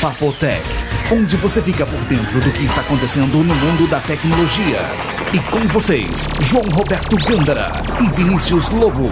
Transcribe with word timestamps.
Papotec, 0.00 0.62
onde 1.12 1.36
você 1.36 1.60
fica 1.60 1.84
por 1.84 1.98
dentro 2.06 2.40
do 2.40 2.50
que 2.52 2.64
está 2.64 2.80
acontecendo 2.80 3.36
no 3.36 3.54
mundo 3.54 3.86
da 3.90 4.00
tecnologia. 4.00 4.78
E 5.34 5.50
com 5.50 5.68
vocês, 5.68 6.26
João 6.40 6.64
Roberto 6.70 7.16
Gândara 7.16 7.70
e 8.00 8.08
Vinícius 8.16 8.70
Lobo. 8.70 9.10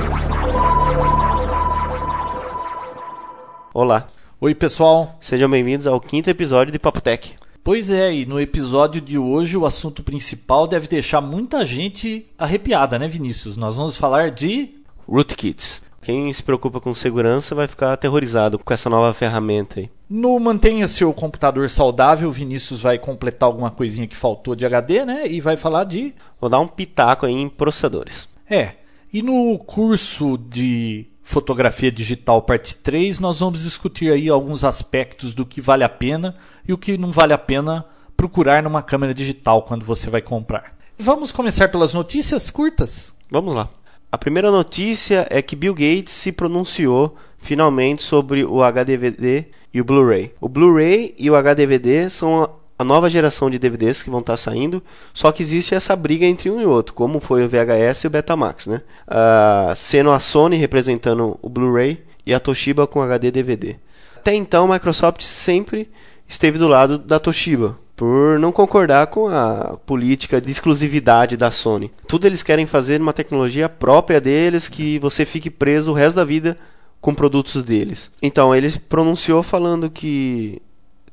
Olá, 3.75 4.07
Oi, 4.41 4.55
pessoal. 4.55 5.19
sejam 5.21 5.51
bem-vindos 5.51 5.87
ao 5.87 6.01
quinto 6.01 6.30
episódio 6.30 6.73
de 6.73 6.79
Papotec. 6.79 7.34
Pois 7.62 7.91
é, 7.91 8.14
e 8.14 8.25
no 8.25 8.41
episódio 8.41 9.02
de 9.02 9.18
hoje 9.18 9.59
o 9.59 9.66
assunto 9.66 10.02
principal 10.02 10.66
deve 10.66 10.89
deixar 10.89 11.20
muita 11.20 11.66
gente 11.66 12.25
arrepiada, 12.39 12.98
né, 12.98 13.07
Vinícius? 13.07 13.59
Nós 13.59 13.77
vamos 13.77 13.98
falar 13.98 14.30
de. 14.30 14.70
Rootkits. 15.07 15.82
Quem 16.03 16.33
se 16.33 16.43
preocupa 16.43 16.80
com 16.80 16.95
segurança 16.95 17.55
vai 17.55 17.67
ficar 17.67 17.93
aterrorizado 17.93 18.59
com 18.59 18.73
essa 18.73 18.89
nova 18.89 19.12
ferramenta 19.12 19.81
aí. 19.81 19.91
No 20.09 20.39
Mantenha 20.39 20.89
Seu 20.89 21.13
Computador 21.13 21.68
Saudável, 21.68 22.29
o 22.29 22.32
Vinícius 22.32 22.82
vai 22.82 22.99
completar 22.99 23.46
alguma 23.46 23.71
coisinha 23.71 24.07
que 24.07 24.17
faltou 24.17 24.55
de 24.55 24.64
HD, 24.64 25.05
né? 25.05 25.27
E 25.27 25.41
vai 25.41 25.57
falar 25.57 25.85
de. 25.85 26.14
Vou 26.41 26.49
dar 26.49 26.61
um 26.61 26.69
pitaco 26.69 27.27
aí 27.27 27.32
em 27.32 27.49
processadores. 27.49 28.29
É. 28.49 28.72
E 29.13 29.22
no 29.22 29.58
curso 29.58 30.39
de 30.39 31.07
Fotografia 31.22 31.91
Digital 31.91 32.41
Parte 32.41 32.75
3, 32.77 33.19
nós 33.20 33.41
vamos 33.41 33.62
discutir 33.62 34.11
aí 34.11 34.30
alguns 34.30 34.64
aspectos 34.64 35.34
do 35.34 35.44
que 35.44 35.61
vale 35.61 35.84
a 35.84 35.89
pena 35.89 36.34
e 36.67 36.72
o 36.72 36.78
que 36.78 36.97
não 36.97 37.12
vale 37.12 37.34
a 37.34 37.39
pena 37.39 37.84
procurar 38.17 38.62
numa 38.62 38.83
câmera 38.83 39.12
digital 39.12 39.62
quando 39.62 39.84
você 39.84 40.08
vai 40.08 40.22
comprar. 40.22 40.75
Vamos 40.98 41.30
começar 41.30 41.69
pelas 41.69 41.92
notícias 41.92 42.50
curtas? 42.50 43.14
Vamos 43.30 43.55
lá. 43.55 43.69
A 44.11 44.17
primeira 44.17 44.50
notícia 44.50 45.27
é 45.30 45.42
que 45.42 45.55
Bill 45.56 45.75
Gates 45.75 46.12
se 46.14 46.33
pronunciou 46.33 47.16
finalmente 47.39 48.03
sobre 48.03 48.44
o 48.44 48.62
HDVD 48.62 49.47
e 49.72 49.80
o 49.80 49.84
Blu-ray. 49.84 50.33
O 50.41 50.48
Blu-ray 50.48 51.14
e 51.19 51.30
o 51.30 51.36
HDVD 51.36 52.08
são 52.11 52.48
a- 52.78 52.84
nova 52.84 53.10
geração 53.10 53.50
de 53.50 53.58
DVDs 53.58 54.02
que 54.02 54.08
vão 54.10 54.20
estar 54.20 54.36
saindo, 54.36 54.83
só 55.12 55.30
que 55.30 55.42
existe 55.42 55.74
essa 55.74 55.94
briga 55.94 56.24
entre 56.24 56.50
um 56.50 56.60
e 56.60 56.64
outro, 56.64 56.94
como 56.94 57.20
foi 57.20 57.44
o 57.44 57.48
VHS 57.48 58.05
e 58.05 58.06
o 58.06 58.10
Betamax, 58.10 58.66
né? 58.66 58.80
Ah, 59.06 59.74
sendo 59.77 60.11
a 60.11 60.18
Sony 60.18 60.56
representando 60.56 61.38
o 61.42 61.48
Blu-ray 61.48 62.02
e 62.24 62.33
a 62.33 62.40
Toshiba 62.40 62.86
com 62.86 63.02
HD 63.02 63.30
DVD. 63.30 63.77
Até 64.16 64.34
então, 64.34 64.70
a 64.70 64.74
Microsoft 64.74 65.22
sempre 65.22 65.90
esteve 66.27 66.58
do 66.58 66.66
lado 66.68 66.98
da 66.98 67.18
Toshiba, 67.18 67.78
por 67.98 68.38
não 68.38 68.52
concordar 68.52 69.08
com 69.08 69.27
a 69.27 69.77
política 69.84 70.41
de 70.41 70.52
exclusividade 70.52 71.36
da 71.36 71.50
Sony. 71.50 71.91
Tudo 72.06 72.28
eles 72.28 72.44
querem 72.44 72.64
fazer 72.64 73.00
uma 73.00 73.12
tecnologia 73.12 73.68
própria 73.68 74.20
deles, 74.20 74.68
que 74.68 75.00
você 75.00 75.27
fique 75.27 75.50
preso 75.50 75.90
o 75.90 75.94
resto 75.94 76.14
da 76.14 76.24
vida 76.24 76.56
com 77.00 77.12
produtos 77.12 77.64
deles. 77.64 78.08
Então, 78.22 78.55
ele 78.55 78.70
pronunciou 78.88 79.42
falando 79.42 79.90
que 79.90 80.62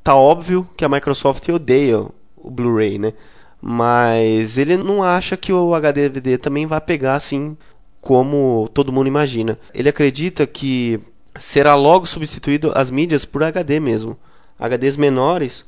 tá 0.00 0.14
óbvio 0.14 0.64
que 0.76 0.84
a 0.84 0.88
Microsoft 0.88 1.48
odeia 1.48 2.06
o 2.36 2.50
Blu-ray, 2.52 2.98
né? 2.98 3.14
Mas 3.60 4.56
ele 4.56 4.76
não 4.76 5.02
acha 5.02 5.36
que 5.36 5.52
o 5.52 5.74
HD 5.74 6.08
DVD 6.08 6.38
também 6.38 6.66
vai 6.66 6.80
pegar 6.80 7.14
assim 7.14 7.56
como 8.00 8.70
todo 8.72 8.92
mundo 8.92 9.08
imagina. 9.08 9.58
Ele 9.74 9.88
acredita 9.88 10.46
que 10.46 11.00
será 11.36 11.74
logo 11.74 12.06
substituído 12.06 12.70
as 12.76 12.92
mídias 12.92 13.24
por 13.24 13.42
HD 13.42 13.80
mesmo. 13.80 14.16
HDs 14.56 14.96
menores 14.96 15.64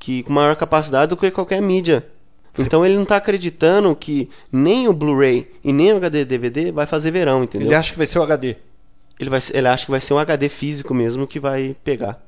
que 0.00 0.24
com 0.24 0.32
maior 0.32 0.56
capacidade 0.56 1.10
do 1.10 1.16
que 1.16 1.30
qualquer 1.30 1.60
mídia. 1.62 2.04
Então 2.58 2.84
ele 2.84 2.94
não 2.96 3.04
está 3.04 3.16
acreditando 3.16 3.94
que 3.94 4.28
nem 4.50 4.88
o 4.88 4.92
Blu-ray 4.92 5.48
e 5.62 5.72
nem 5.72 5.92
o 5.92 5.96
HD 5.98 6.24
DVD 6.24 6.72
vai 6.72 6.86
fazer 6.86 7.12
verão, 7.12 7.44
entendeu? 7.44 7.68
Ele 7.68 7.74
acha 7.76 7.92
que 7.92 7.98
vai 7.98 8.06
ser 8.06 8.18
o 8.18 8.22
HD. 8.22 8.56
ele, 9.20 9.30
vai, 9.30 9.40
ele 9.52 9.68
acha 9.68 9.84
que 9.84 9.90
vai 9.90 10.00
ser 10.00 10.14
um 10.14 10.18
HD 10.18 10.48
físico 10.48 10.92
mesmo 10.92 11.26
que 11.26 11.38
vai 11.38 11.76
pegar. 11.84 12.20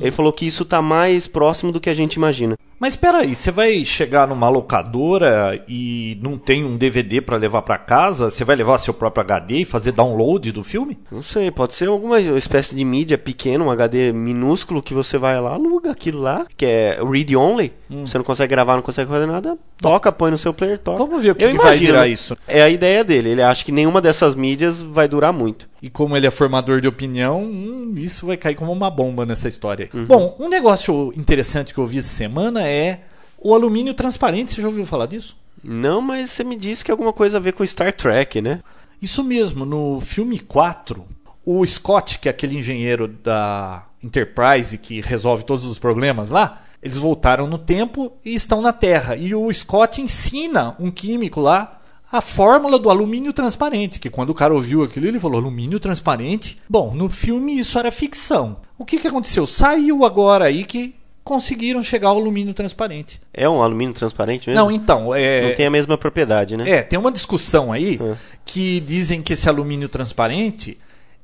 Ele 0.00 0.10
falou 0.10 0.32
que 0.32 0.46
isso 0.46 0.62
está 0.62 0.82
mais 0.82 1.26
próximo 1.26 1.72
do 1.72 1.80
que 1.80 1.88
a 1.90 1.94
gente 1.94 2.14
imagina. 2.14 2.56
Mas 2.78 2.92
espera 2.92 3.18
aí, 3.18 3.34
você 3.34 3.50
vai 3.50 3.82
chegar 3.86 4.28
numa 4.28 4.50
locadora 4.50 5.58
e 5.66 6.18
não 6.22 6.36
tem 6.36 6.62
um 6.62 6.76
DVD 6.76 7.22
para 7.22 7.38
levar 7.38 7.62
para 7.62 7.78
casa? 7.78 8.28
Você 8.30 8.44
vai 8.44 8.54
levar 8.54 8.76
seu 8.76 8.92
próprio 8.92 9.22
HD 9.22 9.60
e 9.60 9.64
fazer 9.64 9.92
download 9.92 10.52
do 10.52 10.62
filme? 10.62 10.98
Não 11.10 11.22
sei, 11.22 11.50
pode 11.50 11.74
ser 11.74 11.88
alguma 11.88 12.20
espécie 12.20 12.76
de 12.76 12.84
mídia 12.84 13.16
pequena, 13.16 13.64
um 13.64 13.70
HD 13.70 14.12
minúsculo 14.12 14.82
que 14.82 14.92
você 14.92 15.16
vai 15.16 15.40
lá, 15.40 15.54
aluga 15.54 15.90
aquilo 15.90 16.20
lá, 16.20 16.44
que 16.54 16.66
é 16.66 16.98
read 17.02 17.34
only. 17.34 17.72
Você 17.88 18.18
não 18.18 18.24
consegue 18.24 18.50
gravar, 18.50 18.74
não 18.74 18.82
consegue 18.82 19.10
fazer 19.10 19.26
nada, 19.26 19.56
toca, 19.80 20.12
põe 20.12 20.30
no 20.30 20.36
seu 20.36 20.52
player, 20.52 20.78
toca. 20.78 20.98
Vamos 20.98 21.22
ver 21.22 21.30
o 21.30 21.34
que 21.34 21.44
Eu 21.44 21.52
que 21.52 21.56
vai 21.56 21.66
imagino, 21.68 21.92
virar 21.92 22.02
né? 22.02 22.08
isso. 22.10 22.36
É 22.46 22.62
a 22.62 22.68
ideia 22.68 23.02
dele. 23.02 23.30
Ele 23.30 23.42
acha 23.42 23.64
que 23.64 23.72
nenhuma 23.72 24.02
dessas 24.02 24.34
mídias 24.34 24.82
vai 24.82 25.08
durar 25.08 25.32
muito. 25.32 25.66
E 25.86 25.88
como 25.88 26.16
ele 26.16 26.26
é 26.26 26.32
formador 26.32 26.80
de 26.80 26.88
opinião, 26.88 27.44
hum, 27.44 27.94
isso 27.96 28.26
vai 28.26 28.36
cair 28.36 28.56
como 28.56 28.72
uma 28.72 28.90
bomba 28.90 29.24
nessa 29.24 29.46
história. 29.46 29.88
aí. 29.94 30.04
Bom, 30.04 30.34
um 30.36 30.48
negócio 30.48 31.12
interessante 31.16 31.72
que 31.72 31.78
eu 31.78 31.86
vi 31.86 31.98
essa 31.98 32.08
semana 32.08 32.66
é 32.66 33.02
o 33.38 33.54
alumínio 33.54 33.94
transparente. 33.94 34.50
Você 34.50 34.62
já 34.62 34.66
ouviu 34.66 34.84
falar 34.84 35.06
disso? 35.06 35.36
Não, 35.62 36.00
mas 36.00 36.32
você 36.32 36.42
me 36.42 36.56
disse 36.56 36.84
que 36.84 36.90
é 36.90 36.92
alguma 36.92 37.12
coisa 37.12 37.36
a 37.36 37.40
ver 37.40 37.52
com 37.52 37.64
Star 37.64 37.92
Trek, 37.92 38.42
né? 38.42 38.64
Isso 39.00 39.22
mesmo, 39.22 39.64
no 39.64 40.00
filme 40.00 40.40
4, 40.40 41.06
o 41.44 41.64
Scott, 41.64 42.18
que 42.18 42.28
é 42.28 42.32
aquele 42.32 42.58
engenheiro 42.58 43.06
da 43.06 43.86
Enterprise 44.02 44.76
que 44.78 45.00
resolve 45.00 45.44
todos 45.44 45.64
os 45.64 45.78
problemas 45.78 46.30
lá, 46.30 46.62
eles 46.82 46.96
voltaram 46.98 47.46
no 47.46 47.58
tempo 47.58 48.12
e 48.24 48.34
estão 48.34 48.60
na 48.60 48.72
Terra. 48.72 49.14
E 49.14 49.36
o 49.36 49.52
Scott 49.52 50.02
ensina 50.02 50.74
um 50.80 50.90
químico 50.90 51.40
lá 51.40 51.75
a 52.10 52.20
fórmula 52.20 52.78
do 52.78 52.88
alumínio 52.88 53.32
transparente, 53.32 53.98
que 53.98 54.08
quando 54.10 54.30
o 54.30 54.34
cara 54.34 54.54
ouviu 54.54 54.82
aquilo, 54.82 55.06
ele 55.06 55.20
falou: 55.20 55.38
alumínio 55.40 55.80
transparente? 55.80 56.58
Bom, 56.68 56.94
no 56.94 57.08
filme 57.08 57.58
isso 57.58 57.78
era 57.78 57.90
ficção. 57.90 58.58
O 58.78 58.84
que, 58.84 58.98
que 58.98 59.08
aconteceu? 59.08 59.46
Saiu 59.46 60.04
agora 60.04 60.44
aí 60.44 60.64
que 60.64 60.94
conseguiram 61.24 61.82
chegar 61.82 62.08
ao 62.08 62.18
alumínio 62.18 62.54
transparente. 62.54 63.20
É 63.34 63.48
um 63.48 63.60
alumínio 63.60 63.92
transparente 63.92 64.48
mesmo? 64.48 64.62
Não, 64.62 64.70
então, 64.70 65.12
é. 65.12 65.48
Não 65.48 65.54
tem 65.56 65.66
a 65.66 65.70
mesma 65.70 65.98
propriedade, 65.98 66.56
né? 66.56 66.70
É, 66.70 66.82
tem 66.84 66.96
uma 66.98 67.10
discussão 67.10 67.72
aí 67.72 67.98
É. 68.00 68.14
que 68.44 68.78
dizem 68.80 69.20
que 69.20 69.32
esse 69.32 69.48
alumínio 69.48 69.88
transparente 69.88 70.78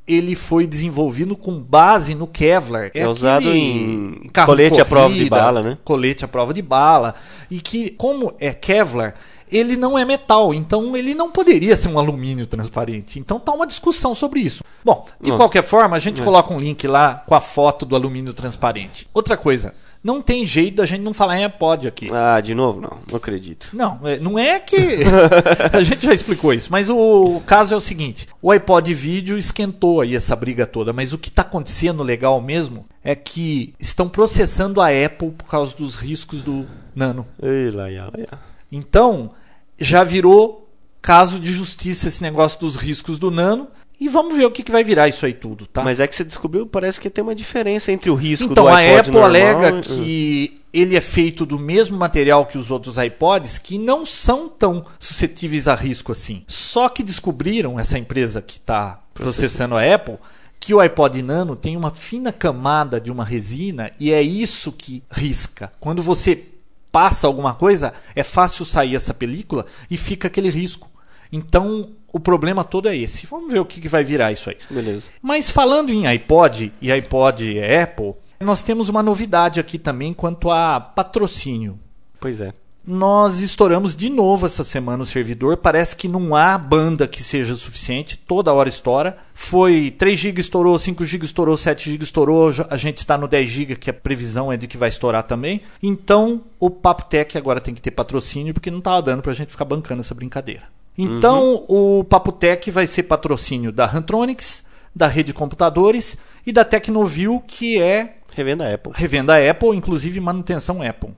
ele 0.04 0.34
foi 0.34 0.66
desenvolvido 0.66 1.36
com 1.36 1.60
base 1.60 2.16
no 2.16 2.26
Kevlar. 2.26 2.90
É 2.92 3.06
usado 3.06 3.48
aquele 3.48 3.58
em 3.58 4.30
colete 4.44 4.80
à 4.80 4.84
prova 4.84 5.10
de 5.10 5.14
corrida, 5.20 5.36
bala, 5.36 5.62
né? 5.62 5.78
Colete 5.84 6.24
à 6.24 6.28
prova 6.28 6.52
de 6.52 6.60
bala. 6.60 7.14
E 7.48 7.60
que, 7.60 7.90
como 7.90 8.34
é 8.40 8.52
Kevlar, 8.52 9.14
ele 9.52 9.76
não 9.76 9.98
é 9.98 10.04
metal, 10.04 10.52
então 10.54 10.96
ele 10.96 11.14
não 11.14 11.30
poderia 11.30 11.76
ser 11.76 11.88
um 11.88 11.98
alumínio 11.98 12.46
transparente. 12.46 13.18
Então 13.20 13.38
tá 13.38 13.52
uma 13.52 13.66
discussão 13.66 14.14
sobre 14.14 14.40
isso. 14.40 14.64
Bom, 14.84 15.06
de 15.20 15.30
Nossa. 15.30 15.42
qualquer 15.42 15.62
forma, 15.62 15.96
a 15.96 16.00
gente 16.00 16.20
É. 16.20 16.24
coloca 16.24 16.52
um 16.52 16.58
link 16.58 16.86
lá 16.88 17.22
com 17.26 17.34
a 17.34 17.40
foto 17.40 17.84
do 17.86 17.94
alumínio 17.94 18.32
transparente. 18.34 19.06
Outra 19.14 19.36
coisa, 19.36 19.74
não 20.02 20.20
tem 20.20 20.44
jeito 20.44 20.76
da 20.78 20.84
gente 20.84 21.02
não 21.02 21.14
falar 21.14 21.38
em 21.38 21.44
iPod 21.44 21.86
aqui. 21.86 22.08
Ah, 22.12 22.40
de 22.40 22.54
novo? 22.54 22.80
Não, 22.80 22.98
não 23.08 23.16
acredito. 23.16 23.68
Não, 23.72 24.00
é- 24.02 24.18
não 24.18 24.36
é 24.38 24.58
que. 24.58 24.76
a 25.72 25.82
gente 25.82 26.04
já 26.04 26.12
explicou 26.12 26.52
isso, 26.52 26.72
mas 26.72 26.90
o 26.90 27.40
caso 27.46 27.72
é 27.72 27.76
o 27.76 27.80
seguinte: 27.80 28.26
o 28.40 28.50
iPod 28.50 28.92
vídeo 28.94 29.38
esquentou 29.38 30.00
aí 30.00 30.16
essa 30.16 30.34
briga 30.34 30.66
toda, 30.66 30.92
mas 30.92 31.12
o 31.12 31.18
que 31.18 31.28
está 31.28 31.42
acontecendo 31.42 32.02
legal 32.02 32.40
mesmo 32.40 32.84
é 33.04 33.14
que 33.14 33.74
estão 33.78 34.08
processando 34.08 34.80
a 34.80 34.88
Apple 34.88 35.30
por 35.30 35.48
causa 35.48 35.76
dos 35.76 35.94
riscos 35.96 36.42
do 36.42 36.66
Nano. 36.94 37.26
Ei, 37.40 37.70
lá, 37.70 37.84
lá, 37.88 38.06
lá. 38.06 38.38
Então, 38.70 39.30
já 39.78 40.04
virou 40.04 40.68
caso 41.00 41.40
de 41.40 41.52
justiça 41.52 42.08
esse 42.08 42.22
negócio 42.22 42.60
dos 42.60 42.76
riscos 42.76 43.18
do 43.18 43.30
Nano. 43.30 43.68
E 44.00 44.08
vamos 44.08 44.36
ver 44.36 44.44
o 44.46 44.50
que, 44.50 44.64
que 44.64 44.72
vai 44.72 44.82
virar 44.82 45.06
isso 45.06 45.24
aí 45.24 45.32
tudo, 45.32 45.64
tá? 45.64 45.82
Mas 45.84 46.00
é 46.00 46.08
que 46.08 46.14
você 46.14 46.24
descobriu, 46.24 46.66
parece 46.66 47.00
que 47.00 47.08
tem 47.08 47.22
uma 47.22 47.36
diferença 47.36 47.92
entre 47.92 48.10
o 48.10 48.16
risco 48.16 48.50
Então, 48.50 48.64
do 48.64 48.68
a 48.68 48.78
iPod 48.78 48.98
Apple 48.98 49.12
normal 49.12 49.28
alega 49.28 49.80
que 49.80 50.60
ele 50.72 50.96
é 50.96 51.00
feito 51.00 51.46
do 51.46 51.56
mesmo 51.56 51.96
material 51.96 52.46
que 52.46 52.58
os 52.58 52.72
outros 52.72 52.98
iPods, 52.98 53.58
que 53.58 53.78
não 53.78 54.04
são 54.04 54.48
tão 54.48 54.84
suscetíveis 54.98 55.68
a 55.68 55.76
risco 55.76 56.10
assim. 56.10 56.42
Só 56.48 56.88
que 56.88 57.02
descobriram, 57.04 57.78
essa 57.78 57.96
empresa 57.96 58.42
que 58.42 58.56
está 58.56 59.00
processando 59.14 59.76
a 59.76 59.94
Apple, 59.94 60.16
que 60.58 60.74
o 60.74 60.80
iPod 60.80 61.22
Nano 61.22 61.54
tem 61.54 61.76
uma 61.76 61.90
fina 61.92 62.32
camada 62.32 63.00
de 63.00 63.10
uma 63.10 63.24
resina 63.24 63.92
e 64.00 64.12
é 64.12 64.22
isso 64.22 64.72
que 64.72 65.02
risca. 65.12 65.72
Quando 65.78 66.02
você 66.02 66.51
passa 66.92 67.26
alguma 67.26 67.54
coisa, 67.54 67.92
é 68.14 68.22
fácil 68.22 68.64
sair 68.64 68.94
essa 68.94 69.14
película 69.14 69.66
e 69.90 69.96
fica 69.96 70.28
aquele 70.28 70.50
risco. 70.50 70.90
Então, 71.32 71.92
o 72.12 72.20
problema 72.20 72.62
todo 72.62 72.88
é 72.88 72.96
esse. 72.96 73.26
Vamos 73.26 73.50
ver 73.50 73.58
o 73.58 73.64
que 73.64 73.80
que 73.80 73.88
vai 73.88 74.04
virar 74.04 74.30
isso 74.30 74.50
aí. 74.50 74.58
Beleza. 74.68 75.02
Mas 75.22 75.50
falando 75.50 75.90
em 75.90 76.06
iPod 76.06 76.70
e 76.80 76.92
iPod 76.92 77.58
Apple, 77.58 78.14
nós 78.38 78.62
temos 78.62 78.90
uma 78.90 79.02
novidade 79.02 79.58
aqui 79.58 79.78
também 79.78 80.12
quanto 80.12 80.50
a 80.50 80.78
patrocínio. 80.78 81.80
Pois 82.20 82.38
é. 82.38 82.52
Nós 82.84 83.40
estouramos 83.40 83.94
de 83.94 84.10
novo 84.10 84.44
essa 84.44 84.64
semana 84.64 85.04
o 85.04 85.06
servidor. 85.06 85.56
Parece 85.56 85.94
que 85.94 86.08
não 86.08 86.34
há 86.34 86.58
banda 86.58 87.06
que 87.06 87.22
seja 87.22 87.54
suficiente. 87.54 88.16
Toda 88.16 88.52
hora 88.52 88.68
estoura. 88.68 89.16
Foi 89.32 89.94
3 89.96 90.18
GB 90.18 90.40
estourou, 90.40 90.76
5 90.76 91.04
GB 91.04 91.24
estourou, 91.24 91.56
7 91.56 91.90
GB 91.90 92.04
estourou. 92.04 92.52
A 92.68 92.76
gente 92.76 92.98
está 92.98 93.16
no 93.16 93.28
10 93.28 93.48
GB, 93.48 93.76
que 93.76 93.90
a 93.90 93.94
previsão 93.94 94.52
é 94.52 94.56
de 94.56 94.66
que 94.66 94.76
vai 94.76 94.88
estourar 94.88 95.22
também. 95.22 95.62
Então 95.80 96.42
o 96.58 96.68
Papo 96.70 97.04
Tech 97.04 97.38
agora 97.38 97.60
tem 97.60 97.72
que 97.72 97.80
ter 97.80 97.92
patrocínio, 97.92 98.52
porque 98.52 98.70
não 98.70 98.78
estava 98.78 99.00
dando 99.00 99.22
para 99.22 99.30
a 99.30 99.34
gente 99.34 99.52
ficar 99.52 99.64
bancando 99.64 100.00
essa 100.00 100.14
brincadeira. 100.14 100.62
Então 100.98 101.64
o 101.68 102.04
Papo 102.04 102.32
Tech 102.32 102.68
vai 102.70 102.86
ser 102.86 103.04
patrocínio 103.04 103.70
da 103.70 103.86
Rantronics, 103.86 104.64
da 104.94 105.06
Rede 105.06 105.32
Computadores 105.32 106.18
e 106.44 106.52
da 106.52 106.64
Tecnovil, 106.64 107.42
que 107.46 107.80
é 107.80 108.16
Revenda 108.34 108.72
Apple. 108.72 108.92
Revenda 108.94 109.50
Apple, 109.50 109.76
inclusive 109.76 110.18
manutenção 110.18 110.82
Apple. 110.82 111.10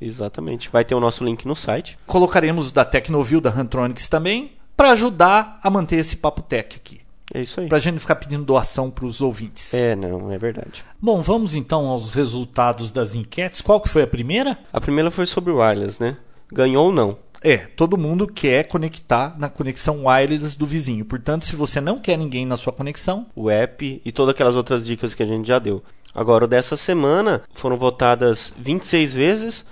Exatamente. 0.00 0.70
Vai 0.70 0.84
ter 0.84 0.94
o 0.94 1.00
nosso 1.00 1.24
link 1.24 1.46
no 1.46 1.54
site. 1.54 1.98
Colocaremos 2.06 2.70
da 2.72 2.84
Tecnovil, 2.84 3.40
da 3.40 3.50
Rantronics 3.50 4.08
também, 4.08 4.52
para 4.76 4.92
ajudar 4.92 5.58
a 5.62 5.68
manter 5.68 5.96
esse 5.96 6.16
papo 6.16 6.42
tech 6.42 6.76
aqui. 6.76 7.00
É 7.32 7.40
isso 7.40 7.60
aí. 7.60 7.68
Pra 7.68 7.78
gente 7.78 7.92
não 7.92 8.00
ficar 8.00 8.16
pedindo 8.16 8.44
doação 8.44 8.90
para 8.90 9.04
os 9.04 9.20
ouvintes. 9.20 9.72
É, 9.72 9.94
não, 9.94 10.32
é 10.32 10.38
verdade. 10.38 10.84
Bom, 11.00 11.22
vamos 11.22 11.54
então 11.54 11.86
aos 11.86 12.12
resultados 12.12 12.90
das 12.90 13.14
enquetes. 13.14 13.60
Qual 13.60 13.80
que 13.80 13.88
foi 13.88 14.02
a 14.02 14.06
primeira? 14.06 14.58
A 14.72 14.80
primeira 14.80 15.10
foi 15.10 15.26
sobre 15.26 15.52
wireless, 15.52 16.02
né? 16.02 16.16
Ganhou 16.52 16.86
ou 16.86 16.92
não? 16.92 17.16
É, 17.42 17.56
todo 17.58 17.96
mundo 17.96 18.26
quer 18.26 18.66
conectar 18.66 19.34
na 19.38 19.48
conexão 19.48 20.06
wireless 20.06 20.58
do 20.58 20.66
vizinho. 20.66 21.04
Portanto, 21.04 21.46
se 21.46 21.56
você 21.56 21.80
não 21.80 21.96
quer 21.96 22.18
ninguém 22.18 22.44
na 22.44 22.56
sua 22.56 22.72
conexão, 22.72 23.26
O 23.34 23.48
app 23.48 24.02
e 24.04 24.12
todas 24.12 24.34
aquelas 24.34 24.56
outras 24.56 24.84
dicas 24.84 25.14
que 25.14 25.22
a 25.22 25.26
gente 25.26 25.46
já 25.46 25.58
deu. 25.58 25.82
Agora, 26.12 26.44
o 26.44 26.48
dessa 26.48 26.76
semana 26.76 27.42
foram 27.54 27.78
votadas 27.78 28.52
26 28.58 29.14
vezes, 29.14 29.64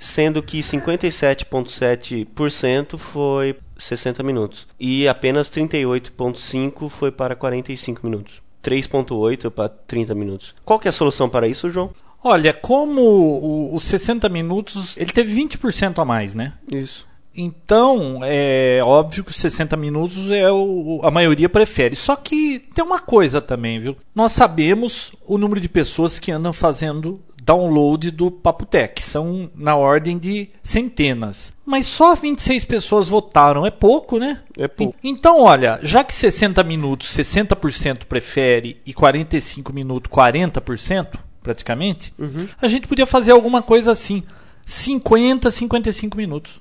sendo 0.00 0.42
que 0.42 0.60
57,7% 0.60 2.98
foi 2.98 3.56
60 3.76 4.22
minutos. 4.22 4.66
E 4.78 5.08
apenas 5.08 5.50
38,5% 5.50 6.88
foi 6.88 7.10
para 7.10 7.34
45 7.34 8.06
minutos. 8.06 8.40
3,8% 8.62 9.50
para 9.50 9.68
30 9.68 10.14
minutos. 10.14 10.54
Qual 10.64 10.78
que 10.78 10.88
é 10.88 10.90
a 10.90 10.92
solução 10.92 11.28
para 11.28 11.46
isso, 11.46 11.68
João? 11.70 11.92
olha, 12.26 12.52
como 12.52 13.74
os 13.74 13.84
60 13.84 14.28
minutos, 14.28 14.96
ele 14.96 15.12
teve 15.12 15.40
20% 15.40 16.00
a 16.00 16.04
mais, 16.04 16.34
né? 16.34 16.54
Isso. 16.70 17.06
Então, 17.38 18.20
é 18.22 18.80
óbvio 18.82 19.22
que 19.22 19.30
os 19.30 19.36
60 19.36 19.76
minutos 19.76 20.30
é 20.30 20.50
o, 20.50 21.00
a 21.02 21.10
maioria 21.10 21.48
prefere. 21.48 21.94
Só 21.94 22.16
que 22.16 22.64
tem 22.74 22.82
uma 22.82 22.98
coisa 22.98 23.42
também, 23.42 23.78
viu? 23.78 23.96
Nós 24.14 24.32
sabemos 24.32 25.12
o 25.26 25.36
número 25.36 25.60
de 25.60 25.68
pessoas 25.68 26.18
que 26.18 26.32
andam 26.32 26.52
fazendo 26.52 27.20
download 27.46 28.10
do 28.10 28.30
Papotec. 28.30 29.02
São 29.02 29.48
na 29.54 29.76
ordem 29.76 30.18
de 30.18 30.48
centenas. 30.62 31.54
Mas 31.64 31.86
só 31.86 32.14
26 32.14 32.64
pessoas 32.64 33.08
votaram. 33.08 33.64
É 33.64 33.70
pouco, 33.70 34.18
né? 34.18 34.40
É 34.58 34.66
pouco. 34.68 34.94
En- 35.02 35.08
Então, 35.10 35.40
olha, 35.40 35.78
já 35.82 36.02
que 36.04 36.12
60 36.12 36.62
minutos 36.64 37.08
60% 37.14 38.04
prefere 38.06 38.78
e 38.84 38.92
45 38.92 39.72
minutos 39.72 40.10
40%, 40.10 41.18
praticamente, 41.42 42.12
a 42.60 42.66
gente 42.68 42.88
podia 42.88 43.06
fazer 43.06 43.30
alguma 43.32 43.62
coisa 43.62 43.92
assim. 43.92 44.22
50, 44.64 45.50
55 45.50 46.16
minutos. 46.16 46.60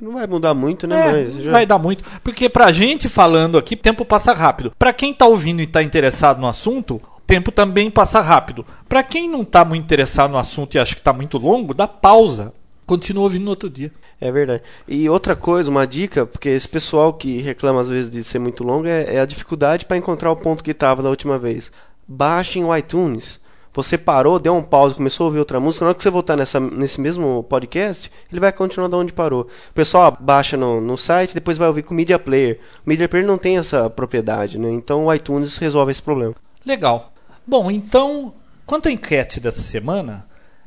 Não 0.00 0.12
vai 0.12 0.26
mudar 0.26 0.52
muito, 0.52 0.86
né? 0.86 1.08
É, 1.08 1.12
mas 1.24 1.34
já- 1.44 1.52
vai 1.52 1.64
dar 1.64 1.78
muito. 1.78 2.04
Porque 2.22 2.48
pra 2.50 2.70
gente 2.72 3.08
falando 3.08 3.56
aqui, 3.56 3.74
o 3.74 3.78
tempo 3.78 4.04
passa 4.04 4.32
rápido. 4.34 4.72
Pra 4.78 4.92
quem 4.92 5.14
tá 5.14 5.26
ouvindo 5.26 5.62
e 5.62 5.66
tá 5.66 5.82
interessado 5.82 6.38
no 6.38 6.46
assunto, 6.46 7.00
tempo 7.26 7.50
também 7.50 7.90
passa 7.90 8.20
rápido. 8.20 8.64
Pra 8.88 9.02
quem 9.02 9.28
não 9.28 9.44
tá 9.44 9.64
muito 9.64 9.82
interessado 9.82 10.30
no 10.30 10.38
assunto 10.38 10.74
e 10.74 10.78
acha 10.78 10.94
que 10.94 11.02
tá 11.02 11.12
muito 11.12 11.38
longo, 11.38 11.74
dá 11.74 11.88
pausa. 11.88 12.52
Continua 12.86 13.24
ouvindo 13.24 13.44
no 13.44 13.50
outro 13.50 13.68
dia. 13.68 13.92
É 14.20 14.30
verdade. 14.32 14.62
E 14.88 15.08
outra 15.10 15.36
coisa, 15.36 15.70
uma 15.70 15.86
dica, 15.86 16.24
porque 16.24 16.48
esse 16.48 16.68
pessoal 16.68 17.12
que 17.12 17.38
reclama 17.42 17.80
às 17.80 17.88
vezes 17.88 18.10
de 18.10 18.24
ser 18.24 18.38
muito 18.38 18.64
longo 18.64 18.86
é, 18.86 19.16
é 19.16 19.20
a 19.20 19.26
dificuldade 19.26 19.84
para 19.84 19.96
encontrar 19.96 20.30
o 20.30 20.36
ponto 20.36 20.64
que 20.64 20.70
estava 20.70 21.02
da 21.02 21.10
última 21.10 21.38
vez. 21.38 21.70
Baixem 22.08 22.64
o 22.64 22.74
iTunes. 22.74 23.40
Você 23.74 23.98
parou, 23.98 24.38
deu 24.38 24.54
um 24.54 24.62
pause, 24.62 24.94
começou 24.94 25.24
a 25.24 25.26
ouvir 25.26 25.38
outra 25.38 25.60
música, 25.60 25.84
na 25.84 25.90
hora 25.90 25.94
que 25.94 26.02
você 26.02 26.08
voltar 26.08 26.34
nessa, 26.34 26.58
nesse 26.58 26.98
mesmo 26.98 27.42
podcast, 27.42 28.10
ele 28.32 28.40
vai 28.40 28.50
continuar 28.50 28.88
de 28.88 28.94
onde 28.94 29.12
parou. 29.12 29.42
O 29.42 29.74
pessoal 29.74 30.16
baixa 30.18 30.56
no, 30.56 30.80
no 30.80 30.96
site, 30.96 31.34
depois 31.34 31.58
vai 31.58 31.68
ouvir 31.68 31.82
com 31.82 31.92
o 31.92 31.96
Media 31.96 32.18
Player. 32.18 32.58
O 32.86 32.88
Media 32.88 33.06
Player 33.06 33.26
não 33.26 33.36
tem 33.36 33.58
essa 33.58 33.90
propriedade, 33.90 34.58
né? 34.58 34.70
Então 34.70 35.04
o 35.04 35.12
iTunes 35.12 35.58
resolve 35.58 35.92
esse 35.92 36.00
problema. 36.00 36.34
Legal. 36.64 37.12
Bom, 37.46 37.70
então, 37.70 38.34
quanto 38.66 38.88
à 38.88 38.92
enquete 38.92 39.38
dessa 39.38 39.62
semana, 39.62 40.26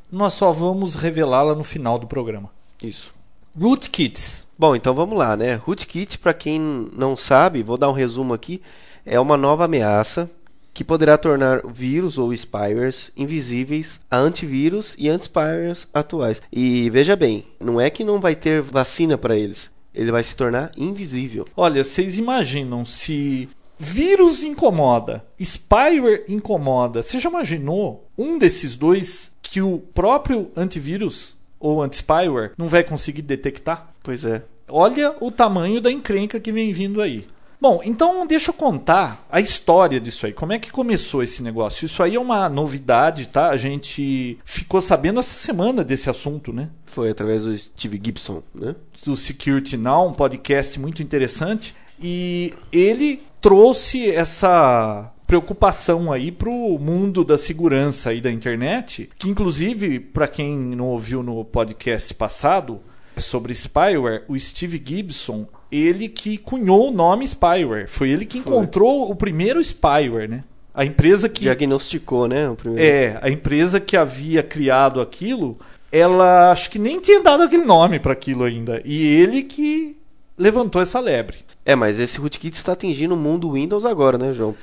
nós 0.10 0.34
só 0.34 0.52
vamos 0.52 0.96
revelá-la 0.96 1.54
no 1.54 1.64
final 1.64 2.00
do 2.00 2.08
programa. 2.08 2.50
Isso. 2.82 3.14
Rootkits. 3.60 4.48
Bom, 4.58 4.76
então 4.76 4.94
vamos 4.94 5.18
lá, 5.18 5.36
né? 5.36 5.56
Rootkit, 5.56 6.18
para 6.18 6.34
quem 6.34 6.60
não 6.94 7.18
sabe, 7.18 7.64
vou 7.64 7.78
dar 7.78 7.90
um 7.90 7.94
resumo 7.94 8.34
aqui, 8.34 8.62
é 9.06 9.20
uma 9.20 9.36
nova 9.36 9.66
ameaça 9.66 10.30
que 10.74 10.84
poderá 10.84 11.18
tornar 11.18 11.62
vírus 11.68 12.18
ou 12.18 12.34
spywares 12.34 13.12
invisíveis 13.18 14.00
a 14.10 14.18
antivírus 14.18 14.96
e 14.98 15.10
anti-spywares 15.10 15.88
atuais. 15.94 16.42
E 16.50 16.90
veja 16.92 17.16
bem, 17.18 17.46
não 17.60 17.82
é 17.82 17.90
que 17.90 18.06
não 18.06 18.22
vai 18.22 18.36
ter 18.36 18.62
vacina 18.62 19.18
para 19.18 19.36
eles, 19.36 19.70
ele 19.94 20.12
vai 20.12 20.24
se 20.24 20.36
tornar 20.36 20.72
invisível. 20.78 21.46
Olha, 21.58 21.84
vocês 21.84 22.18
imaginam 22.18 22.86
se 22.86 23.50
vírus 23.80 24.44
incomoda, 24.44 25.24
spyware 25.40 26.26
incomoda. 26.28 27.02
Você 27.02 27.18
já 27.18 27.30
imaginou 27.30 28.08
um 28.18 28.38
desses 28.38 28.76
dois 28.76 29.32
que 29.42 29.62
o 29.62 29.80
próprio 29.80 30.52
antivírus 30.56 31.38
ou 31.60 31.82
anti-spyware 31.82 32.52
não 32.58 32.68
vai 32.68 32.84
conseguir 32.84 33.22
detectar? 33.22 33.90
Pois 34.04 34.26
é. 34.26 34.44
Olha 34.70 35.16
o 35.20 35.32
tamanho 35.32 35.82
da 35.82 35.92
encrenca 35.92 36.40
que 36.40 36.52
vem 36.52 36.74
vindo 36.74 37.02
aí. 37.02 37.26
Bom, 37.62 37.82
então 37.84 38.26
deixa 38.26 38.52
eu 38.52 38.54
contar 38.54 39.26
a 39.30 39.42
história 39.42 40.00
disso 40.00 40.26
aí. 40.26 40.32
Como 40.32 40.54
é 40.54 40.60
que 40.60 40.72
começou 40.72 41.22
esse 41.22 41.44
negócio? 41.44 41.86
Isso 41.86 42.02
aí 42.02 42.16
é 42.16 42.20
uma 42.20 42.48
novidade, 42.48 43.28
tá? 43.28 43.50
A 43.50 43.58
gente 43.58 44.40
ficou 44.46 44.82
sabendo 44.82 45.20
essa 45.20 45.38
semana 45.38 45.84
desse 45.84 46.10
assunto, 46.10 46.54
né? 46.54 46.70
Foi 46.86 47.10
através 47.10 47.44
do 47.44 47.58
Steve 47.58 48.00
Gibson, 48.02 48.42
né? 48.56 48.76
do 49.06 49.16
Security 49.16 49.76
Now, 49.78 50.08
um 50.08 50.14
podcast 50.14 50.80
muito 50.80 51.04
interessante, 51.04 51.76
e 52.02 52.54
ele 52.72 53.22
trouxe 53.42 54.10
essa 54.10 55.12
preocupação 55.28 56.12
aí 56.12 56.32
para 56.32 56.50
o 56.50 56.80
mundo 56.80 57.24
da 57.24 57.38
segurança 57.38 58.10
aí 58.10 58.20
da 58.20 58.32
internet, 58.32 59.10
que 59.18 59.30
inclusive 59.30 60.00
para 60.00 60.28
quem 60.28 60.58
não 60.58 60.88
ouviu 60.88 61.22
no 61.22 61.46
podcast 61.46 62.14
passado 62.16 62.80
sobre 63.16 63.54
spyware, 63.54 64.24
o 64.28 64.40
Steve 64.40 64.82
Gibson, 64.84 65.46
ele 65.72 66.08
que 66.08 66.38
cunhou 66.38 66.90
o 66.90 66.92
nome 66.92 67.28
spyware, 67.28 67.88
foi 67.88 68.10
ele 68.10 68.26
que 68.26 68.40
encontrou 68.40 69.12
o 69.12 69.16
primeiro 69.16 69.64
spyware, 69.64 70.28
né? 70.28 70.44
A 70.74 70.86
empresa 70.86 71.28
que 71.28 71.42
Diagnosticou, 71.42 72.28
né? 72.28 72.50
O 72.50 72.56
primeiro. 72.56 72.82
é, 72.82 73.20
a 73.22 73.30
empresa 73.30 73.80
que 73.80 73.98
havia 73.98 74.42
criado 74.42 75.02
aquilo, 75.02 75.58
ela 75.92 76.52
acho 76.52 76.72
que 76.72 76.80
nem 76.80 77.00
tinha 77.00 77.22
dado 77.22 77.44
aquele 77.44 77.66
nome 77.66 78.00
para 78.00 78.14
aquilo 78.14 78.46
ainda. 78.46 78.82
E 78.86 79.06
ele 79.06 79.44
que 79.44 79.99
levantou 80.40 80.82
essa 80.82 81.00
lebre. 81.00 81.40
É, 81.66 81.76
mas 81.76 82.00
esse 82.00 82.18
rootkit 82.18 82.58
está 82.58 82.72
atingindo 82.72 83.14
o 83.14 83.18
mundo 83.18 83.52
Windows 83.52 83.86
agora, 83.86 84.18
né, 84.18 84.34
João? 84.34 84.56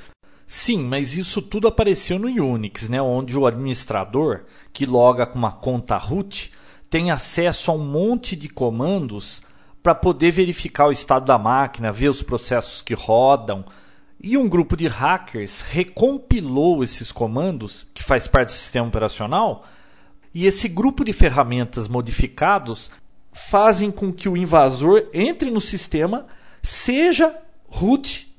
Sim, 0.45 0.83
mas 0.83 1.15
isso 1.15 1.41
tudo 1.41 1.67
apareceu 1.67 2.17
no 2.17 2.27
Unix, 2.27 2.89
né, 2.89 3.01
onde 3.01 3.37
o 3.37 3.45
administrador 3.45 4.45
que 4.73 4.85
loga 4.85 5.25
com 5.25 5.37
uma 5.37 5.51
conta 5.51 5.97
root 5.97 6.51
tem 6.89 7.11
acesso 7.11 7.69
a 7.69 7.73
um 7.73 7.83
monte 7.83 8.35
de 8.35 8.49
comandos 8.49 9.41
para 9.83 9.93
poder 9.93 10.31
verificar 10.31 10.87
o 10.87 10.91
estado 10.91 11.25
da 11.25 11.37
máquina, 11.37 11.91
ver 11.91 12.09
os 12.09 12.23
processos 12.23 12.81
que 12.81 12.93
rodam. 12.93 13.63
E 14.21 14.37
um 14.37 14.49
grupo 14.49 14.75
de 14.75 14.87
hackers 14.87 15.61
recompilou 15.61 16.83
esses 16.83 17.11
comandos, 17.11 17.85
que 17.93 18.03
faz 18.03 18.27
parte 18.27 18.49
do 18.49 18.53
sistema 18.53 18.87
operacional, 18.87 19.63
e 20.33 20.45
esse 20.45 20.67
grupo 20.67 21.03
de 21.03 21.13
ferramentas 21.13 21.87
modificados 21.87 22.89
fazem 23.37 23.91
com 23.91 24.11
que 24.11 24.27
o 24.27 24.35
invasor 24.35 25.07
entre 25.13 25.51
no 25.51 25.61
sistema, 25.61 26.25
seja 26.63 27.37
root, 27.69 28.35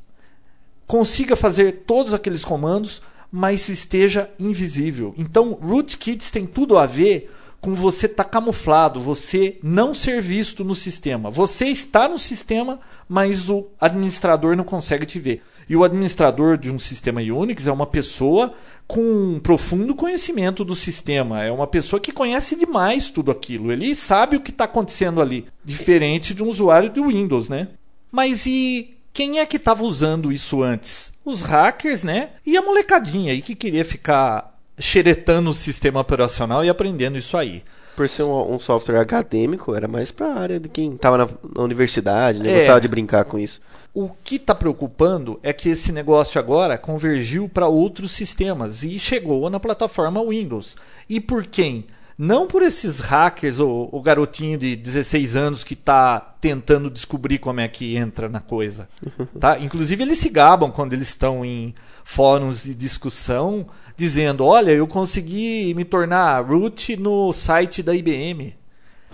consiga 0.88 1.36
fazer 1.36 1.84
todos 1.86 2.12
aqueles 2.12 2.44
comandos, 2.44 3.00
mas 3.30 3.68
esteja 3.68 4.28
invisível. 4.40 5.14
Então, 5.16 5.52
rootkits 5.52 6.30
tem 6.30 6.46
tudo 6.46 6.76
a 6.76 6.84
ver 6.84 7.32
com 7.60 7.74
você 7.74 8.06
estar 8.06 8.24
tá 8.24 8.30
camuflado, 8.30 9.00
você 9.00 9.58
não 9.62 9.92
ser 9.92 10.22
visto 10.22 10.64
no 10.64 10.74
sistema. 10.74 11.30
Você 11.30 11.66
está 11.66 12.08
no 12.08 12.18
sistema, 12.18 12.78
mas 13.08 13.50
o 13.50 13.68
administrador 13.80 14.56
não 14.56 14.64
consegue 14.64 15.04
te 15.04 15.18
ver. 15.18 15.42
E 15.68 15.76
o 15.76 15.84
administrador 15.84 16.56
de 16.56 16.70
um 16.70 16.78
sistema 16.78 17.20
Unix 17.20 17.66
é 17.66 17.72
uma 17.72 17.86
pessoa 17.86 18.54
com 18.86 19.00
um 19.00 19.40
profundo 19.40 19.94
conhecimento 19.94 20.64
do 20.64 20.74
sistema. 20.74 21.42
É 21.42 21.50
uma 21.50 21.66
pessoa 21.66 22.00
que 22.00 22.12
conhece 22.12 22.56
demais 22.56 23.10
tudo 23.10 23.30
aquilo. 23.30 23.70
Ele 23.70 23.94
sabe 23.94 24.36
o 24.36 24.40
que 24.40 24.50
está 24.50 24.64
acontecendo 24.64 25.20
ali. 25.20 25.46
Diferente 25.64 26.32
de 26.32 26.42
um 26.42 26.48
usuário 26.48 26.90
do 26.90 27.08
Windows, 27.08 27.48
né? 27.48 27.68
Mas 28.10 28.46
e 28.46 28.96
quem 29.12 29.40
é 29.40 29.46
que 29.46 29.56
estava 29.56 29.84
usando 29.84 30.32
isso 30.32 30.62
antes? 30.62 31.12
Os 31.24 31.42
hackers, 31.42 32.02
né? 32.02 32.30
E 32.46 32.56
a 32.56 32.62
molecadinha 32.62 33.32
aí 33.32 33.42
que 33.42 33.54
queria 33.54 33.84
ficar 33.84 34.57
xeretando 34.78 35.50
o 35.50 35.54
sistema 35.54 36.00
operacional 36.00 36.64
e 36.64 36.68
aprendendo 36.68 37.18
isso 37.18 37.36
aí. 37.36 37.62
Por 37.96 38.08
ser 38.08 38.22
um, 38.22 38.54
um 38.54 38.58
software 38.60 39.00
acadêmico, 39.00 39.74
era 39.74 39.88
mais 39.88 40.10
para 40.10 40.26
a 40.26 40.38
área 40.38 40.60
de 40.60 40.68
quem 40.68 40.94
estava 40.94 41.18
na, 41.18 41.28
na, 41.56 41.62
universidade, 41.62 42.38
né? 42.38 42.52
É. 42.52 42.56
Gostava 42.58 42.80
de 42.80 42.88
brincar 42.88 43.24
com 43.24 43.38
isso. 43.38 43.60
O 43.92 44.10
que 44.22 44.36
está 44.36 44.54
preocupando 44.54 45.40
é 45.42 45.52
que 45.52 45.68
esse 45.68 45.90
negócio 45.90 46.38
agora 46.38 46.78
convergiu 46.78 47.48
para 47.48 47.66
outros 47.66 48.12
sistemas 48.12 48.84
e 48.84 48.98
chegou 48.98 49.50
na 49.50 49.58
plataforma 49.58 50.24
Windows. 50.24 50.76
E 51.08 51.20
por 51.20 51.44
quem? 51.44 51.86
Não 52.16 52.48
por 52.48 52.62
esses 52.62 52.98
hackers 52.98 53.60
ou 53.60 53.88
o 53.92 54.02
garotinho 54.02 54.58
de 54.58 54.74
16 54.74 55.36
anos 55.36 55.62
que 55.62 55.74
está 55.74 56.18
tentando 56.18 56.90
descobrir 56.90 57.38
como 57.38 57.60
é 57.60 57.68
que 57.68 57.96
entra 57.96 58.28
na 58.28 58.40
coisa. 58.40 58.88
Tá? 59.38 59.56
Inclusive 59.60 60.02
eles 60.02 60.18
se 60.18 60.28
gabam 60.28 60.72
quando 60.72 60.92
eles 60.92 61.08
estão 61.08 61.44
em 61.44 61.72
fóruns 62.02 62.64
de 62.64 62.74
discussão 62.74 63.68
dizendo: 63.98 64.44
Olha, 64.44 64.70
eu 64.70 64.86
consegui 64.86 65.74
me 65.74 65.84
tornar 65.84 66.40
root 66.40 66.96
no 66.96 67.32
site 67.32 67.82
da 67.82 67.94
IBM. 67.94 68.56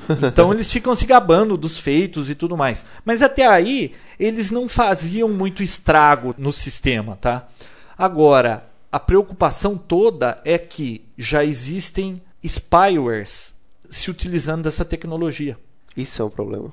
Então 0.23 0.53
eles 0.53 0.71
ficam 0.71 0.95
se 0.95 1.07
gabando 1.07 1.57
dos 1.57 1.79
feitos 1.79 2.29
e 2.29 2.35
tudo 2.35 2.59
mais. 2.59 2.85
Mas 3.07 3.23
até 3.23 3.47
aí 3.47 3.93
eles 4.21 4.51
não 4.51 4.69
faziam 4.69 5.31
muito 5.31 5.63
estrago 5.63 6.35
no 6.37 6.53
sistema, 6.53 7.17
tá? 7.17 7.49
Agora, 7.97 8.69
a 8.93 9.01
preocupação 9.01 9.79
toda 9.79 10.43
é 10.45 10.59
que 10.59 11.07
já 11.17 11.43
existem 11.43 12.17
spywares 12.43 13.55
se 13.89 14.11
utilizando 14.11 14.65
dessa 14.65 14.85
tecnologia. 14.85 15.57
Isso 15.97 16.21
é 16.21 16.25
um 16.25 16.31
problema. 16.31 16.71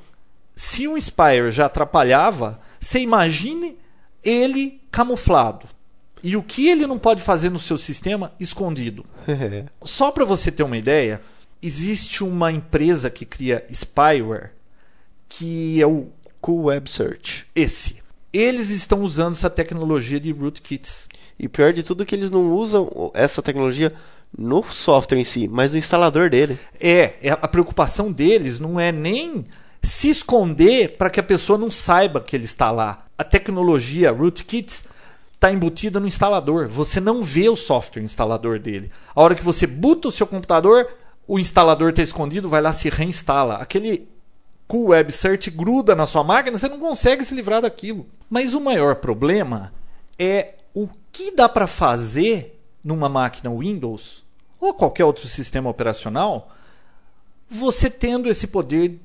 Se 0.54 0.86
um 0.86 0.98
spyware 0.98 1.52
já 1.52 1.68
atrapalhava, 1.68 2.60
você 2.80 3.00
imagine 3.00 3.78
ele 4.22 4.82
camuflado. 4.92 5.68
E 6.24 6.38
o 6.38 6.44
que 6.44 6.68
ele 6.68 6.86
não 6.86 7.00
pode 7.00 7.22
fazer 7.22 7.50
no 7.50 7.60
seu 7.60 7.78
sistema 7.78 8.32
escondido. 8.40 9.06
Só 9.84 10.12
para 10.12 10.26
você 10.26 10.52
ter 10.52 10.64
uma 10.64 10.78
ideia, 10.78 11.22
existe 11.62 12.24
uma 12.24 12.52
empresa 12.52 13.10
que 13.10 13.26
cria 13.26 13.66
spyware 13.72 14.52
que 15.32 15.82
é 15.82 15.88
o 15.88 16.08
Cool 16.42 16.66
Web 16.66 16.90
Search. 16.90 17.48
esse. 17.56 18.02
Eles 18.34 18.70
estão 18.70 19.02
usando 19.02 19.34
essa 19.34 19.50
tecnologia 19.50 20.20
de 20.20 20.32
rootkits. 20.32 21.08
E 21.40 21.48
pior 21.48 21.74
de 21.74 21.84
tudo 21.84 22.04
é 22.04 22.06
que 22.06 22.16
eles 22.16 22.30
não 22.30 22.54
usam 22.54 23.12
essa 23.14 23.42
tecnologia 23.42 23.94
no 24.38 24.64
software 24.64 25.20
em 25.20 25.24
si, 25.24 25.48
mas 25.48 25.72
no 25.72 25.78
instalador 25.78 26.30
dele. 26.30 26.58
É, 26.80 27.16
é 27.22 27.32
a 27.32 27.48
preocupação 27.48 28.12
deles 28.12 28.60
não 28.60 28.80
é 28.80 28.92
nem 28.92 29.46
se 29.82 30.10
esconder 30.10 30.98
para 30.98 31.10
que 31.10 31.20
a 31.20 31.24
pessoa 31.24 31.58
não 31.58 31.72
saiba 31.72 32.22
que 32.22 32.36
ele 32.36 32.46
está 32.46 32.72
lá. 32.72 33.06
A 33.18 33.24
tecnologia 33.24 34.12
rootkits 34.12 34.86
está 35.42 35.52
embutida 35.52 36.00
no 36.00 36.08
instalador. 36.08 36.68
Você 36.68 37.00
não 37.00 37.24
vê 37.24 37.50
o 37.50 37.56
software 37.56 38.04
instalador 38.04 38.60
dele. 38.60 38.92
A 39.16 39.22
hora 39.24 39.34
que 39.34 39.44
você 39.44 39.66
buta 39.66 40.08
o 40.08 40.12
seu 40.12 40.28
computador, 40.28 40.88
o 41.28 41.40
instalador 41.40 41.90
está 41.90 42.04
escondido, 42.04 42.48
vai 42.48 42.62
lá 42.62 42.72
se 42.72 42.90
reinstala. 42.90 43.56
Aquele 43.56 44.08
Cool 44.68 44.90
Web 44.90 45.12
Search 45.12 45.50
gruda 45.50 45.96
na 45.96 46.06
sua 46.06 46.24
máquina, 46.24 46.60
você 46.60 46.70
não 46.70 46.78
consegue 46.78 47.26
se 47.26 47.34
livrar 47.34 47.64
daquilo. 47.64 48.06
Mas 48.30 48.54
o 48.54 48.62
maior 48.62 48.98
problema 48.98 49.74
é 50.18 50.54
o 50.76 50.88
que 51.12 51.36
dá 51.36 51.50
para 51.50 51.66
fazer 51.66 52.62
numa 52.84 53.10
máquina 53.10 53.50
Windows 53.50 54.24
ou 54.60 54.76
qualquer 54.76 55.06
outro 55.06 55.28
sistema 55.28 55.72
operacional, 55.72 56.52
você 57.50 57.90
tendo 57.90 58.30
esse 58.30 58.46
poder 58.46 59.00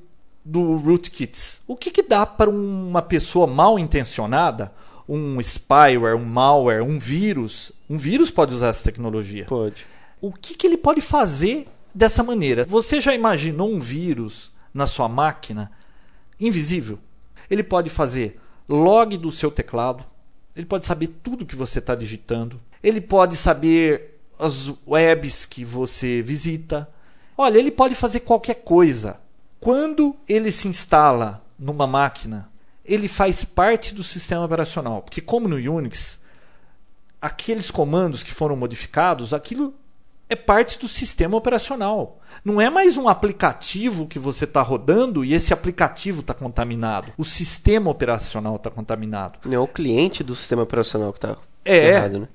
do 0.45 0.77
rootkits. 0.77 1.63
O 1.67 1.75
que, 1.75 1.89
que 1.89 2.03
dá 2.03 2.27
para 2.27 2.47
uma 2.47 3.01
pessoa 3.01 3.47
mal 3.47 3.79
intencionada, 3.79 4.71
um 5.07 5.41
spyware, 5.41 6.15
um 6.15 6.25
malware, 6.25 6.83
um 6.83 6.99
vírus? 6.99 7.71
Um 7.89 7.97
vírus 7.97 8.29
pode 8.29 8.53
usar 8.53 8.67
essa 8.67 8.83
tecnologia. 8.83 9.45
Pode. 9.45 9.85
O 10.19 10.31
que, 10.33 10.55
que 10.55 10.67
ele 10.67 10.77
pode 10.77 11.01
fazer 11.01 11.67
dessa 11.93 12.23
maneira? 12.23 12.63
Você 12.63 12.99
já 12.99 13.13
imaginou 13.13 13.71
um 13.71 13.79
vírus 13.79 14.51
na 14.73 14.85
sua 14.85 15.07
máquina 15.07 15.71
invisível? 16.39 16.99
Ele 17.49 17.63
pode 17.63 17.89
fazer 17.89 18.39
log 18.67 19.15
do 19.17 19.31
seu 19.31 19.49
teclado, 19.49 20.03
ele 20.55 20.65
pode 20.65 20.85
saber 20.85 21.07
tudo 21.07 21.45
que 21.45 21.55
você 21.55 21.79
está 21.79 21.95
digitando, 21.95 22.59
ele 22.83 22.99
pode 22.99 23.35
saber 23.35 24.19
as 24.39 24.73
webs 24.85 25.45
que 25.45 25.63
você 25.63 26.21
visita. 26.21 26.89
Olha, 27.37 27.57
ele 27.57 27.71
pode 27.71 27.95
fazer 27.95 28.21
qualquer 28.21 28.55
coisa. 28.55 29.17
Quando 29.59 30.15
ele 30.27 30.51
se 30.51 30.67
instala 30.67 31.43
numa 31.57 31.87
máquina, 31.87 32.49
ele 32.87 33.07
faz 33.07 33.43
parte 33.43 33.93
do 33.93 34.03
sistema 34.03 34.45
operacional. 34.45 35.01
Porque, 35.01 35.21
como 35.21 35.47
no 35.47 35.55
Unix, 35.55 36.19
aqueles 37.21 37.69
comandos 37.69 38.23
que 38.23 38.33
foram 38.33 38.55
modificados, 38.55 39.33
aquilo 39.33 39.73
é 40.29 40.35
parte 40.35 40.77
do 40.79 40.87
sistema 40.87 41.37
operacional. 41.37 42.19
Não 42.43 42.59
é 42.59 42.69
mais 42.69 42.97
um 42.97 43.07
aplicativo 43.07 44.07
que 44.07 44.19
você 44.19 44.45
está 44.45 44.61
rodando 44.61 45.23
e 45.23 45.33
esse 45.33 45.53
aplicativo 45.53 46.21
está 46.21 46.33
contaminado. 46.33 47.13
O 47.17 47.23
sistema 47.23 47.89
operacional 47.89 48.57
está 48.57 48.69
contaminado. 48.69 49.39
Não 49.45 49.53
é 49.53 49.59
o 49.59 49.67
cliente 49.67 50.23
do 50.23 50.35
sistema 50.35 50.63
operacional 50.63 51.13
que 51.13 51.17
está 51.19 51.37
É. 51.63 51.89
errado, 51.89 52.19
né? 52.19 52.27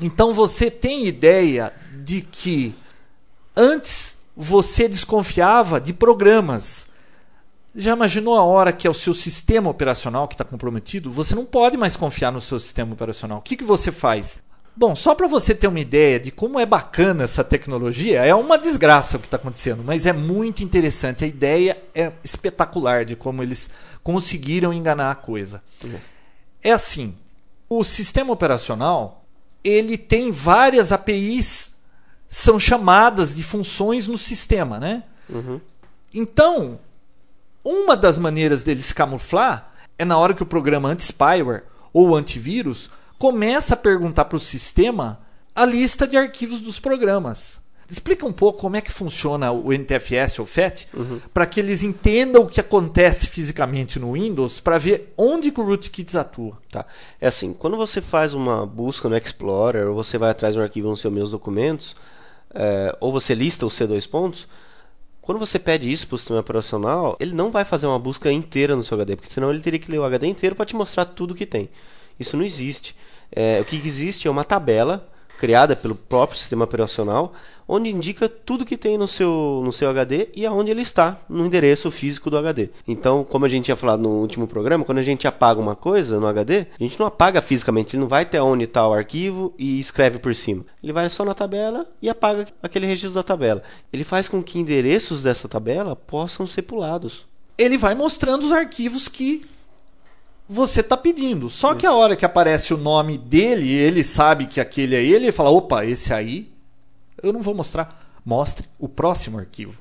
Então 0.00 0.32
você 0.32 0.70
tem 0.70 1.06
ideia 1.06 1.72
de 2.02 2.22
que 2.22 2.74
antes 3.56 4.16
você 4.36 4.88
desconfiava 4.88 5.80
de 5.80 5.92
programas. 5.92 6.88
Já 7.74 7.92
imaginou 7.92 8.36
a 8.36 8.42
hora 8.42 8.72
que 8.72 8.86
é 8.86 8.90
o 8.90 8.94
seu 8.94 9.14
sistema 9.14 9.70
operacional 9.70 10.26
que 10.26 10.34
está 10.34 10.44
comprometido? 10.44 11.10
Você 11.10 11.34
não 11.34 11.44
pode 11.44 11.76
mais 11.76 11.96
confiar 11.96 12.32
no 12.32 12.40
seu 12.40 12.58
sistema 12.58 12.92
operacional. 12.92 13.38
O 13.38 13.42
que, 13.42 13.56
que 13.56 13.64
você 13.64 13.92
faz? 13.92 14.40
Bom, 14.76 14.96
só 14.96 15.14
para 15.14 15.26
você 15.26 15.54
ter 15.54 15.66
uma 15.66 15.80
ideia 15.80 16.18
de 16.18 16.30
como 16.30 16.58
é 16.58 16.64
bacana 16.64 17.24
essa 17.24 17.44
tecnologia, 17.44 18.24
é 18.24 18.34
uma 18.34 18.56
desgraça 18.58 19.16
o 19.16 19.20
que 19.20 19.26
está 19.26 19.36
acontecendo, 19.36 19.82
mas 19.84 20.06
é 20.06 20.12
muito 20.12 20.64
interessante. 20.64 21.24
A 21.24 21.28
ideia 21.28 21.80
é 21.94 22.12
espetacular 22.24 23.04
de 23.04 23.14
como 23.14 23.42
eles 23.42 23.70
conseguiram 24.02 24.72
enganar 24.72 25.10
a 25.10 25.14
coisa. 25.14 25.62
É 26.62 26.72
assim, 26.72 27.14
o 27.68 27.84
sistema 27.84 28.32
operacional 28.32 29.24
ele 29.62 29.98
tem 29.98 30.30
várias 30.30 30.92
APIs, 30.92 31.72
são 32.28 32.58
chamadas 32.58 33.34
de 33.36 33.42
funções 33.42 34.08
no 34.08 34.16
sistema, 34.16 34.78
né? 34.78 35.02
Então, 36.14 36.78
uma 37.64 37.96
das 37.96 38.18
maneiras 38.18 38.62
dele 38.62 38.82
se 38.82 38.94
camuflar 38.94 39.72
é 39.98 40.04
na 40.04 40.16
hora 40.16 40.34
que 40.34 40.42
o 40.42 40.46
programa 40.46 40.88
anti-spyware 40.88 41.64
ou 41.92 42.16
antivírus 42.16 42.90
começa 43.18 43.74
a 43.74 43.76
perguntar 43.76 44.24
para 44.24 44.36
o 44.36 44.40
sistema 44.40 45.20
a 45.54 45.64
lista 45.64 46.06
de 46.06 46.16
arquivos 46.16 46.60
dos 46.60 46.80
programas. 46.80 47.60
Explica 47.90 48.24
um 48.24 48.32
pouco 48.32 48.60
como 48.60 48.76
é 48.76 48.80
que 48.80 48.92
funciona 48.92 49.50
o 49.50 49.72
NTFS 49.72 50.38
ou 50.38 50.46
FAT 50.46 50.86
para 51.34 51.44
que 51.44 51.58
eles 51.58 51.82
entendam 51.82 52.44
o 52.44 52.46
que 52.46 52.60
acontece 52.60 53.26
fisicamente 53.26 53.98
no 53.98 54.12
Windows 54.12 54.60
para 54.60 54.78
ver 54.78 55.12
onde 55.18 55.50
que 55.50 55.60
o 55.60 55.64
rootkits 55.64 56.14
atua. 56.14 56.56
Tá. 56.70 56.86
É 57.20 57.26
assim, 57.26 57.52
quando 57.52 57.76
você 57.76 58.00
faz 58.00 58.32
uma 58.32 58.64
busca 58.64 59.08
no 59.08 59.16
Explorer, 59.16 59.88
ou 59.88 59.94
você 59.96 60.16
vai 60.16 60.30
atrás 60.30 60.54
de 60.54 60.60
um 60.60 60.62
arquivo 60.62 60.88
nos 60.88 61.00
seus 61.00 61.12
meus 61.12 61.32
documentos, 61.32 61.96
é, 62.54 62.96
ou 63.00 63.10
você 63.10 63.34
lista 63.34 63.66
os 63.66 63.76
C2 63.76 64.08
pontos, 64.08 64.46
quando 65.30 65.38
você 65.38 65.60
pede 65.60 65.88
isso 65.88 66.08
para 66.08 66.16
o 66.16 66.18
sistema 66.18 66.40
operacional, 66.40 67.16
ele 67.20 67.32
não 67.32 67.52
vai 67.52 67.64
fazer 67.64 67.86
uma 67.86 68.00
busca 68.00 68.32
inteira 68.32 68.74
no 68.74 68.82
seu 68.82 68.96
HD, 68.96 69.14
porque 69.14 69.30
senão 69.30 69.48
ele 69.48 69.60
teria 69.60 69.78
que 69.78 69.88
ler 69.88 70.00
o 70.00 70.04
HD 70.04 70.26
inteiro 70.26 70.56
para 70.56 70.66
te 70.66 70.74
mostrar 70.74 71.04
tudo 71.04 71.36
que 71.36 71.46
tem. 71.46 71.68
Isso 72.18 72.36
não 72.36 72.44
existe. 72.44 72.96
É, 73.30 73.60
o 73.60 73.64
que 73.64 73.76
existe 73.76 74.26
é 74.26 74.30
uma 74.30 74.42
tabela 74.42 75.08
criada 75.40 75.74
pelo 75.74 75.94
próprio 75.94 76.38
sistema 76.38 76.66
operacional, 76.66 77.32
onde 77.66 77.88
indica 77.88 78.28
tudo 78.28 78.66
que 78.66 78.76
tem 78.76 78.98
no 78.98 79.08
seu, 79.08 79.62
no 79.64 79.72
seu 79.72 79.88
HD 79.88 80.28
e 80.34 80.44
aonde 80.44 80.70
ele 80.70 80.82
está, 80.82 81.18
no 81.28 81.46
endereço 81.46 81.90
físico 81.90 82.28
do 82.28 82.36
HD. 82.36 82.68
Então, 82.86 83.24
como 83.24 83.46
a 83.46 83.48
gente 83.48 83.64
tinha 83.64 83.76
falado 83.76 84.02
no 84.02 84.10
último 84.10 84.46
programa, 84.46 84.84
quando 84.84 84.98
a 84.98 85.02
gente 85.02 85.26
apaga 85.26 85.58
uma 85.58 85.74
coisa 85.74 86.20
no 86.20 86.26
HD, 86.26 86.66
a 86.78 86.82
gente 86.82 87.00
não 87.00 87.06
apaga 87.06 87.40
fisicamente, 87.40 87.96
ele 87.96 88.02
não 88.02 88.08
vai 88.08 88.24
até 88.24 88.42
onde 88.42 88.64
está 88.64 88.86
o 88.86 88.92
arquivo 88.92 89.54
e 89.58 89.80
escreve 89.80 90.18
por 90.18 90.34
cima. 90.34 90.62
Ele 90.82 90.92
vai 90.92 91.08
só 91.08 91.24
na 91.24 91.32
tabela 91.32 91.86
e 92.02 92.10
apaga 92.10 92.46
aquele 92.62 92.86
registro 92.86 93.14
da 93.14 93.22
tabela. 93.22 93.62
Ele 93.90 94.04
faz 94.04 94.28
com 94.28 94.42
que 94.42 94.58
endereços 94.58 95.22
dessa 95.22 95.48
tabela 95.48 95.96
possam 95.96 96.46
ser 96.46 96.62
pulados. 96.62 97.24
Ele 97.56 97.78
vai 97.78 97.94
mostrando 97.94 98.42
os 98.42 98.52
arquivos 98.52 99.08
que 99.08 99.42
você 100.52 100.80
está 100.80 100.96
pedindo. 100.96 101.48
Só 101.48 101.74
que 101.76 101.86
a 101.86 101.94
hora 101.94 102.16
que 102.16 102.24
aparece 102.24 102.74
o 102.74 102.76
nome 102.76 103.16
dele, 103.16 103.72
ele 103.72 104.02
sabe 104.02 104.46
que 104.46 104.60
aquele 104.60 104.96
é 104.96 105.02
ele, 105.02 105.26
ele 105.26 105.32
fala: 105.32 105.48
opa, 105.48 105.86
esse 105.86 106.12
aí 106.12 106.52
eu 107.22 107.32
não 107.32 107.40
vou 107.40 107.54
mostrar. 107.54 108.20
Mostre 108.24 108.68
o 108.76 108.88
próximo 108.88 109.38
arquivo. 109.38 109.80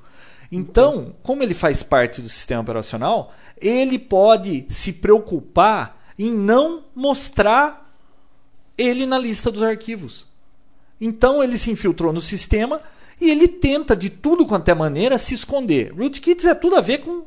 Então, 0.51 1.15
como 1.23 1.41
ele 1.41 1.55
faz 1.55 1.81
parte 1.81 2.21
do 2.21 2.29
sistema 2.29 2.61
operacional, 2.61 3.33
ele 3.59 3.97
pode 3.97 4.65
se 4.69 4.93
preocupar 4.93 5.99
em 6.17 6.31
não 6.31 6.83
mostrar 6.95 7.91
ele 8.77 9.05
na 9.05 9.17
lista 9.17 9.51
dos 9.51 9.63
arquivos. 9.63 10.27
Então 11.01 11.43
ele 11.43 11.57
se 11.57 11.71
infiltrou 11.71 12.13
no 12.13 12.21
sistema 12.21 12.81
e 13.19 13.29
ele 13.29 13.47
tenta 13.47 13.95
de 13.95 14.09
tudo 14.09 14.45
quanto 14.45 14.69
é 14.69 14.75
maneira 14.75 15.17
se 15.17 15.33
esconder. 15.33 15.93
Rootkits 15.93 16.45
é 16.45 16.53
tudo 16.53 16.75
a 16.75 16.81
ver 16.81 16.99
com 16.99 17.23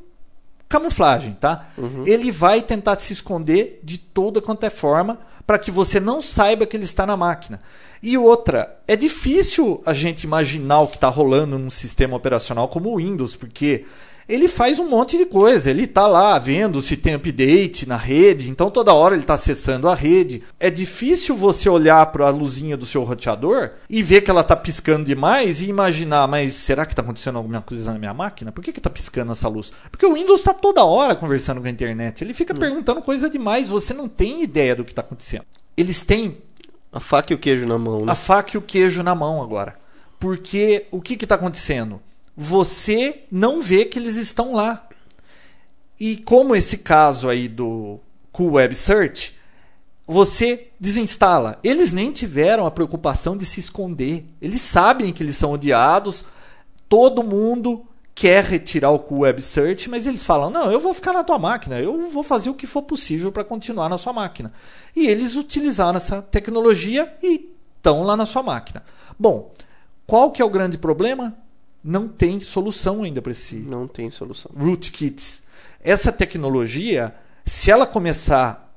camuflagem, 0.72 1.36
tá? 1.38 1.68
Ele 2.06 2.32
vai 2.32 2.62
tentar 2.62 2.98
se 2.98 3.12
esconder 3.12 3.78
de 3.84 3.98
toda 3.98 4.40
quanto 4.40 4.64
é 4.64 4.70
forma 4.70 5.18
para 5.46 5.58
que 5.58 5.70
você 5.70 6.00
não 6.00 6.22
saiba 6.22 6.64
que 6.64 6.76
ele 6.76 6.84
está 6.84 7.04
na 7.04 7.16
máquina. 7.16 7.60
E 8.02 8.16
outra, 8.16 8.80
é 8.88 8.96
difícil 8.96 9.80
a 9.84 9.92
gente 9.92 10.24
imaginar 10.24 10.80
o 10.80 10.88
que 10.88 10.96
está 10.96 11.08
rolando 11.08 11.58
num 11.58 11.70
sistema 11.70 12.16
operacional 12.16 12.68
como 12.68 12.90
o 12.90 12.96
Windows, 12.96 13.36
porque 13.36 13.84
ele 14.32 14.48
faz 14.48 14.78
um 14.78 14.88
monte 14.88 15.18
de 15.18 15.26
coisa. 15.26 15.68
Ele 15.68 15.84
está 15.84 16.06
lá 16.06 16.38
vendo 16.38 16.80
se 16.80 16.96
tem 16.96 17.14
update 17.14 17.86
na 17.86 17.96
rede, 17.96 18.48
então 18.48 18.70
toda 18.70 18.94
hora 18.94 19.14
ele 19.14 19.22
está 19.22 19.34
acessando 19.34 19.88
a 19.88 19.94
rede. 19.94 20.42
É 20.58 20.70
difícil 20.70 21.36
você 21.36 21.68
olhar 21.68 22.06
para 22.06 22.26
a 22.26 22.30
luzinha 22.30 22.76
do 22.76 22.86
seu 22.86 23.02
roteador 23.02 23.72
e 23.90 24.02
ver 24.02 24.22
que 24.22 24.30
ela 24.30 24.40
está 24.40 24.56
piscando 24.56 25.04
demais 25.04 25.60
e 25.60 25.68
imaginar, 25.68 26.26
mas 26.26 26.54
será 26.54 26.86
que 26.86 26.92
está 26.92 27.02
acontecendo 27.02 27.36
alguma 27.36 27.60
coisa 27.60 27.92
na 27.92 27.98
minha 27.98 28.14
máquina? 28.14 28.50
Por 28.50 28.64
que 28.64 28.70
está 28.70 28.88
piscando 28.88 29.32
essa 29.32 29.48
luz? 29.48 29.70
Porque 29.90 30.06
o 30.06 30.14
Windows 30.14 30.40
está 30.40 30.54
toda 30.54 30.82
hora 30.82 31.14
conversando 31.14 31.60
com 31.60 31.66
a 31.66 31.70
internet. 31.70 32.24
Ele 32.24 32.32
fica 32.32 32.54
perguntando 32.54 33.02
coisa 33.02 33.28
demais, 33.28 33.68
você 33.68 33.92
não 33.92 34.08
tem 34.08 34.42
ideia 34.42 34.74
do 34.74 34.84
que 34.84 34.92
está 34.92 35.02
acontecendo. 35.02 35.44
Eles 35.76 36.04
têm 36.04 36.38
A 36.90 37.00
faca 37.00 37.32
e 37.32 37.36
o 37.36 37.38
queijo 37.38 37.66
na 37.66 37.78
mão, 37.78 38.04
né? 38.04 38.12
A 38.12 38.14
faca 38.14 38.50
e 38.54 38.58
o 38.58 38.62
queijo 38.62 39.02
na 39.02 39.14
mão 39.14 39.42
agora. 39.42 39.76
Porque 40.18 40.86
o 40.90 41.00
que 41.00 41.14
está 41.14 41.34
acontecendo? 41.34 42.00
Você 42.36 43.24
não 43.30 43.60
vê 43.60 43.84
que 43.84 43.98
eles 43.98 44.16
estão 44.16 44.52
lá. 44.52 44.88
E 46.00 46.16
como 46.16 46.56
esse 46.56 46.78
caso 46.78 47.28
aí 47.28 47.48
do 47.48 48.00
Cool 48.32 48.52
Web 48.52 48.74
Search, 48.74 49.34
você 50.06 50.68
desinstala. 50.80 51.58
Eles 51.62 51.92
nem 51.92 52.10
tiveram 52.10 52.66
a 52.66 52.70
preocupação 52.70 53.36
de 53.36 53.46
se 53.46 53.60
esconder. 53.60 54.26
Eles 54.40 54.60
sabem 54.60 55.12
que 55.12 55.22
eles 55.22 55.36
são 55.36 55.52
odiados. 55.52 56.24
Todo 56.88 57.22
mundo 57.22 57.86
quer 58.14 58.44
retirar 58.44 58.90
o 58.90 58.98
Cool 58.98 59.20
Web 59.20 59.40
Search, 59.42 59.88
mas 59.88 60.06
eles 60.06 60.24
falam: 60.24 60.50
não, 60.50 60.70
eu 60.70 60.80
vou 60.80 60.92
ficar 60.94 61.12
na 61.12 61.24
tua 61.24 61.38
máquina, 61.38 61.80
eu 61.80 62.08
vou 62.08 62.22
fazer 62.22 62.50
o 62.50 62.54
que 62.54 62.66
for 62.66 62.82
possível 62.82 63.30
para 63.30 63.44
continuar 63.44 63.88
na 63.88 63.98
sua 63.98 64.12
máquina. 64.12 64.52
E 64.94 65.06
eles 65.06 65.36
utilizaram 65.36 65.96
essa 65.96 66.20
tecnologia 66.22 67.14
e 67.22 67.50
estão 67.76 68.02
lá 68.02 68.16
na 68.16 68.26
sua 68.26 68.42
máquina. 68.42 68.82
Bom, 69.18 69.52
qual 70.06 70.30
que 70.30 70.42
é 70.42 70.44
o 70.44 70.50
grande 70.50 70.78
problema? 70.78 71.34
Não 71.82 72.06
tem 72.06 72.38
solução 72.40 73.02
ainda 73.02 73.20
para 73.20 73.32
esse. 73.32 73.56
Não 73.56 73.88
tem 73.88 74.10
solução. 74.10 74.50
Rootkits. 74.56 75.42
Essa 75.80 76.12
tecnologia, 76.12 77.14
se 77.44 77.70
ela 77.70 77.86
começar 77.86 78.72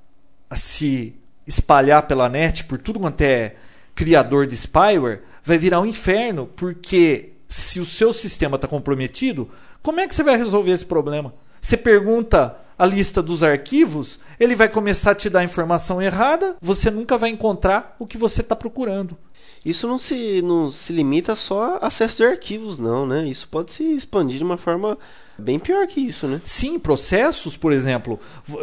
a 0.49 0.55
se 0.55 1.15
espalhar 1.45 2.07
pela 2.07 2.27
net 2.27 2.63
por 2.63 2.79
tudo 2.79 2.99
quanto 2.99 3.21
é 3.21 3.55
criador 3.93 4.47
de 4.47 4.55
spyware, 4.55 5.21
vai 5.43 5.57
virar 5.57 5.79
um 5.79 5.85
inferno, 5.85 6.47
porque 6.47 7.33
se 7.47 7.79
o 7.79 7.85
seu 7.85 8.11
sistema 8.11 8.55
está 8.55 8.67
comprometido, 8.67 9.49
como 9.81 9.99
é 9.99 10.07
que 10.07 10.15
você 10.15 10.23
vai 10.23 10.37
resolver 10.37 10.71
esse 10.71 10.85
problema? 10.85 11.33
Você 11.61 11.77
pergunta 11.77 12.57
a 12.77 12.85
lista 12.85 13.21
dos 13.21 13.43
arquivos, 13.43 14.19
ele 14.39 14.55
vai 14.55 14.67
começar 14.67 15.11
a 15.11 15.15
te 15.15 15.29
dar 15.29 15.43
informação 15.43 16.01
errada, 16.01 16.57
você 16.61 16.91
nunca 16.91 17.17
vai 17.17 17.29
encontrar 17.29 17.95
o 17.99 18.05
que 18.05 18.17
você 18.17 18.41
está 18.41 18.55
procurando. 18.55 19.17
Isso 19.65 19.87
não 19.87 19.97
se, 19.97 20.41
não 20.41 20.69
se 20.69 20.93
limita 20.93 21.35
só 21.35 21.79
a 21.81 21.87
acesso 21.87 22.17
de 22.17 22.25
arquivos, 22.25 22.77
não, 22.77 23.05
né? 23.05 23.27
Isso 23.27 23.47
pode 23.49 23.71
se 23.71 23.83
expandir 23.83 24.37
de 24.37 24.43
uma 24.43 24.57
forma 24.57 24.97
bem 25.37 25.57
pior 25.59 25.87
que 25.87 25.99
isso, 25.99 26.27
né? 26.27 26.39
Sim, 26.43 26.77
processos, 26.77 27.57
por 27.57 27.73
exemplo, 27.73 28.19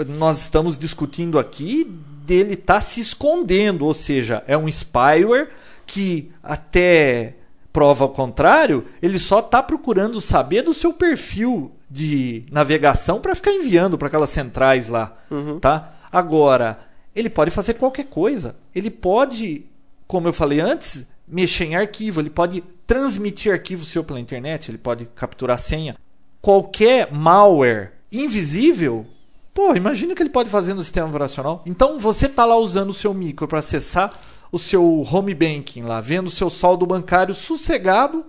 nós 0.07 0.41
estamos 0.41 0.79
discutindo 0.79 1.39
aqui 1.39 1.85
dele 2.25 2.55
estar 2.55 2.75
tá 2.75 2.81
se 2.81 3.01
escondendo, 3.01 3.85
ou 3.85 3.93
seja, 3.93 4.45
é 4.47 4.57
um 4.57 4.69
spyware 4.69 5.51
que 5.87 6.31
até 6.43 7.35
prova 7.73 8.05
ao 8.05 8.11
contrário, 8.11 8.85
ele 9.01 9.19
só 9.19 9.41
está 9.41 9.63
procurando 9.63 10.21
saber 10.21 10.63
do 10.63 10.75
seu 10.75 10.93
perfil 10.93 11.73
de 11.91 12.45
navegação 12.51 13.21
para 13.21 13.35
ficar 13.35 13.53
enviando 13.53 13.97
para 13.97 14.09
aquelas 14.09 14.31
centrais 14.31 14.89
lá, 14.89 15.17
uhum. 15.31 15.59
tá? 15.59 15.91
Agora, 16.13 16.79
ele 17.15 17.31
pode 17.31 17.51
fazer 17.51 17.75
qualquer 17.75 18.07
coisa. 18.07 18.57
Ele 18.75 18.91
pode, 18.91 19.65
como 20.13 20.29
eu 20.29 20.33
falei 20.35 20.61
antes, 20.61 21.07
mexer 21.27 21.65
em 21.65 21.75
arquivo, 21.75 22.21
ele 22.21 22.29
pode 22.29 22.63
transmitir 22.87 23.51
arquivo 23.51 23.83
seu 23.83 24.05
pela 24.05 24.21
internet, 24.21 24.71
ele 24.71 24.77
pode 24.77 25.07
capturar 25.15 25.59
senha. 25.59 25.97
Qualquer 26.39 27.11
malware 27.11 27.93
invisível, 28.13 29.07
pô, 29.55 29.75
imagina 29.75 30.13
o 30.13 30.15
que 30.15 30.23
ele 30.23 30.29
pode 30.29 30.51
fazer 30.51 30.75
no 30.75 30.83
sistema 30.83 31.09
operacional. 31.09 31.63
Então, 31.65 31.99
você 31.99 32.27
está 32.27 32.45
lá 32.45 32.57
usando 32.57 32.91
o 32.91 32.93
seu 32.93 33.15
micro 33.15 33.49
para 33.49 33.61
acessar 33.61 34.21
o 34.53 34.59
seu 34.59 34.85
home 35.11 35.33
banking 35.33 35.81
lá, 35.81 35.99
vendo 35.99 36.27
o 36.27 36.31
seu 36.31 36.51
saldo 36.51 36.85
bancário 36.85 37.33
sossegado, 37.33 38.27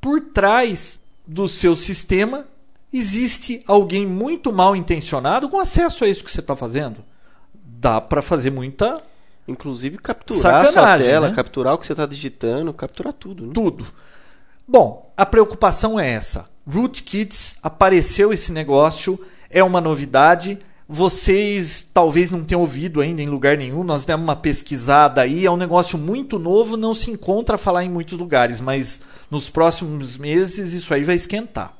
por 0.00 0.20
trás 0.20 0.98
do 1.24 1.46
seu 1.46 1.76
sistema 1.76 2.48
existe 2.92 3.62
alguém 3.64 4.04
muito 4.04 4.52
mal 4.52 4.74
intencionado 4.74 5.48
com 5.48 5.60
acesso 5.60 6.04
a 6.04 6.08
isso 6.08 6.24
que 6.24 6.32
você 6.32 6.40
está 6.40 6.56
fazendo. 6.56 7.04
Dá 7.54 8.00
para 8.00 8.22
fazer 8.22 8.50
muita. 8.50 9.11
Inclusive 9.46 9.98
capturar 9.98 10.66
a 10.66 10.98
tela, 10.98 11.28
né? 11.28 11.34
capturar 11.34 11.74
o 11.74 11.78
que 11.78 11.86
você 11.86 11.92
está 11.92 12.06
digitando, 12.06 12.72
capturar 12.72 13.12
tudo. 13.12 13.46
Né? 13.46 13.52
Tudo. 13.52 13.86
Bom, 14.66 15.12
a 15.16 15.26
preocupação 15.26 15.98
é 15.98 16.10
essa. 16.10 16.44
Rootkits 16.66 17.56
apareceu 17.62 18.32
esse 18.32 18.52
negócio, 18.52 19.18
é 19.50 19.62
uma 19.62 19.80
novidade 19.80 20.58
vocês 20.92 21.86
talvez 21.94 22.30
não 22.30 22.44
tenham 22.44 22.60
ouvido 22.60 23.00
ainda 23.00 23.22
em 23.22 23.28
lugar 23.28 23.56
nenhum, 23.56 23.82
nós 23.82 24.04
demos 24.04 24.24
uma 24.24 24.36
pesquisada 24.36 25.22
aí, 25.22 25.46
é 25.46 25.50
um 25.50 25.56
negócio 25.56 25.96
muito 25.96 26.38
novo, 26.38 26.76
não 26.76 26.92
se 26.92 27.10
encontra 27.10 27.54
a 27.54 27.58
falar 27.58 27.82
em 27.82 27.88
muitos 27.88 28.18
lugares, 28.18 28.60
mas 28.60 29.00
nos 29.30 29.48
próximos 29.48 30.18
meses 30.18 30.74
isso 30.74 30.92
aí 30.92 31.02
vai 31.02 31.14
esquentar. 31.14 31.72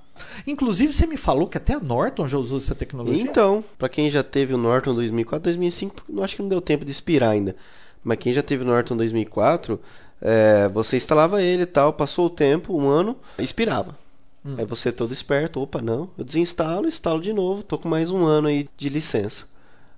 Inclusive, 0.47 0.93
você 0.93 1.07
me 1.07 1.17
falou 1.17 1.47
que 1.47 1.57
até 1.57 1.75
a 1.75 1.81
Norton 1.81 2.27
já 2.27 2.39
usou 2.39 2.59
essa 2.59 2.75
tecnologia. 2.75 3.23
Então, 3.23 3.65
para 3.79 3.89
quem 3.89 4.11
já 4.11 4.23
teve 4.23 4.55
o 4.55 4.59
Norton 4.59 4.95
2004, 4.95 5.45
2005, 5.45 6.05
não 6.09 6.23
acho 6.23 6.37
que 6.37 6.43
não 6.43 6.49
deu 6.49 6.61
tempo 6.61 6.85
de 6.85 6.91
expirar 6.91 7.31
ainda. 7.31 7.57
Mas 8.03 8.19
quem 8.19 8.33
já 8.33 8.43
teve 8.43 8.65
o 8.65 8.67
Norton 8.67 8.97
2004, 8.97 9.81
é, 10.21 10.69
você 10.69 10.97
instalava 10.97 11.43
ele 11.43 11.63
e 11.63 11.67
tal, 11.67 11.93
passou 11.93 12.27
o 12.27 12.31
tempo, 12.31 12.77
um 12.77 12.89
ano, 12.89 13.17
expirava. 13.39 13.97
Hum. 14.45 14.57
Aí 14.59 14.65
você 14.65 14.91
todo 14.91 15.13
esperto, 15.13 15.61
opa, 15.61 15.81
não, 15.81 16.11
eu 16.19 16.25
desinstalo, 16.25 16.89
instalo 16.89 17.21
de 17.21 17.33
novo, 17.33 17.63
tô 17.63 17.79
com 17.79 17.89
mais 17.89 18.11
um 18.11 18.25
ano 18.27 18.49
aí 18.49 18.69
de 18.77 18.89
licença. 18.89 19.45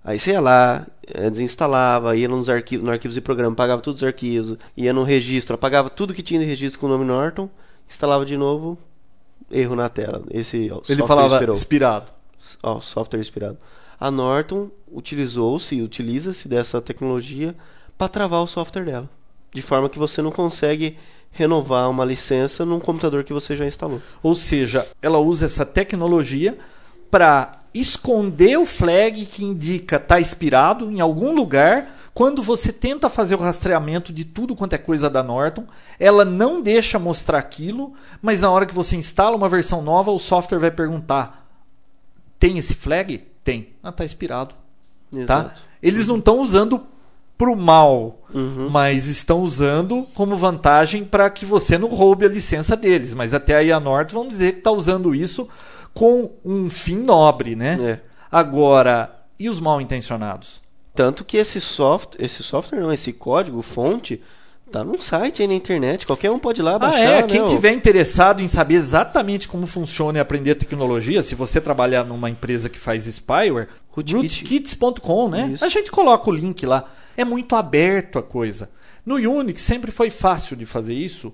Aí 0.04 0.18
você 0.18 0.32
ia 0.32 0.40
lá, 0.40 0.86
eh, 1.06 1.30
desinstalava, 1.30 2.14
ia 2.14 2.28
nos 2.28 2.50
arquivos, 2.50 2.84
no 2.84 2.92
arquivos 2.92 3.14
de 3.14 3.22
programa, 3.22 3.56
pagava 3.56 3.80
todos 3.80 4.02
os 4.02 4.06
arquivos, 4.06 4.58
ia 4.76 4.92
no 4.92 5.02
registro, 5.02 5.54
apagava 5.54 5.88
tudo 5.88 6.12
que 6.12 6.22
tinha 6.22 6.38
de 6.38 6.44
registro 6.44 6.78
com 6.78 6.86
o 6.86 6.90
nome 6.90 7.06
Norton, 7.06 7.48
instalava 7.88 8.26
de 8.26 8.36
novo, 8.36 8.78
erro 9.50 9.76
na 9.76 9.88
tela. 9.88 10.22
Esse 10.30 10.70
ó, 10.70 10.80
Ele 10.88 11.06
falava 11.06 11.44
expirado. 11.52 12.12
Ó, 12.62 12.80
software 12.80 13.20
expirado. 13.20 13.58
A 13.98 14.10
Norton 14.10 14.70
utilizou-se, 14.90 15.80
utiliza-se 15.80 16.48
dessa 16.48 16.80
tecnologia 16.80 17.54
para 17.96 18.08
travar 18.08 18.42
o 18.42 18.46
software 18.46 18.84
dela, 18.84 19.08
de 19.52 19.62
forma 19.62 19.88
que 19.88 19.98
você 19.98 20.20
não 20.20 20.30
consegue 20.30 20.98
renovar 21.30 21.90
uma 21.90 22.04
licença 22.04 22.64
num 22.64 22.80
computador 22.80 23.24
que 23.24 23.32
você 23.32 23.56
já 23.56 23.66
instalou. 23.66 24.00
Ou 24.22 24.34
seja, 24.34 24.86
ela 25.02 25.18
usa 25.18 25.46
essa 25.46 25.64
tecnologia 25.64 26.56
para 27.10 27.63
esconder 27.74 28.56
o 28.56 28.64
flag 28.64 29.26
que 29.26 29.44
indica 29.44 29.96
está 29.96 30.20
expirado 30.20 30.90
em 30.90 31.00
algum 31.00 31.34
lugar. 31.34 31.90
Quando 32.14 32.40
você 32.40 32.72
tenta 32.72 33.10
fazer 33.10 33.34
o 33.34 33.38
rastreamento 33.38 34.12
de 34.12 34.24
tudo 34.24 34.54
quanto 34.54 34.74
é 34.74 34.78
coisa 34.78 35.10
da 35.10 35.20
Norton, 35.20 35.66
ela 35.98 36.24
não 36.24 36.62
deixa 36.62 36.96
mostrar 36.96 37.40
aquilo, 37.40 37.92
mas 38.22 38.42
na 38.42 38.50
hora 38.50 38.66
que 38.66 38.74
você 38.74 38.94
instala 38.94 39.36
uma 39.36 39.48
versão 39.48 39.82
nova, 39.82 40.12
o 40.12 40.18
software 40.18 40.60
vai 40.60 40.70
perguntar: 40.70 41.44
tem 42.38 42.56
esse 42.56 42.76
flag? 42.76 43.18
Tem. 43.42 43.70
Ah, 43.82 43.88
está 43.88 44.04
expirado. 44.04 44.54
Tá? 45.26 45.54
Eles 45.82 46.06
não 46.06 46.18
estão 46.18 46.38
usando 46.38 46.86
pro 47.36 47.56
mal, 47.56 48.20
uhum. 48.32 48.70
mas 48.70 49.08
estão 49.08 49.40
usando 49.40 50.06
como 50.14 50.36
vantagem 50.36 51.04
para 51.04 51.28
que 51.28 51.44
você 51.44 51.76
não 51.76 51.88
roube 51.88 52.24
a 52.24 52.28
licença 52.28 52.76
deles. 52.76 53.12
Mas 53.12 53.34
até 53.34 53.56
aí 53.56 53.72
a 53.72 53.80
Norton 53.80 54.14
vamos 54.14 54.28
dizer 54.30 54.52
que 54.52 54.58
está 54.58 54.70
usando 54.70 55.14
isso 55.14 55.48
com 55.94 56.32
um 56.44 56.68
fim 56.68 56.98
nobre, 56.98 57.56
né? 57.56 57.78
É. 57.80 58.00
Agora, 58.30 59.24
e 59.38 59.48
os 59.48 59.60
mal 59.60 59.80
intencionados? 59.80 60.62
Tanto 60.94 61.24
que 61.24 61.36
esse 61.36 61.60
software, 61.60 62.24
esse 62.24 62.42
software 62.42 62.80
não, 62.80 62.92
esse 62.92 63.12
código 63.12 63.62
fonte 63.62 64.20
Tá 64.74 64.82
num 64.82 65.00
site 65.00 65.40
aí 65.40 65.46
na 65.46 65.54
internet, 65.54 66.04
qualquer 66.04 66.32
um 66.32 66.38
pode 66.38 66.60
ir 66.60 66.64
lá 66.64 66.76
baixar. 66.76 66.98
Ah, 66.98 67.00
é, 67.00 67.20
né, 67.20 67.28
quem 67.28 67.44
tiver 67.44 67.70
interessado 67.70 68.42
em 68.42 68.48
saber 68.48 68.74
exatamente 68.74 69.46
como 69.46 69.68
funciona 69.68 70.18
e 70.18 70.20
aprender 70.20 70.56
tecnologia, 70.56 71.22
se 71.22 71.36
você 71.36 71.60
trabalhar 71.60 72.02
numa 72.02 72.28
empresa 72.28 72.68
que 72.68 72.76
faz 72.76 73.06
spyware, 73.06 73.68
rootkits.com, 73.90 75.28
né? 75.28 75.52
Isso. 75.54 75.64
A 75.64 75.68
gente 75.68 75.92
coloca 75.92 76.28
o 76.28 76.32
link 76.32 76.66
lá. 76.66 76.86
É 77.16 77.24
muito 77.24 77.54
aberto 77.54 78.18
a 78.18 78.22
coisa. 78.22 78.68
No 79.06 79.14
Unix 79.14 79.60
sempre 79.60 79.92
foi 79.92 80.10
fácil 80.10 80.56
de 80.56 80.66
fazer 80.66 80.94
isso, 80.94 81.32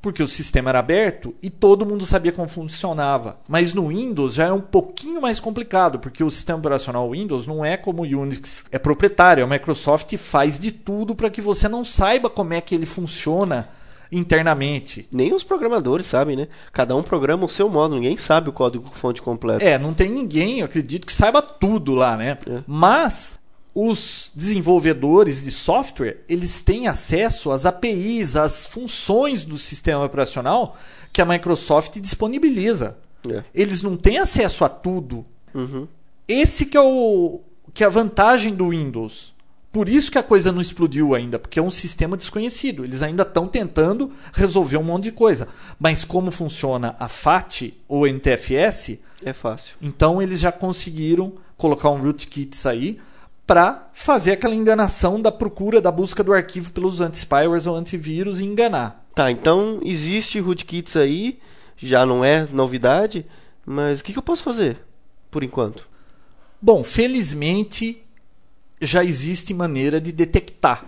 porque 0.00 0.22
o 0.22 0.28
sistema 0.28 0.70
era 0.70 0.78
aberto 0.78 1.34
e 1.42 1.50
todo 1.50 1.84
mundo 1.84 2.06
sabia 2.06 2.32
como 2.32 2.48
funcionava. 2.48 3.38
Mas 3.48 3.74
no 3.74 3.88
Windows 3.88 4.34
já 4.34 4.46
é 4.46 4.52
um 4.52 4.60
pouquinho 4.60 5.20
mais 5.20 5.40
complicado, 5.40 5.98
porque 5.98 6.22
o 6.22 6.30
sistema 6.30 6.58
operacional 6.58 7.10
Windows 7.10 7.46
não 7.46 7.64
é 7.64 7.76
como 7.76 8.02
o 8.02 8.06
Unix, 8.06 8.64
é 8.70 8.78
proprietário. 8.78 9.44
A 9.44 9.46
Microsoft 9.46 10.16
faz 10.16 10.58
de 10.58 10.70
tudo 10.70 11.14
para 11.14 11.30
que 11.30 11.40
você 11.40 11.68
não 11.68 11.82
saiba 11.82 12.30
como 12.30 12.54
é 12.54 12.60
que 12.60 12.74
ele 12.74 12.86
funciona 12.86 13.68
internamente. 14.10 15.06
Nem 15.12 15.34
os 15.34 15.42
programadores 15.42 16.06
sabem, 16.06 16.36
né? 16.36 16.48
Cada 16.72 16.96
um 16.96 17.02
programa 17.02 17.44
o 17.44 17.48
seu 17.48 17.68
modo, 17.68 17.94
ninguém 17.94 18.16
sabe 18.16 18.48
o 18.48 18.52
código 18.52 18.90
fonte 18.94 19.20
completo. 19.20 19.64
É, 19.64 19.78
não 19.78 19.92
tem 19.92 20.10
ninguém, 20.10 20.60
eu 20.60 20.66
acredito, 20.66 21.06
que 21.06 21.12
saiba 21.12 21.42
tudo 21.42 21.94
lá, 21.94 22.16
né? 22.16 22.38
É. 22.46 22.62
Mas 22.66 23.38
os 23.80 24.32
desenvolvedores 24.34 25.44
de 25.44 25.52
software 25.52 26.24
eles 26.28 26.60
têm 26.60 26.88
acesso 26.88 27.52
às 27.52 27.64
APIs, 27.64 28.34
às 28.34 28.66
funções 28.66 29.44
do 29.44 29.56
sistema 29.56 30.04
operacional 30.04 30.76
que 31.12 31.22
a 31.22 31.24
Microsoft 31.24 32.00
disponibiliza. 32.00 32.96
É. 33.30 33.44
Eles 33.54 33.80
não 33.80 33.96
têm 33.96 34.18
acesso 34.18 34.64
a 34.64 34.68
tudo. 34.68 35.24
Uhum. 35.54 35.86
Esse 36.26 36.66
que 36.66 36.76
é, 36.76 36.80
o, 36.80 37.40
que 37.72 37.84
é 37.84 37.86
a 37.86 37.90
vantagem 37.90 38.52
do 38.52 38.70
Windows. 38.70 39.32
Por 39.70 39.88
isso 39.88 40.10
que 40.10 40.18
a 40.18 40.24
coisa 40.24 40.50
não 40.50 40.60
explodiu 40.60 41.14
ainda, 41.14 41.38
porque 41.38 41.60
é 41.60 41.62
um 41.62 41.70
sistema 41.70 42.16
desconhecido. 42.16 42.84
Eles 42.84 43.00
ainda 43.00 43.22
estão 43.22 43.46
tentando 43.46 44.10
resolver 44.32 44.76
um 44.76 44.82
monte 44.82 45.04
de 45.04 45.12
coisa. 45.12 45.46
Mas 45.78 46.04
como 46.04 46.32
funciona 46.32 46.96
a 46.98 47.06
FAT 47.06 47.74
ou 47.86 48.08
NTFS? 48.08 48.98
É 49.24 49.32
fácil. 49.32 49.76
Então 49.80 50.20
eles 50.20 50.40
já 50.40 50.50
conseguiram 50.50 51.34
colocar 51.56 51.90
um 51.90 52.02
rootkits 52.02 52.66
aí 52.66 52.98
para 53.48 53.88
fazer 53.94 54.32
aquela 54.32 54.54
enganação 54.54 55.22
da 55.22 55.32
procura 55.32 55.80
da 55.80 55.90
busca 55.90 56.22
do 56.22 56.34
arquivo 56.34 56.70
pelos 56.70 57.00
anti-spyware 57.00 57.66
ou 57.66 57.74
antivírus 57.74 58.40
e 58.40 58.44
enganar. 58.44 59.08
Tá, 59.14 59.30
então 59.30 59.80
existe 59.82 60.38
rootkits 60.38 60.94
aí, 60.96 61.38
já 61.74 62.04
não 62.04 62.22
é 62.22 62.46
novidade, 62.52 63.24
mas 63.64 64.00
o 64.00 64.04
que, 64.04 64.12
que 64.12 64.18
eu 64.18 64.22
posso 64.22 64.42
fazer 64.42 64.78
por 65.30 65.42
enquanto? 65.42 65.88
Bom, 66.60 66.84
felizmente 66.84 68.02
já 68.82 69.02
existe 69.02 69.54
maneira 69.54 69.98
de 69.98 70.12
detectar 70.12 70.84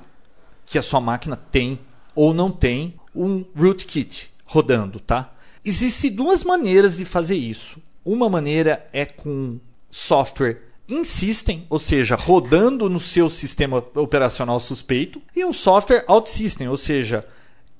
que 0.66 0.78
a 0.78 0.82
sua 0.82 1.00
máquina 1.00 1.36
tem 1.36 1.80
ou 2.14 2.34
não 2.34 2.50
tem 2.50 2.94
um 3.14 3.42
rootkit 3.56 4.30
rodando, 4.44 5.00
tá? 5.00 5.32
Existem 5.64 6.12
duas 6.12 6.44
maneiras 6.44 6.98
de 6.98 7.06
fazer 7.06 7.36
isso. 7.36 7.80
Uma 8.04 8.28
maneira 8.28 8.86
é 8.92 9.06
com 9.06 9.58
software 9.90 10.69
in 10.90 11.04
system, 11.04 11.64
ou 11.70 11.78
seja, 11.78 12.16
rodando 12.16 12.88
no 12.88 13.00
seu 13.00 13.30
sistema 13.30 13.82
operacional 13.94 14.58
suspeito, 14.58 15.22
e 15.34 15.44
um 15.44 15.52
software 15.52 16.04
out 16.08 16.28
system, 16.28 16.68
ou 16.68 16.76
seja, 16.76 17.24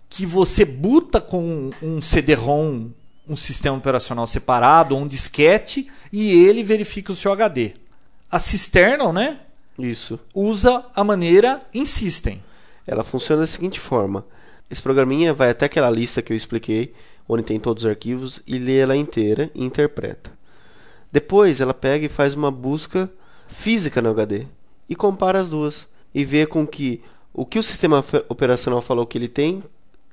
que 0.09 0.25
você 0.25 0.64
buta 0.64 1.20
com 1.20 1.70
um 1.83 2.01
CD-ROM, 2.01 2.90
um 3.29 3.37
sistema 3.37 3.77
operacional 3.77 4.27
separado, 4.27 4.94
ou 4.94 5.03
um 5.03 5.07
disquete, 5.07 5.88
e 6.12 6.33
ele 6.33 6.62
verifica 6.62 7.12
o 7.12 7.16
seu 7.16 7.33
HD. 7.33 7.73
A 8.31 8.38
Cisternal, 8.38 9.12
né? 9.12 9.40
Isso. 9.79 10.18
Usa 10.35 10.85
a 10.94 11.05
maneira 11.05 11.62
in 11.73 11.85
system. 11.85 12.42
Ela 12.87 13.05
funciona 13.05 13.42
da 13.42 13.46
seguinte 13.46 13.79
forma: 13.79 14.25
esse 14.70 14.83
programinha 14.83 15.33
vai 15.33 15.51
até 15.51 15.66
aquela 15.66 15.90
lista 15.90 16.23
que 16.23 16.33
eu 16.33 16.37
expliquei, 16.37 16.92
onde 17.29 17.44
tem 17.44 17.61
todos 17.61 17.85
os 17.85 17.90
arquivos, 17.90 18.42
e 18.46 18.59
lê 18.59 18.79
ela 18.79 18.96
inteira 18.96 19.51
e 19.55 19.64
interpreta. 19.64 20.31
Depois 21.12 21.61
ela 21.61 21.75
pega 21.75 22.07
e 22.07 22.09
faz 22.09 22.35
uma 22.35 22.51
busca 22.51 23.11
física 23.49 24.01
no 24.01 24.11
HD 24.11 24.46
e 24.88 24.94
compara 24.94 25.40
as 25.40 25.51
duas 25.51 25.88
e 26.14 26.25
vê 26.25 26.46
com 26.46 26.66
que 26.66 27.01
o 27.33 27.44
que 27.44 27.59
o 27.59 27.62
sistema 27.62 28.05
operacional 28.29 28.83
falou 28.83 29.07
que 29.07 29.16
ele 29.16 29.29
tem 29.29 29.62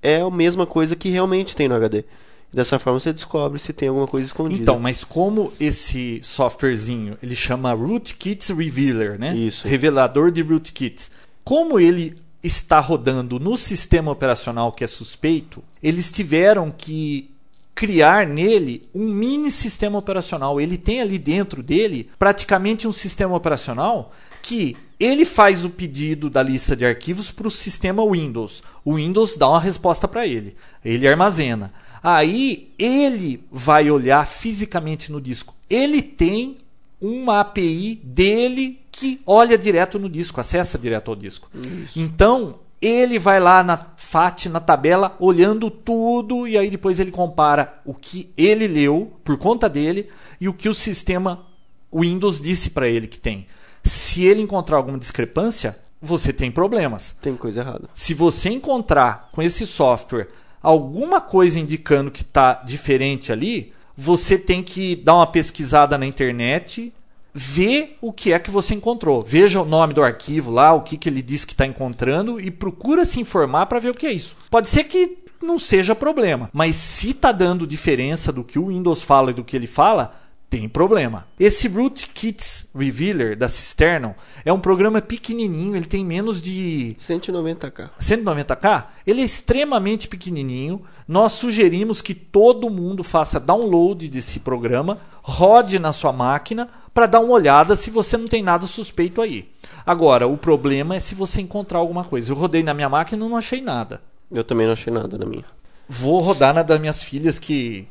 é 0.02 0.22
a 0.22 0.30
mesma 0.30 0.66
coisa 0.66 0.96
que 0.96 1.10
realmente 1.10 1.56
tem 1.56 1.68
no 1.68 1.76
HD. 1.76 2.06
Dessa 2.54 2.80
forma 2.80 3.00
você 3.00 3.12
descobre 3.12 3.60
se 3.60 3.74
tem 3.74 3.90
alguma 3.90 4.08
coisa 4.08 4.26
escondida. 4.26 4.62
Então, 4.62 4.80
mas 4.80 5.04
como 5.04 5.52
esse 5.60 6.20
softwarezinho, 6.24 7.18
ele 7.22 7.36
chama 7.36 7.74
Rootkits 7.74 8.50
Revealer, 8.50 9.20
né? 9.20 9.36
Isso. 9.36 9.68
Revelador 9.68 10.32
de 10.32 10.42
rootkits. 10.42 11.12
Como 11.44 11.80
ele 11.80 12.16
está 12.42 12.80
rodando 12.80 13.40
no 13.40 13.58
sistema 13.58 14.12
operacional 14.12 14.72
que 14.72 14.84
é 14.84 14.88
suspeito, 14.88 15.62
eles 15.84 16.12
tiveram 16.12 16.72
que 16.72 17.30
criar 17.78 18.26
nele 18.26 18.82
um 18.92 19.08
mini 19.08 19.52
sistema 19.52 20.00
operacional. 20.00 20.60
Ele 20.60 20.80
tem 20.80 21.00
ali 21.00 21.20
dentro 21.20 21.62
dele 21.62 22.10
praticamente 22.18 22.88
um 22.88 22.92
sistema 22.92 23.36
operacional 23.36 24.12
que 24.42 24.76
ele 25.00 25.24
faz 25.24 25.64
o 25.64 25.70
pedido 25.70 26.28
da 26.28 26.42
lista 26.42 26.76
de 26.76 26.84
arquivos 26.84 27.30
para 27.30 27.48
o 27.48 27.52
sistema 27.52 28.04
Windows. 28.04 28.64
O 28.84 28.96
Windows 28.96 29.36
dá 29.36 29.48
uma 29.48 29.60
resposta 29.60 30.08
para 30.08 30.26
ele. 30.26 30.56
Ele 30.84 31.08
armazena. 31.08 31.72
Aí 32.02 32.74
ele 32.80 33.44
vai 33.52 33.92
olhar 33.92 34.26
fisicamente 34.26 35.12
no 35.12 35.22
disco. 35.22 35.54
Ele 35.70 36.02
tem 36.02 36.58
uma 37.00 37.42
API 37.42 38.02
dele 38.04 38.82
que 38.92 39.22
olha 39.24 39.56
direto 39.56 40.00
no 40.00 40.10
disco, 40.10 40.42
acessa 40.42 40.80
direto 40.80 41.12
ao 41.12 41.16
disco. 41.16 41.48
Isso. 41.54 42.00
Então, 42.00 42.56
ele 42.82 43.18
vai 43.18 43.40
lá 43.40 43.64
na 43.64 43.94
FAT, 43.98 44.48
na 44.48 44.60
tabela, 44.60 45.16
olhando 45.20 45.70
tudo 45.70 46.48
e 46.48 46.58
aí 46.58 46.70
depois 46.70 47.00
ele 47.00 47.12
compara 47.12 47.82
o 47.86 47.94
que 47.94 48.32
ele 48.38 48.68
leu 48.68 49.14
por 49.24 49.38
conta 49.38 49.68
dele 49.68 50.10
e 50.40 50.48
o 50.48 50.54
que 50.54 50.70
o 50.70 50.74
sistema 50.74 51.46
Windows 51.94 52.40
disse 52.40 52.70
para 52.70 52.88
ele 52.88 53.08
que 53.08 53.20
tem. 53.20 53.48
Se 53.84 54.24
ele 54.26 54.42
encontrar 54.42 54.78
alguma 54.78 54.98
discrepância, 54.98 55.78
você 56.02 56.32
tem 56.32 56.52
problemas. 56.52 57.16
Tem 57.22 57.36
coisa 57.36 57.62
errada. 57.62 57.90
Se 57.94 58.14
você 58.14 58.50
encontrar 58.50 59.30
com 59.32 59.42
esse 59.42 59.66
software 59.66 60.28
alguma 60.62 61.22
coisa 61.22 61.60
indicando 61.60 62.12
que 62.12 62.22
está 62.22 62.54
diferente 62.54 63.32
ali, 63.32 63.72
você 63.96 64.38
tem 64.38 64.62
que 64.62 64.96
dar 64.96 65.16
uma 65.16 65.28
pesquisada 65.28 65.98
na 65.98 66.06
internet, 66.06 66.94
ver 67.38 67.98
o 68.02 68.12
que 68.12 68.34
é 68.34 68.40
que 68.40 68.50
você 68.50 68.74
encontrou. 68.74 69.24
Veja 69.24 69.62
o 69.62 69.66
nome 69.66 69.94
do 69.94 70.02
arquivo 70.02 70.52
lá, 70.52 70.74
o 70.74 70.82
que, 70.82 70.98
que 70.98 71.08
ele 71.08 71.22
diz 71.22 71.46
que 71.46 71.54
está 71.54 71.68
encontrando 71.68 72.40
e 72.40 72.50
procura 72.50 73.06
se 73.06 73.20
informar 73.20 73.68
para 73.68 73.78
ver 73.78 73.92
o 73.92 73.94
que 73.94 74.08
é 74.08 74.12
isso. 74.12 74.36
Pode 74.50 74.68
ser 74.68 74.86
que 74.86 75.20
não 75.40 75.60
seja 75.60 75.94
problema, 75.94 76.50
mas 76.52 76.76
se 76.76 77.12
está 77.12 77.32
dando 77.32 77.68
diferença 77.68 78.32
do 78.32 78.44
que 78.44 78.58
o 78.58 78.68
Windows 78.70 79.04
fala 79.04 79.30
e 79.30 79.36
do 79.36 79.44
que 79.44 79.56
ele 79.56 79.68
fala, 79.68 80.16
tem 80.50 80.68
problema. 80.70 81.28
Esse 81.38 81.68
Rootkits 81.68 82.68
Revealer 82.74 83.38
da 83.38 83.50
Cisternal 83.50 84.16
é 84.46 84.54
um 84.54 84.60
programa 84.60 85.02
pequenininho, 85.02 85.76
ele 85.76 85.86
tem 85.86 86.06
menos 86.06 86.42
de 86.42 86.96
190k. 87.00 87.90
190k. 88.00 88.86
Ele 89.06 89.22
é 89.22 89.26
extremamente 89.26 90.08
pequenininho. 90.08 90.82
Nós 91.08 91.34
sugerimos 91.34 92.02
que 92.02 92.14
todo 92.14 92.70
mundo 92.70 93.04
faça 93.04 93.40
download 93.40 94.08
desse 94.10 94.40
programa, 94.40 95.00
rode 95.22 95.80
na 95.80 95.92
sua 95.92 96.14
máquina 96.14 96.70
para 96.94 97.08
dar 97.08 97.20
uma 97.20 97.34
olhada 97.34 97.76
se 97.76 97.92
você 97.92 98.16
não 98.16 98.28
tem 98.28 98.42
nada 98.42 98.66
suspeito 98.66 99.22
aí. 99.22 99.50
Agora, 99.86 100.28
o 100.28 100.38
problema 100.38 100.96
é 100.96 101.00
se 101.00 101.14
você 101.14 101.42
encontrar 101.42 101.80
alguma 101.80 102.04
coisa. 102.04 102.32
Eu 102.32 102.38
rodei 102.38 102.64
na 102.64 102.74
minha 102.74 102.90
máquina 102.90 103.26
e 103.26 103.30
não 103.30 103.38
achei 103.38 103.62
nada. 103.62 104.02
Eu 104.32 104.44
também 104.44 104.66
não 104.66 104.74
achei 104.74 104.92
nada 104.92 105.18
na 105.18 105.26
minha. 105.26 105.46
Vou 105.88 106.20
rodar 106.20 106.54
na 106.54 106.64
das 106.64 106.80
minhas 106.80 107.04
filhas 107.04 107.38
que 107.40 107.88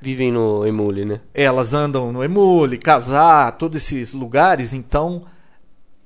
Vivem 0.00 0.30
no 0.30 0.64
Emule, 0.66 1.04
né? 1.04 1.20
elas 1.34 1.74
andam 1.74 2.12
no 2.12 2.22
Emule, 2.22 2.78
casar, 2.78 3.52
todos 3.52 3.76
esses 3.76 4.12
lugares, 4.12 4.72
então 4.72 5.24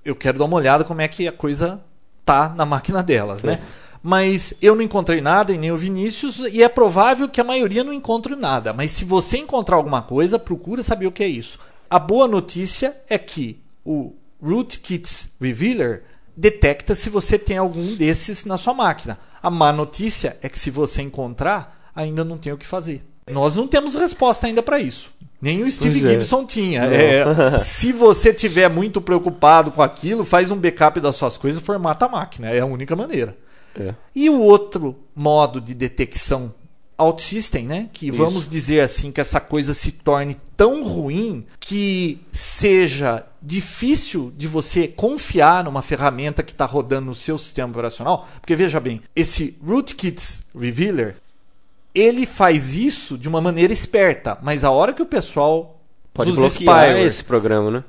eu 0.04 0.16
quero 0.16 0.38
dar 0.38 0.46
uma 0.46 0.56
olhada 0.56 0.84
como 0.84 1.00
é 1.00 1.08
que 1.08 1.28
a 1.28 1.32
coisa 1.32 1.80
tá 2.24 2.48
na 2.56 2.64
máquina 2.64 3.02
delas, 3.02 3.44
né? 3.44 3.54
É. 3.54 3.60
Mas 4.02 4.52
eu 4.60 4.74
não 4.74 4.82
encontrei 4.82 5.20
nada 5.20 5.52
e 5.52 5.58
nem 5.58 5.70
o 5.70 5.76
Vinícius 5.76 6.40
e 6.40 6.62
é 6.62 6.68
provável 6.68 7.28
que 7.28 7.40
a 7.40 7.44
maioria 7.44 7.84
não 7.84 7.92
encontre 7.92 8.34
nada. 8.34 8.72
Mas 8.72 8.90
se 8.90 9.04
você 9.04 9.38
encontrar 9.38 9.76
alguma 9.76 10.02
coisa, 10.02 10.40
procura 10.40 10.82
saber 10.82 11.06
o 11.06 11.12
que 11.12 11.22
é 11.22 11.28
isso. 11.28 11.60
A 11.88 12.00
boa 12.00 12.26
notícia 12.26 12.96
é 13.08 13.16
que 13.16 13.60
o 13.84 14.12
Rootkits 14.42 15.28
Revealer 15.40 16.02
detecta 16.36 16.94
se 16.94 17.08
você 17.08 17.38
tem 17.38 17.58
algum 17.58 17.94
desses 17.94 18.44
na 18.44 18.56
sua 18.56 18.74
máquina. 18.74 19.18
A 19.40 19.50
má 19.50 19.72
notícia 19.72 20.36
é 20.42 20.48
que 20.48 20.58
se 20.58 20.70
você 20.70 21.02
encontrar, 21.02 21.90
ainda 21.94 22.24
não 22.24 22.38
tem 22.38 22.52
o 22.52 22.58
que 22.58 22.66
fazer. 22.66 23.04
Nós 23.32 23.56
não 23.56 23.66
temos 23.66 23.94
resposta 23.94 24.46
ainda 24.46 24.62
para 24.62 24.78
isso. 24.78 25.12
Nem 25.40 25.64
o 25.64 25.70
Steve 25.70 26.00
Pois 26.00 26.12
é. 26.12 26.14
Gibson 26.14 26.46
tinha. 26.46 26.82
Não. 26.82 26.92
É, 26.92 27.58
se 27.58 27.92
você 27.92 28.32
tiver 28.32 28.68
muito 28.70 29.00
preocupado 29.00 29.72
com 29.72 29.82
aquilo, 29.82 30.24
faz 30.24 30.52
um 30.52 30.56
backup 30.56 31.00
das 31.00 31.16
suas 31.16 31.36
coisas 31.36 31.60
e 31.60 31.64
formata 31.64 32.06
a 32.06 32.08
máquina. 32.08 32.48
É 32.50 32.60
a 32.60 32.66
única 32.66 32.94
maneira. 32.94 33.36
É. 33.78 33.94
E 34.14 34.30
o 34.30 34.40
outro 34.40 34.96
modo 35.16 35.60
de 35.60 35.74
detecção 35.74 36.54
OutSystem, 36.96 37.66
né? 37.66 37.88
Que 37.92 38.08
Isso. 38.08 38.18
vamos 38.18 38.46
dizer 38.46 38.80
assim 38.80 39.10
que 39.10 39.20
essa 39.20 39.40
coisa 39.40 39.74
se 39.74 39.90
torne 39.90 40.36
tão 40.56 40.84
ruim 40.84 41.44
que 41.58 42.20
seja 42.30 43.26
difícil 43.40 44.32
de 44.36 44.46
você 44.46 44.86
confiar 44.86 45.64
numa 45.64 45.82
ferramenta 45.82 46.42
que 46.42 46.52
está 46.52 46.64
rodando 46.64 47.06
no 47.06 47.14
seu 47.14 47.36
sistema 47.36 47.70
operacional. 47.70 48.28
Porque 48.40 48.54
veja 48.54 48.78
bem, 48.78 49.02
esse 49.16 49.56
Rootkits 49.66 50.42
Revealer 50.56 51.16
ele 51.94 52.26
faz 52.26 52.74
isso 52.74 53.18
de 53.18 53.28
uma 53.28 53.40
maneira 53.40 53.72
esperta, 53.72 54.38
mas 54.42 54.64
a 54.64 54.70
hora 54.70 54.92
que 54.92 55.02
o 55.02 55.06
pessoal 55.06 55.80
Pode 56.14 56.32
dos 56.32 56.52
spyware 56.54 57.00
esse 57.06 57.24
programa, 57.24 57.70
né? 57.70 57.84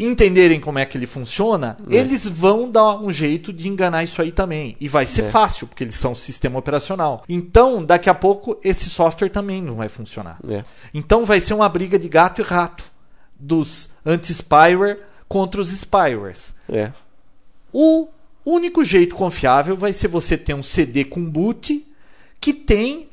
entenderem 0.00 0.60
como 0.60 0.78
é 0.78 0.86
que 0.86 0.96
ele 0.96 1.08
funciona, 1.08 1.76
É. 1.90 1.96
eles 1.96 2.24
vão 2.24 2.70
dar 2.70 2.94
um 3.00 3.10
jeito 3.10 3.52
de 3.52 3.68
enganar 3.68 4.04
isso 4.04 4.22
aí 4.22 4.30
também. 4.30 4.76
E 4.80 4.86
vai 4.88 5.04
ser 5.04 5.22
É. 5.22 5.30
fácil, 5.30 5.66
porque 5.66 5.82
eles 5.82 5.96
são 5.96 6.14
sistema 6.14 6.56
operacional. 6.56 7.24
Então, 7.28 7.84
daqui 7.84 8.08
a 8.08 8.14
pouco, 8.14 8.56
esse 8.62 8.88
software 8.88 9.28
também 9.28 9.60
não 9.60 9.74
vai 9.74 9.88
funcionar. 9.88 10.38
É. 10.48 10.62
Então, 10.94 11.24
vai 11.24 11.40
ser 11.40 11.54
uma 11.54 11.68
briga 11.68 11.98
de 11.98 12.08
gato 12.08 12.40
e 12.40 12.44
rato 12.44 12.84
dos 13.36 13.90
anti-spyware 14.06 15.00
contra 15.28 15.60
os 15.60 15.68
spywares. 15.72 16.54
É. 16.68 16.92
O 17.72 18.06
único 18.44 18.84
jeito 18.84 19.16
confiável 19.16 19.76
vai 19.76 19.92
ser 19.92 20.06
você 20.06 20.36
ter 20.38 20.54
um 20.54 20.62
CD 20.62 21.04
com 21.04 21.28
boot 21.28 21.84
que 22.40 22.54
tem 22.54 23.07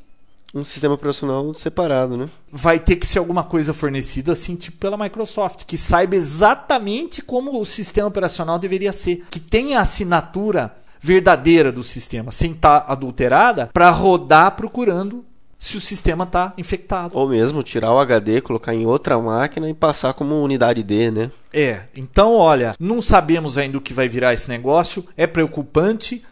Um 0.58 0.64
sistema 0.64 0.94
operacional 0.94 1.54
separado, 1.54 2.16
né? 2.16 2.28
vai 2.50 2.78
ter 2.78 2.96
que 2.96 3.06
ser 3.06 3.18
alguma 3.18 3.44
coisa 3.44 3.74
fornecida 3.74 4.32
assim, 4.32 4.56
tipo 4.56 4.78
pela 4.78 4.96
Microsoft, 4.96 5.64
que 5.66 5.76
saiba 5.76 6.16
exatamente 6.16 7.20
como 7.20 7.60
o 7.60 7.66
sistema 7.66 8.08
operacional 8.08 8.58
deveria 8.58 8.92
ser, 8.92 9.24
que 9.30 9.38
tenha 9.38 9.78
a 9.78 9.82
assinatura 9.82 10.74
verdadeira 10.98 11.70
do 11.70 11.82
sistema, 11.82 12.30
sem 12.30 12.52
estar 12.52 12.86
adulterada, 12.88 13.68
para 13.72 13.90
rodar 13.90 14.56
procurando 14.56 15.24
se 15.58 15.76
o 15.76 15.80
sistema 15.80 16.24
está 16.24 16.52
infectado. 16.58 17.16
Ou 17.16 17.28
mesmo 17.28 17.62
tirar 17.62 17.92
o 17.92 17.98
HD, 17.98 18.40
colocar 18.40 18.74
em 18.74 18.86
outra 18.86 19.18
máquina 19.18 19.68
e 19.68 19.74
passar 19.74 20.14
como 20.14 20.42
unidade 20.42 20.82
D, 20.82 21.10
né? 21.10 21.30
É, 21.52 21.82
então 21.96 22.34
olha, 22.34 22.74
não 22.78 23.00
sabemos 23.00 23.56
ainda 23.56 23.78
o 23.78 23.80
que 23.80 23.94
vai 23.94 24.08
virar 24.08 24.34
esse 24.34 24.48
negócio, 24.48 25.04
é 25.16 25.26
preocupante. 25.26 26.22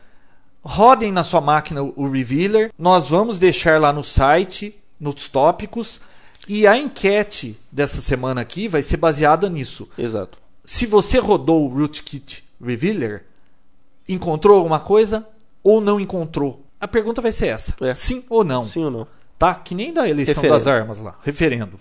Rodem 0.64 1.12
na 1.12 1.22
sua 1.22 1.40
máquina 1.40 1.82
o 1.82 2.08
Revealer. 2.08 2.72
Nós 2.78 3.08
vamos 3.10 3.38
deixar 3.38 3.80
lá 3.80 3.92
no 3.92 4.02
site, 4.02 4.74
nos 4.98 5.28
tópicos. 5.28 6.00
E 6.48 6.66
a 6.66 6.76
enquete 6.76 7.58
dessa 7.70 8.00
semana 8.00 8.40
aqui 8.40 8.66
vai 8.68 8.82
ser 8.82 8.96
baseada 8.96 9.48
nisso. 9.48 9.88
Exato. 9.96 10.38
se 10.64 10.86
você 10.86 11.18
rodou 11.18 11.64
o 11.64 11.68
Rootkit 11.68 12.44
Revealer, 12.62 13.24
encontrou 14.08 14.56
alguma 14.58 14.80
coisa 14.80 15.26
ou 15.62 15.80
não 15.80 15.98
encontrou? 16.00 16.64
A 16.80 16.86
pergunta 16.88 17.20
vai 17.22 17.32
ser 17.32 17.48
essa: 17.48 17.74
É. 17.80 17.94
sim 17.94 18.24
ou 18.28 18.44
não? 18.44 18.66
Sim 18.66 18.84
ou 18.84 18.90
não? 18.90 19.06
Tá? 19.38 19.54
Que 19.54 19.74
nem 19.74 19.92
da 19.92 20.08
eleição 20.08 20.34
Referendo. 20.42 20.54
das 20.54 20.66
armas 20.66 21.00
lá, 21.00 21.16
referendo. 21.22 21.80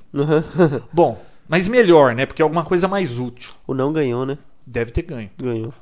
Bom, 0.91 1.21
mas 1.47 1.67
melhor, 1.67 2.15
né? 2.15 2.25
Porque 2.25 2.41
é 2.41 2.43
alguma 2.43 2.63
coisa 2.63 2.87
mais 2.87 3.19
útil. 3.19 3.53
o 3.67 3.73
não 3.73 3.93
ganhou, 3.93 4.25
né? 4.25 4.37
Deve 4.65 4.91
ter 4.91 5.01
ganho. 5.03 5.29
Ganhou. 5.37 5.73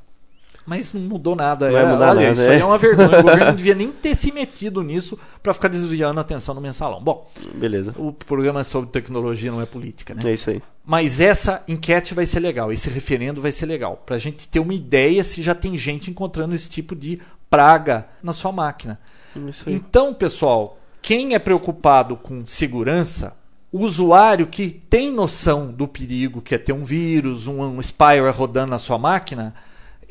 Mas 0.66 0.94
não 0.94 1.02
mudou 1.02 1.36
nada. 1.36 1.70
Não 1.70 1.94
mudar 1.94 2.12
olha, 2.12 2.22
nada, 2.22 2.32
isso 2.32 2.42
é. 2.42 2.56
aí 2.56 2.60
é 2.60 2.66
uma 2.66 2.78
vergonha. 2.78 3.20
O 3.20 3.24
governo 3.24 3.46
não 3.46 3.56
devia 3.56 3.76
nem 3.76 3.92
ter 3.92 4.16
se 4.16 4.32
metido 4.32 4.82
nisso 4.84 5.18
para 5.42 5.54
ficar 5.54 5.68
desviando 5.68 6.20
a 6.20 6.22
atenção 6.22 6.54
no 6.54 6.62
mensalão. 6.62 7.02
Bom, 7.02 7.28
Beleza. 7.56 7.94
o 7.98 8.12
programa 8.12 8.60
é 8.60 8.64
sobre 8.64 8.90
tecnologia, 8.90 9.52
não 9.52 9.62
é 9.62 9.66
política, 9.66 10.14
né? 10.14 10.22
É 10.26 10.34
isso 10.34 10.50
aí. 10.50 10.62
Mas 10.86 11.22
essa 11.22 11.64
enquete 11.68 12.14
vai 12.14 12.26
ser 12.26 12.40
legal, 12.40 12.72
esse 12.72 12.90
referendo 12.90 13.42
vai 13.42 13.52
ser 13.52 13.66
legal, 13.66 14.02
para 14.06 14.16
a 14.16 14.20
gente 14.20 14.48
ter 14.48 14.60
uma 14.60 14.74
ideia 14.74 15.24
se 15.24 15.42
já 15.42 15.54
tem 15.54 15.78
gente 15.78 16.10
encontrando 16.10 16.56
esse 16.56 16.68
tipo 16.68 16.96
de 16.96 17.20
praga 17.50 18.08
na 18.22 18.34
sua 18.34 18.52
máquina. 18.52 19.00
Aí. 19.36 19.74
Então, 19.74 20.14
pessoal, 20.14 20.80
quem 21.02 21.34
é 21.36 21.40
preocupado 21.40 22.16
com 22.16 22.46
segurança, 22.48 23.36
o 23.72 23.80
usuário 23.80 24.48
que 24.48 24.70
tem 24.70 25.12
noção 25.12 25.72
do 25.72 25.88
perigo 25.88 26.42
que 26.42 26.56
é 26.56 26.58
ter 26.58 26.74
um 26.74 26.84
vírus, 26.84 27.48
um, 27.48 27.62
um 27.62 27.82
spyware 27.82 28.36
rodando 28.36 28.72
na 28.72 28.80
sua 28.80 28.98
máquina, 28.98 29.54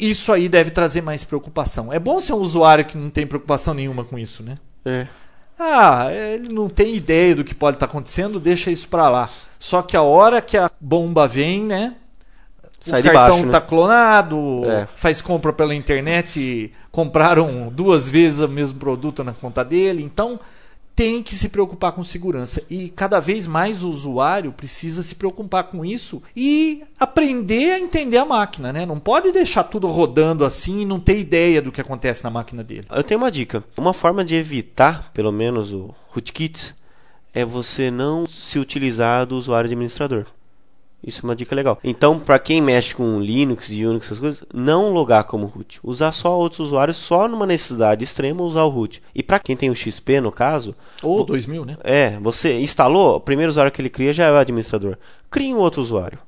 isso 0.01 0.33
aí 0.33 0.49
deve 0.49 0.71
trazer 0.71 1.03
mais 1.03 1.25
preocupação. 1.25 1.93
É 1.93 1.99
bom 1.99 2.19
ser 2.21 2.33
um 2.33 2.39
usuário 2.39 2.85
que 2.85 2.97
não 2.97 3.11
tem 3.11 3.27
preocupação 3.27 3.75
nenhuma 3.75 4.05
com 4.05 4.19
isso, 4.19 4.43
né? 4.43 4.59
É. 4.85 5.07
Ah, 5.59 6.09
ele 6.11 6.49
não 6.49 6.69
tem 6.69 6.95
ideia 6.97 7.35
do 7.37 7.45
que 7.45 7.55
pode 7.55 7.77
estar 7.77 7.87
acontecendo, 7.87 8.41
deixa 8.41 8.71
isso 8.71 8.89
pra 8.89 9.11
lá. 9.11 9.29
Só 9.59 9.83
que 9.83 9.97
a 9.97 10.03
hora 10.03 10.41
que 10.41 10.57
a 10.57 10.71
bomba 10.81 11.29
vem, 11.29 11.65
né? 11.65 11.97
Sai 12.81 13.01
o 13.03 13.05
cartão 13.05 13.29
baixo, 13.29 13.47
né? 13.47 13.53
tá 13.53 13.61
clonado, 13.61 14.63
É. 14.65 14.89
faz 14.95 15.21
compra 15.21 15.53
pela 15.53 15.75
internet, 15.75 16.73
compraram 16.91 17.69
duas 17.71 18.09
vezes 18.09 18.41
o 18.41 18.49
mesmo 18.49 18.79
produto 18.79 19.23
na 19.23 19.35
conta 19.35 19.63
dele. 19.63 20.03
Então 20.03 20.41
tem 21.01 21.23
que 21.23 21.35
se 21.35 21.49
preocupar 21.49 21.93
com 21.93 22.05
segurança. 22.05 22.63
E 22.69 22.91
cada 22.91 23.19
vez 23.21 23.47
mais 23.47 23.83
o 23.83 23.89
usuário 23.89 24.53
precisa 24.53 25.03
se 25.03 25.15
preocupar 25.15 25.65
com 25.65 25.83
isso 25.83 26.23
e 26.37 26.83
aprender 26.99 27.73
a 27.73 27.81
entender 27.81 28.19
a 28.19 28.25
máquina, 28.27 28.71
né? 28.71 28.85
Não 28.85 29.01
pode 29.01 29.33
deixar 29.33 29.65
tudo 29.65 29.87
rodando 29.87 30.45
assim 30.45 30.83
e 30.83 30.85
não 30.85 31.01
ter 31.01 31.19
ideia 31.19 31.63
do 31.63 31.73
que 31.73 31.81
acontece 31.81 32.23
na 32.23 32.29
máquina 32.29 32.63
dele. 32.63 32.85
Eu 32.91 33.03
tenho 33.03 33.19
uma 33.19 33.31
dica. 33.31 33.65
Uma 33.79 33.95
forma 33.95 34.23
de 34.23 34.35
evitar, 34.35 35.11
pelo 35.15 35.33
menos, 35.33 35.73
o 35.73 35.95
rootkits 36.11 36.75
é 37.33 37.47
você 37.47 37.91
não 37.91 38.27
se 38.29 38.59
utilizar 38.59 39.25
do 39.25 39.37
usuário 39.37 39.69
administrador. 39.69 40.27
Isso 41.03 41.21
é 41.23 41.25
uma 41.29 41.35
dica 41.35 41.55
legal. 41.57 41.79
Então, 41.83 42.21
para 42.21 42.39
quem 42.39 42.61
mexe 42.61 42.95
com 42.95 43.21
Linux 43.21 43.69
e 43.71 43.87
Unix, 43.87 44.07
essas 44.07 44.19
coisas, 44.19 44.45
não 44.53 44.93
logar 44.93 45.25
como 45.25 45.47
root. 45.47 45.81
Usar 45.83 46.13
só 46.13 46.39
outros 46.39 46.61
usuários, 46.69 46.99
só 46.99 47.27
numa 47.27 47.47
necessidade 47.47 48.05
extrema, 48.05 48.43
usar 48.43 48.65
o 48.65 48.69
root. 48.69 49.03
E 49.15 49.23
para 49.23 49.39
quem 49.39 49.57
tem 49.57 49.71
o 49.71 49.75
XP, 49.75 50.21
no 50.21 50.31
caso, 50.31 50.75
Ou 51.03 51.25
2000, 51.25 51.65
né? 51.65 51.77
é, 51.83 52.19
você 52.21 52.59
instalou, 52.61 53.17
o 53.17 53.21
primeiro 53.21 53.51
usuário 53.51 53.73
que 53.73 53.81
ele 53.81 53.89
cria 53.89 54.13
já 54.13 54.27
é 54.27 54.31
o 54.33 54.37
administrador. 54.37 54.97
Crie 55.31 55.55
um 55.55 55.59
outro 55.59 55.81
usuário. 55.81 56.19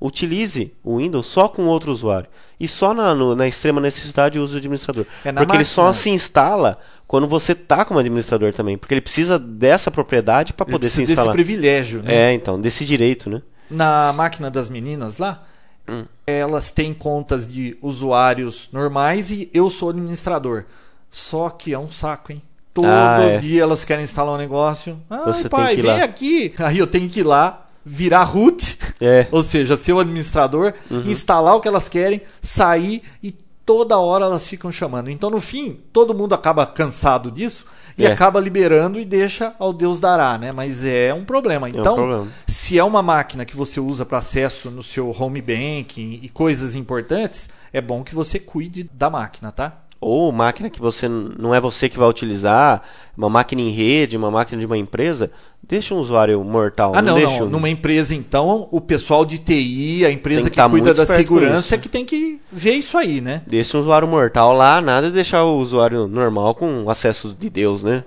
Utilize 0.00 0.72
o 0.84 0.98
Windows 0.98 1.26
só 1.26 1.48
com 1.48 1.66
outro 1.66 1.90
usuário. 1.90 2.28
E 2.60 2.68
só 2.68 2.92
na, 2.94 3.14
no- 3.14 3.34
na 3.34 3.48
extrema 3.48 3.80
necessidade 3.80 4.38
use 4.38 4.54
o 4.54 4.58
administrador. 4.58 5.04
É 5.24 5.32
porque 5.32 5.56
ele 5.56 5.64
só 5.64 5.82
máquina. 5.84 5.94
se 6.02 6.10
instala 6.10 6.78
quando 7.06 7.26
você 7.26 7.54
tá 7.54 7.84
como 7.84 7.98
administrador 7.98 8.52
também. 8.52 8.76
Porque 8.76 8.94
ele 8.94 9.00
precisa 9.00 9.38
dessa 9.38 9.90
propriedade 9.90 10.52
para 10.52 10.66
poder 10.66 10.86
se 10.88 10.96
precisa 10.96 11.02
desse 11.02 11.12
instalar. 11.12 11.32
privilégio, 11.32 12.02
né? 12.02 12.14
É, 12.14 12.32
então, 12.32 12.60
desse 12.60 12.84
direito, 12.84 13.28
né? 13.30 13.42
Na 13.70 14.12
máquina 14.12 14.50
das 14.50 14.70
meninas 14.70 15.18
lá, 15.18 15.40
Hum. 15.88 16.04
elas 16.26 16.70
têm 16.70 16.92
contas 16.92 17.46
de 17.48 17.76
usuários 17.80 18.68
normais 18.72 19.30
e 19.30 19.48
eu 19.54 19.70
sou 19.70 19.90
administrador. 19.90 20.64
Só 21.10 21.48
que 21.48 21.72
é 21.72 21.78
um 21.78 21.90
saco, 21.90 22.32
hein? 22.32 22.42
Todo 22.74 22.86
Ah, 22.86 23.18
é. 23.22 23.38
dia 23.38 23.62
elas 23.62 23.84
querem 23.84 24.04
instalar 24.04 24.34
um 24.34 24.38
negócio. 24.38 25.00
Ah, 25.08 25.32
pai, 25.50 25.76
vem 25.76 25.84
lá. 25.86 26.04
aqui. 26.04 26.54
Aí 26.58 26.78
eu 26.78 26.86
tenho 26.86 27.08
que 27.08 27.20
ir 27.20 27.24
lá, 27.24 27.66
virar 27.84 28.22
root, 28.24 28.78
É. 29.00 29.26
ou 29.32 29.42
seja, 29.42 29.76
ser 29.76 29.94
o 29.94 29.98
administrador, 29.98 30.74
Uhum. 30.90 31.02
instalar 31.02 31.54
o 31.56 31.60
que 31.60 31.68
elas 31.68 31.88
querem, 31.88 32.20
sair 32.42 33.02
e 33.22 33.32
toda 33.64 33.98
hora 33.98 34.26
elas 34.26 34.46
ficam 34.46 34.70
chamando. 34.70 35.10
Então, 35.10 35.30
no 35.30 35.40
fim, 35.40 35.80
todo 35.92 36.14
mundo 36.14 36.34
acaba 36.34 36.66
cansado 36.66 37.30
disso 37.30 37.64
e 37.98 38.06
É. 38.06 38.12
acaba 38.12 38.38
liberando 38.40 38.98
e 39.00 39.04
deixa 39.04 39.54
ao 39.58 39.72
Deus 39.72 39.98
dará, 40.00 40.38
né? 40.38 40.52
Mas 40.52 40.84
é 40.84 41.12
um 41.12 41.24
problema. 41.24 41.66
um 41.66 41.70
Então, 41.70 41.94
problema. 41.96 42.28
se 42.46 42.78
é 42.78 42.84
uma 42.84 43.02
máquina 43.02 43.44
que 43.44 43.56
você 43.56 43.80
usa 43.80 44.06
para 44.06 44.18
acesso 44.18 44.70
no 44.70 44.82
seu 44.82 45.10
home 45.18 45.42
banking 45.42 46.20
e 46.22 46.28
coisas 46.28 46.74
importantes, 46.74 47.48
é 47.72 47.80
bom 47.80 48.02
que 48.04 48.14
você 48.14 48.38
cuide 48.38 48.88
da 48.94 49.10
máquina, 49.10 49.50
tá? 49.52 49.80
Ou 50.00 50.30
máquina 50.30 50.70
que 50.70 50.80
você 50.80 51.08
não 51.08 51.52
é 51.52 51.60
você 51.60 51.88
que 51.88 51.98
vai 51.98 52.08
utilizar, 52.08 52.82
uma 53.16 53.28
máquina 53.28 53.60
em 53.62 53.70
rede, 53.70 54.16
uma 54.16 54.30
máquina 54.30 54.60
de 54.60 54.64
uma 54.66 54.78
empresa, 54.78 55.32
deixa 55.68 55.94
um 55.94 55.98
usuário 55.98 56.42
mortal. 56.42 56.92
Ah, 56.94 57.02
não, 57.02 57.14
deixa 57.14 57.38
não. 57.40 57.46
um- 57.46 57.50
Numa 57.50 57.68
empresa, 57.68 58.14
então, 58.14 58.66
o 58.70 58.80
pessoal 58.80 59.24
de 59.24 59.38
TI, 59.38 60.04
a 60.06 60.10
empresa 60.10 60.44
que 60.44 60.50
que, 60.50 60.56
tá 60.56 60.68
cuida 60.68 60.94
da 60.94 61.04
segurança, 61.06 61.74
é 61.74 61.78
que 61.78 61.88
tem 61.88 62.04
que 62.04 62.40
ver 62.50 62.72
isso 62.74 62.96
aí, 62.96 63.20
né? 63.20 63.42
Deixa 63.46 63.76
um 63.76 63.80
usuário 63.80 64.08
mortal 64.08 64.52
lá, 64.52 64.80
nada 64.80 65.08
de 65.08 65.12
deixar 65.14 65.44
o 65.44 65.58
usuário 65.58 66.08
normal 66.08 66.54
com 66.54 66.88
acesso 66.90 67.36
de 67.38 67.50
Deus, 67.50 67.82
né? 67.82 68.04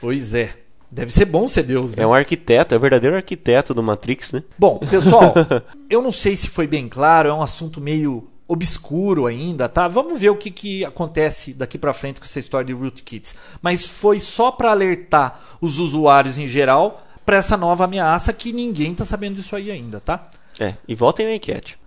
Pois 0.00 0.34
é. 0.34 0.50
Deve 0.90 1.10
ser 1.10 1.24
bom 1.24 1.48
ser 1.48 1.62
Deus, 1.62 1.94
né? 1.96 2.02
É 2.02 2.06
um 2.06 2.12
arquiteto, 2.12 2.74
é 2.74 2.76
o 2.76 2.80
verdadeiro 2.80 3.16
arquiteto 3.16 3.72
do 3.72 3.82
Matrix, 3.82 4.30
né? 4.32 4.42
Bom, 4.58 4.78
pessoal, 4.78 5.32
eu 5.88 6.02
não 6.02 6.12
sei 6.12 6.36
se 6.36 6.48
foi 6.48 6.66
bem 6.66 6.86
claro, 6.86 7.30
é 7.30 7.32
um 7.32 7.40
assunto 7.40 7.80
meio 7.80 8.28
obscuro 8.46 9.26
ainda, 9.26 9.68
tá? 9.68 9.88
Vamos 9.88 10.18
ver 10.18 10.30
o 10.30 10.36
que, 10.36 10.50
que 10.50 10.84
acontece 10.84 11.52
daqui 11.54 11.78
pra 11.78 11.94
frente 11.94 12.20
com 12.20 12.26
essa 12.26 12.38
história 12.38 12.66
de 12.66 12.72
rootkits. 12.72 13.34
Mas 13.60 13.86
foi 13.86 14.20
só 14.20 14.50
para 14.50 14.70
alertar 14.70 15.40
os 15.60 15.78
usuários 15.78 16.38
em 16.38 16.46
geral 16.46 17.06
para 17.24 17.36
essa 17.36 17.56
nova 17.56 17.84
ameaça 17.84 18.32
que 18.32 18.52
ninguém 18.52 18.94
tá 18.94 19.04
sabendo 19.04 19.36
disso 19.36 19.56
aí 19.56 19.70
ainda, 19.70 20.00
tá? 20.00 20.28
É, 20.58 20.74
e 20.86 20.94
voltem 20.94 21.26
na 21.26 21.34
enquete. 21.34 21.78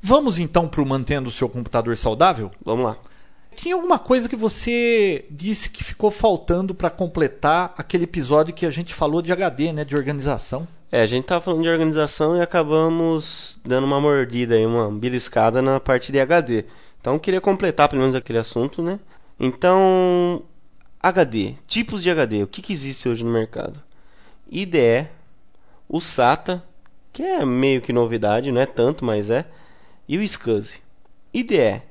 Vamos 0.00 0.38
então 0.38 0.68
pro 0.68 0.84
mantendo 0.84 1.28
o 1.28 1.32
seu 1.32 1.48
computador 1.48 1.96
saudável? 1.96 2.50
Vamos 2.64 2.84
lá. 2.84 2.96
Tinha 3.54 3.74
alguma 3.74 3.98
coisa 3.98 4.28
que 4.28 4.36
você 4.36 5.24
disse 5.30 5.70
que 5.70 5.84
ficou 5.84 6.10
faltando 6.10 6.74
para 6.74 6.88
completar 6.88 7.74
aquele 7.76 8.04
episódio 8.04 8.54
que 8.54 8.64
a 8.64 8.70
gente 8.70 8.94
falou 8.94 9.20
de 9.20 9.32
HD, 9.32 9.72
né, 9.72 9.84
de 9.84 9.96
organização? 9.96 10.66
É, 10.92 11.02
a 11.02 11.06
gente 11.06 11.24
tava 11.24 11.40
falando 11.40 11.62
de 11.62 11.68
organização 11.68 12.36
e 12.36 12.40
acabamos 12.40 13.56
dando 13.64 13.84
uma 13.84 14.00
mordida 14.00 14.56
aí, 14.56 14.66
uma 14.66 14.90
beliscada 14.90 15.62
na 15.62 15.78
parte 15.78 16.10
de 16.10 16.18
HD. 16.18 16.64
Então 17.00 17.18
queria 17.18 17.40
completar 17.40 17.88
pelo 17.88 18.02
menos 18.02 18.16
aquele 18.16 18.38
assunto, 18.38 18.82
né? 18.82 18.98
Então, 19.38 20.42
HD, 21.00 21.54
tipos 21.66 22.02
de 22.02 22.10
HD, 22.10 22.42
o 22.42 22.46
que, 22.46 22.60
que 22.60 22.72
existe 22.72 23.08
hoje 23.08 23.24
no 23.24 23.30
mercado? 23.30 23.80
IDE, 24.50 25.08
o 25.88 26.00
SATA, 26.00 26.62
que 27.12 27.22
é 27.22 27.44
meio 27.46 27.80
que 27.80 27.92
novidade, 27.92 28.50
não 28.50 28.60
é 28.60 28.66
tanto, 28.66 29.04
mas 29.04 29.30
é, 29.30 29.46
e 30.08 30.18
o 30.18 30.22
SCSI. 30.26 30.82
IDE, 31.32 31.82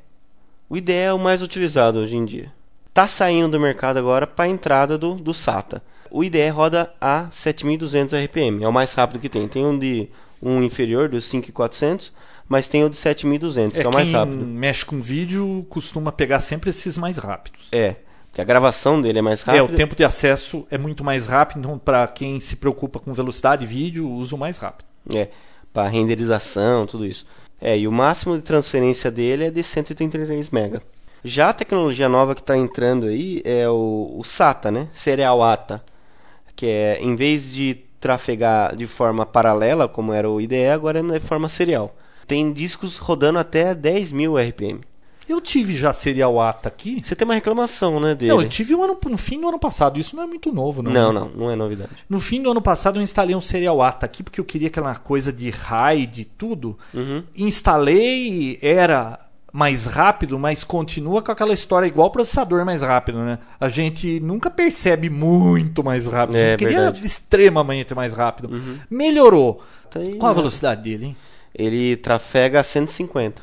o 0.69 0.75
IDE 0.75 0.93
é 0.93 1.13
o 1.13 1.17
mais 1.17 1.41
utilizado 1.41 1.99
hoje 1.99 2.17
em 2.17 2.25
dia. 2.25 2.51
Tá 2.93 3.07
saindo 3.07 3.51
do 3.51 3.59
mercado 3.61 3.97
agora 3.97 4.27
para 4.27 4.43
a 4.43 4.49
entrada 4.49 4.97
do, 4.97 5.15
do 5.15 5.33
SATA. 5.33 5.81
O 6.11 6.23
IDE 6.23 6.49
roda 6.49 6.91
a 6.99 7.27
7200 7.31 8.13
RPM, 8.25 8.63
é 8.63 8.67
o 8.67 8.73
mais 8.73 8.93
rápido 8.93 9.19
que 9.19 9.29
tem. 9.29 9.47
Tem 9.47 9.65
um 9.65 9.77
de 9.77 10.09
um 10.41 10.63
inferior 10.63 11.09
dos 11.09 11.25
5400, 11.25 12.11
mas 12.47 12.67
tem 12.67 12.83
o 12.83 12.89
de 12.89 12.95
7200, 12.95 13.77
É, 13.77 13.81
que 13.81 13.85
é 13.85 13.89
o 13.89 13.93
mais 13.93 14.07
quem 14.07 14.15
rápido. 14.15 14.45
mexe 14.45 14.85
com 14.85 14.99
vídeo 15.01 15.65
costuma 15.69 16.11
pegar 16.11 16.39
sempre 16.39 16.69
esses 16.69 16.97
mais 16.97 17.17
rápidos. 17.17 17.67
É, 17.71 17.95
porque 18.27 18.41
a 18.41 18.45
gravação 18.45 19.01
dele 19.01 19.19
é 19.19 19.21
mais 19.21 19.41
É, 19.41 19.45
rápida. 19.45 19.63
o 19.65 19.75
tempo 19.75 19.95
de 19.95 20.03
acesso 20.03 20.65
é 20.71 20.77
muito 20.77 21.03
mais 21.03 21.27
rápido, 21.27 21.59
então 21.59 21.77
para 21.77 22.07
quem 22.07 22.39
se 22.39 22.55
preocupa 22.55 22.99
com 22.99 23.13
velocidade 23.13 23.65
de 23.65 23.71
vídeo, 23.73 24.09
usa 24.09 24.35
o 24.35 24.39
mais 24.39 24.57
rápido. 24.57 24.87
É, 25.13 25.29
para 25.73 25.87
renderização, 25.89 26.85
tudo 26.87 27.05
isso. 27.05 27.25
É, 27.61 27.77
e 27.77 27.87
o 27.87 27.91
máximo 27.91 28.35
de 28.37 28.41
transferência 28.43 29.11
dele 29.11 29.45
é 29.45 29.51
de 29.51 29.61
133 29.61 30.49
MB. 30.49 30.81
Já 31.23 31.49
a 31.49 31.53
tecnologia 31.53 32.07
nova 32.07 32.33
que 32.33 32.39
está 32.41 32.57
entrando 32.57 33.05
aí 33.07 33.41
é 33.43 33.67
o, 33.69 34.15
o 34.17 34.23
SATA, 34.23 34.71
né? 34.71 34.87
Serial 34.93 35.43
ATA, 35.43 35.83
que 36.59 36.67
é 36.67 36.99
em 37.01 37.15
vez 37.15 37.53
de 37.53 37.73
trafegar 38.01 38.75
de 38.75 38.85
forma 38.85 39.25
paralela, 39.25 39.87
como 39.87 40.11
era 40.11 40.29
o 40.29 40.41
IDE, 40.41 40.65
agora 40.65 40.99
é 40.99 41.19
de 41.19 41.25
forma 41.25 41.47
serial. 41.47 41.95
Tem 42.27 42.51
discos 42.51 42.97
rodando 42.97 43.39
até 43.39 43.73
10.000 43.73 44.49
RPM. 44.49 44.81
Eu 45.25 45.39
tive 45.39 45.73
já 45.73 45.93
Serial 45.93 46.37
ATA 46.41 46.67
aqui. 46.67 46.97
Você 47.01 47.15
tem 47.15 47.23
uma 47.23 47.35
reclamação, 47.35 47.97
né, 47.99 48.13
dele? 48.13 48.33
Não, 48.33 48.41
eu 48.41 48.49
tive 48.49 48.75
um 48.75 48.83
ano, 48.83 48.97
no 49.05 49.17
fim 49.17 49.39
do 49.39 49.47
ano 49.47 49.59
passado. 49.59 49.97
Isso 49.97 50.17
não 50.17 50.23
é 50.23 50.27
muito 50.27 50.51
novo, 50.51 50.81
não. 50.81 50.91
não, 50.91 51.13
né? 51.13 51.19
não, 51.19 51.29
não 51.29 51.51
é 51.51 51.55
novidade. 51.55 51.91
No 52.09 52.19
fim 52.19 52.41
do 52.41 52.51
ano 52.51 52.61
passado 52.61 52.99
eu 52.99 53.03
instalei 53.03 53.35
um 53.35 53.41
Serial 53.41 53.81
ATA 53.81 54.05
aqui 54.05 54.21
porque 54.21 54.41
eu 54.41 54.45
queria 54.45 54.67
aquela 54.67 54.95
coisa 54.95 55.31
de 55.31 55.49
RAID 55.49 56.21
e 56.21 56.25
tudo. 56.25 56.77
Uhum. 56.93 57.23
Instalei, 57.37 58.59
era 58.61 59.28
mais 59.51 59.85
rápido, 59.85 60.37
mas 60.37 60.63
continua 60.63 61.21
com 61.21 61.31
aquela 61.31 61.53
história 61.53 61.87
igual 61.87 62.11
processador 62.11 62.63
mais 62.65 62.81
rápido, 62.81 63.19
né? 63.19 63.39
A 63.59 63.67
gente 63.69 64.19
nunca 64.19 64.49
percebe 64.51 65.09
muito 65.09 65.83
mais 65.83 66.05
rápido. 66.07 66.35
A 66.35 66.39
É, 66.39 66.49
gente 66.51 66.59
queria 66.59 66.77
verdade. 66.77 66.99
Uhum. 66.99 67.05
extremamente 67.05 67.95
mais 67.95 68.13
rápido. 68.13 68.49
Melhorou. 68.89 69.61
Tá 69.89 69.99
aí, 69.99 70.15
Qual 70.15 70.31
a 70.31 70.35
né? 70.35 70.39
velocidade 70.41 70.81
dele, 70.83 71.05
hein? 71.07 71.17
Ele 71.55 71.97
trafega 71.97 72.59
a 72.59 72.63
150. 72.63 73.41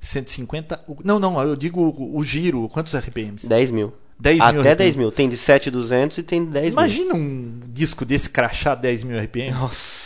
150. 0.00 0.80
o- 0.86 0.96
Não, 1.04 1.18
não, 1.18 1.40
eu 1.42 1.56
digo 1.56 1.80
o, 1.80 2.18
o 2.18 2.24
giro. 2.24 2.68
Quantos 2.68 2.94
RPMs? 2.94 3.48
10 3.48 3.70
mil. 3.70 3.92
10 4.18 4.38
mil 4.38 4.46
Até 4.60 4.70
RPM. 4.72 4.76
10 4.76 4.96
mil. 4.96 5.12
Tem 5.12 5.28
de 5.28 5.36
7,200 5.36 6.18
e 6.18 6.22
tem 6.22 6.44
de 6.44 6.50
10 6.50 6.72
Imagina 6.72 7.14
um 7.14 7.60
disco 7.68 8.04
desse 8.04 8.30
crachar 8.30 8.76
10 8.76 9.04
mil 9.04 9.18
RPMs. 9.18 9.52
mil. 9.52 9.60
Nossa. 9.60 10.05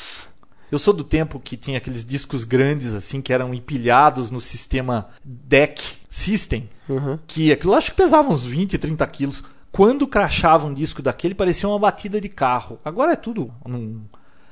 Eu 0.70 0.78
sou 0.78 0.94
do 0.94 1.02
tempo 1.04 1.40
que 1.40 1.56
tinha 1.56 1.78
aqueles 1.78 2.04
discos 2.04 2.44
grandes 2.44 2.94
assim 2.94 3.20
que 3.20 3.32
eram 3.32 3.52
empilhados 3.52 4.30
no 4.30 4.40
sistema 4.40 5.08
DEC 5.24 5.80
System, 6.08 6.68
Uhum. 6.88 7.18
que 7.26 7.52
aquilo 7.52 7.74
acho 7.74 7.90
que 7.92 7.96
pesava 7.96 8.28
uns 8.32 8.44
20, 8.44 8.76
30 8.78 9.06
quilos. 9.06 9.42
Quando 9.72 10.06
crachava 10.06 10.66
um 10.66 10.74
disco 10.74 11.00
daquele, 11.00 11.34
parecia 11.34 11.68
uma 11.68 11.78
batida 11.78 12.20
de 12.20 12.28
carro. 12.28 12.78
Agora 12.84 13.12
é 13.12 13.16
tudo 13.16 13.52
num 13.66 14.02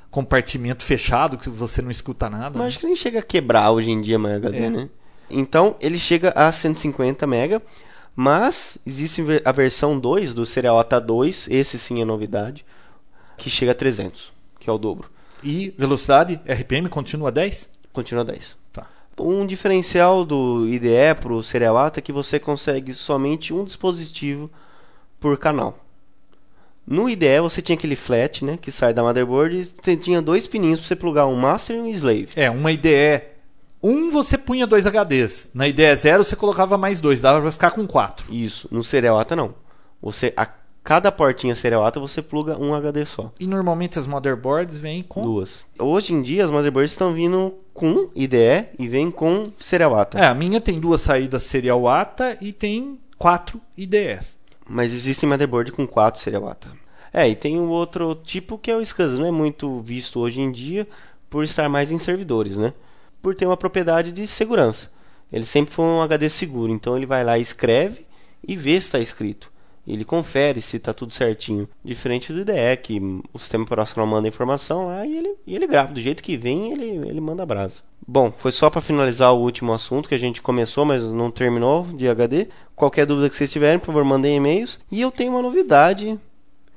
compartimento 0.09 0.83
fechado 0.83 1.37
que 1.37 1.49
você 1.49 1.81
não 1.81 1.91
escuta 1.91 2.29
nada. 2.29 2.57
Mas 2.57 2.69
acho 2.69 2.79
que 2.79 2.85
nem 2.85 2.95
chega 2.95 3.19
a 3.19 3.23
quebrar 3.23 3.71
hoje 3.71 3.91
em 3.91 4.01
dia 4.01 4.17
mais 4.17 4.35
HD, 4.35 4.57
É. 4.57 4.69
né? 4.69 4.89
Então, 5.29 5.75
ele 5.79 5.99
chega 5.99 6.31
a 6.35 6.51
150 6.51 7.27
mega, 7.27 7.61
mas 8.15 8.77
existe 8.87 9.21
a 9.45 9.51
versão 9.51 9.99
2 9.99 10.33
do 10.33 10.45
Serial 10.45 10.79
ATA 10.79 10.99
2, 10.99 11.47
esse 11.51 11.77
sim 11.77 12.01
é 12.01 12.05
novidade, 12.05 12.65
que 13.37 13.49
chega 13.49 13.73
a 13.73 13.75
300, 13.75 14.31
que 14.59 14.69
é 14.69 14.73
o 14.73 14.77
dobro. 14.77 15.09
E 15.43 15.73
velocidade 15.77 16.39
RPM 16.45 16.89
continua 16.89 17.31
10? 17.31 17.69
Continua 17.93 18.23
10. 18.23 18.55
Tá. 18.71 18.87
Um 19.19 19.45
diferencial 19.45 20.23
do 20.25 20.67
IDE 20.67 21.15
para 21.19 21.33
o 21.33 21.43
Serial 21.43 21.77
ATA 21.77 21.99
é 21.99 22.01
que 22.01 22.11
você 22.11 22.39
consegue 22.39 22.93
somente 22.93 23.53
um 23.53 23.63
dispositivo 23.63 24.49
por 25.19 25.37
canal. 25.37 25.77
No 26.87 27.09
IDE 27.09 27.39
você 27.41 27.61
tinha 27.61 27.77
aquele 27.77 27.95
flat, 27.95 28.43
né, 28.43 28.57
que 28.59 28.71
sai 28.71 28.93
da 28.93 29.03
motherboard 29.03 29.55
e 29.55 29.65
você 29.65 29.95
tinha 29.95 30.21
dois 30.21 30.47
pininhos 30.47 30.79
para 30.79 30.87
você 30.87 30.95
plugar 30.95 31.27
um 31.27 31.35
master 31.35 31.75
e 31.75 31.79
um 31.79 31.87
slave. 31.87 32.29
É, 32.35 32.49
uma 32.49 32.71
IDE 32.71 33.21
1 33.81 34.09
você 34.09 34.37
punha 34.37 34.67
dois 34.67 34.85
HDs. 34.85 35.49
Na 35.53 35.67
IDE 35.67 35.95
0 35.95 36.23
você 36.23 36.35
colocava 36.35 36.77
mais 36.77 36.99
dois, 36.99 37.21
dava 37.21 37.41
pra 37.41 37.51
ficar 37.51 37.71
com 37.71 37.87
quatro. 37.87 38.33
Isso. 38.33 38.67
No 38.71 38.83
Serial 38.83 39.17
ATA 39.17 39.35
não. 39.35 39.55
Você 40.01 40.33
a 40.35 40.45
cada 40.83 41.11
portinha 41.11 41.55
Serial 41.55 41.83
ATA 41.83 41.99
você 41.99 42.21
pluga 42.21 42.57
um 42.57 42.73
HD 42.73 43.05
só. 43.05 43.31
E 43.39 43.47
normalmente 43.47 43.99
as 43.99 44.07
motherboards 44.07 44.79
vêm 44.79 45.03
com 45.03 45.23
Duas. 45.23 45.59
Hoje 45.77 46.13
em 46.13 46.21
dia 46.21 46.45
as 46.45 46.51
motherboards 46.51 46.91
estão 46.91 47.13
vindo 47.13 47.53
com 47.73 48.09
IDE 48.15 48.67
e 48.77 48.87
vem 48.87 49.09
com 49.11 49.45
Serial 49.59 49.95
ATA. 49.95 50.19
É, 50.19 50.25
a 50.25 50.33
minha 50.33 50.59
tem 50.59 50.79
duas 50.79 51.01
saídas 51.01 51.43
serial 51.43 51.87
ATA 51.87 52.37
e 52.41 52.51
tem 52.53 52.99
quatro 53.17 53.61
IDEs. 53.77 54.39
Mas 54.69 54.93
existe 54.93 55.25
motherboard 55.25 55.71
com 55.71 55.87
4 55.87 56.21
serial 56.21 56.47
ATA. 56.47 56.69
É, 57.11 57.27
e 57.27 57.35
tem 57.35 57.59
um 57.59 57.69
outro 57.69 58.13
tipo 58.13 58.55
que 58.55 58.69
é 58.69 58.77
o 58.77 58.85
SCSI. 58.85 59.17
Não 59.17 59.25
é 59.25 59.31
muito 59.31 59.79
visto 59.79 60.19
hoje 60.19 60.39
em 60.41 60.51
dia 60.51 60.87
por 61.27 61.43
estar 61.43 61.67
mais 61.67 61.91
em 61.91 61.97
servidores, 61.97 62.55
né? 62.55 62.71
Por 63.19 63.33
ter 63.33 63.47
uma 63.47 63.57
propriedade 63.57 64.11
de 64.11 64.27
segurança. 64.27 64.91
Ele 65.33 65.43
sempre 65.43 65.73
foi 65.73 65.85
um 65.85 66.03
HD 66.03 66.29
seguro. 66.29 66.71
Então 66.71 66.95
ele 66.95 67.07
vai 67.07 67.23
lá 67.23 67.39
e 67.39 67.41
escreve 67.41 68.05
e 68.47 68.55
vê 68.55 68.73
se 68.73 68.87
está 68.87 68.99
escrito. 68.99 69.51
Ele 69.89 70.05
confere 70.05 70.61
se 70.61 70.77
está 70.77 70.93
tudo 70.93 71.15
certinho. 71.15 71.67
Diferente 71.83 72.31
do 72.31 72.41
IDE, 72.41 72.77
que 72.81 72.99
o 73.33 73.39
sistema 73.39 73.63
operacional 73.63 74.05
manda 74.05 74.27
informação 74.27 74.87
lá 74.87 75.03
e 75.03 75.17
ele, 75.17 75.35
e 75.47 75.55
ele 75.55 75.65
grava. 75.65 75.91
Do 75.91 75.99
jeito 75.99 76.21
que 76.21 76.37
vem, 76.37 76.71
ele, 76.71 77.07
ele 77.07 77.19
manda 77.19 77.43
brasa. 77.43 77.81
Bom, 78.07 78.31
foi 78.31 78.51
só 78.51 78.69
para 78.69 78.81
finalizar 78.81 79.33
o 79.33 79.39
último 79.39 79.73
assunto 79.73 80.07
que 80.07 80.13
a 80.13 80.19
gente 80.19 80.43
começou, 80.43 80.85
mas 80.85 81.03
não 81.09 81.31
terminou 81.31 81.85
de 81.85 82.07
HD. 82.07 82.47
Qualquer 82.75 83.07
dúvida 83.07 83.29
que 83.29 83.35
vocês 83.35 83.51
tiverem, 83.51 83.79
por 83.79 83.87
favor, 83.87 84.03
mandem 84.03 84.37
e-mails. 84.37 84.79
E 84.91 85.01
eu 85.01 85.09
tenho 85.09 85.31
uma 85.31 85.41
novidade, 85.41 86.19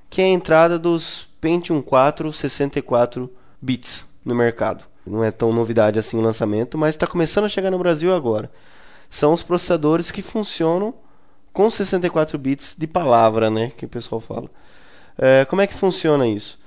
que 0.08 0.22
é 0.22 0.24
a 0.24 0.28
entrada 0.28 0.78
dos 0.78 1.28
Pentium 1.38 1.82
4 1.82 2.32
64 2.32 3.30
bits 3.60 4.06
no 4.24 4.34
mercado. 4.34 4.84
Não 5.06 5.22
é 5.22 5.30
tão 5.30 5.52
novidade 5.52 5.98
assim 5.98 6.16
o 6.16 6.22
lançamento, 6.22 6.78
mas 6.78 6.90
está 6.90 7.06
começando 7.06 7.44
a 7.44 7.48
chegar 7.48 7.70
no 7.70 7.78
Brasil 7.78 8.14
agora. 8.14 8.50
São 9.10 9.34
os 9.34 9.42
processadores 9.42 10.10
que 10.10 10.22
funcionam 10.22 10.94
com 11.52 11.70
64 11.70 12.38
bits 12.38 12.74
de 12.78 12.86
palavra, 12.86 13.50
né, 13.50 13.72
que 13.76 13.84
o 13.84 13.88
pessoal 13.88 14.20
fala. 14.20 14.50
É, 15.18 15.44
como 15.44 15.62
é 15.62 15.66
que 15.66 15.74
funciona 15.74 16.26
isso? 16.26 16.58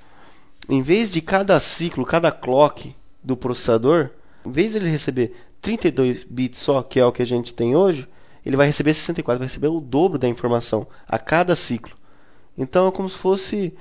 Em 0.68 0.82
vez 0.82 1.10
de 1.10 1.20
cada 1.20 1.58
ciclo, 1.60 2.04
cada 2.04 2.30
clock 2.30 2.94
do 3.22 3.36
processador, 3.36 4.10
em 4.44 4.50
vez 4.50 4.72
de 4.72 4.78
ele 4.78 4.90
receber 4.90 5.34
32 5.60 6.24
bits 6.24 6.60
só, 6.60 6.82
que 6.82 7.00
é 7.00 7.04
o 7.04 7.12
que 7.12 7.22
a 7.22 7.26
gente 7.26 7.52
tem 7.52 7.74
hoje, 7.74 8.08
ele 8.44 8.56
vai 8.56 8.66
receber 8.66 8.94
64, 8.94 9.38
vai 9.38 9.48
receber 9.48 9.68
o 9.68 9.80
dobro 9.80 10.18
da 10.18 10.28
informação 10.28 10.86
a 11.08 11.18
cada 11.18 11.56
ciclo. 11.56 11.96
Então 12.56 12.86
é 12.86 12.92
como 12.92 13.10
se 13.10 13.18
fosse 13.18 13.74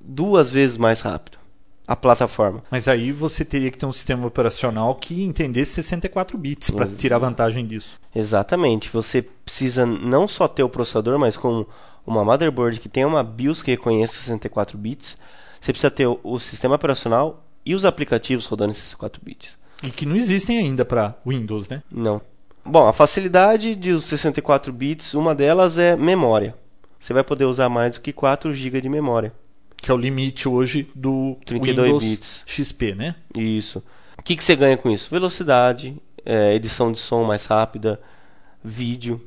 duas 0.00 0.50
vezes 0.50 0.76
mais 0.76 1.00
rápido 1.00 1.45
a 1.86 1.94
plataforma. 1.94 2.62
Mas 2.70 2.88
aí 2.88 3.12
você 3.12 3.44
teria 3.44 3.70
que 3.70 3.78
ter 3.78 3.86
um 3.86 3.92
sistema 3.92 4.26
operacional 4.26 4.94
que 4.94 5.22
entendesse 5.22 5.74
64 5.74 6.36
bits 6.36 6.70
para 6.70 6.86
tirar 6.86 7.18
vantagem 7.18 7.66
disso. 7.66 7.98
Exatamente. 8.14 8.90
Você 8.90 9.22
precisa 9.22 9.86
não 9.86 10.26
só 10.26 10.48
ter 10.48 10.62
o 10.62 10.68
processador, 10.68 11.18
mas 11.18 11.36
com 11.36 11.64
uma 12.06 12.24
motherboard 12.24 12.80
que 12.80 12.88
tenha 12.88 13.06
uma 13.06 13.22
BIOS 13.22 13.62
que 13.62 13.70
reconheça 13.70 14.14
64 14.14 14.76
bits. 14.76 15.16
Você 15.60 15.72
precisa 15.72 15.90
ter 15.90 16.06
o, 16.06 16.18
o 16.22 16.38
sistema 16.38 16.74
operacional 16.74 17.44
e 17.64 17.74
os 17.74 17.84
aplicativos 17.84 18.46
rodando 18.46 18.72
em 18.72 18.74
64 18.74 19.20
bits. 19.24 19.56
E 19.82 19.90
que 19.90 20.06
não 20.06 20.16
existem 20.16 20.58
ainda 20.58 20.84
para 20.84 21.16
Windows, 21.26 21.68
né? 21.68 21.82
Não. 21.90 22.20
Bom, 22.64 22.88
a 22.88 22.92
facilidade 22.92 23.74
de 23.74 23.92
os 23.92 24.04
64 24.06 24.72
bits, 24.72 25.14
uma 25.14 25.34
delas 25.34 25.78
é 25.78 25.96
memória. 25.96 26.56
Você 26.98 27.12
vai 27.12 27.22
poder 27.22 27.44
usar 27.44 27.68
mais 27.68 27.94
do 27.94 28.00
que 28.00 28.12
4 28.12 28.52
GB 28.52 28.80
de 28.80 28.88
memória. 28.88 29.32
Que 29.86 29.92
é 29.92 29.94
o 29.94 29.98
limite 29.98 30.48
hoje 30.48 30.90
do 30.96 31.38
32 31.46 31.86
Windows 31.86 32.04
bits. 32.04 32.42
XP, 32.44 32.92
né? 32.96 33.14
Isso. 33.36 33.80
O 34.18 34.22
que, 34.24 34.34
que 34.34 34.42
você 34.42 34.56
ganha 34.56 34.76
com 34.76 34.90
isso? 34.90 35.08
Velocidade, 35.08 35.96
é, 36.24 36.52
edição 36.56 36.90
de 36.90 36.98
som 36.98 37.22
mais 37.22 37.44
rápida, 37.44 38.00
vídeo. 38.64 39.24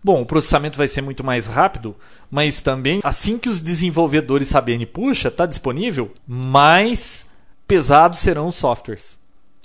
Bom, 0.00 0.22
o 0.22 0.26
processamento 0.26 0.78
vai 0.78 0.86
ser 0.86 1.02
muito 1.02 1.24
mais 1.24 1.48
rápido, 1.48 1.96
mas 2.30 2.60
também 2.60 3.00
assim 3.02 3.36
que 3.36 3.48
os 3.48 3.60
desenvolvedores 3.60 4.46
saberem, 4.46 4.86
puxa, 4.86 5.26
está 5.26 5.44
disponível, 5.44 6.12
mais 6.24 7.26
pesados 7.66 8.20
serão 8.20 8.46
os 8.46 8.54
softwares. 8.54 9.18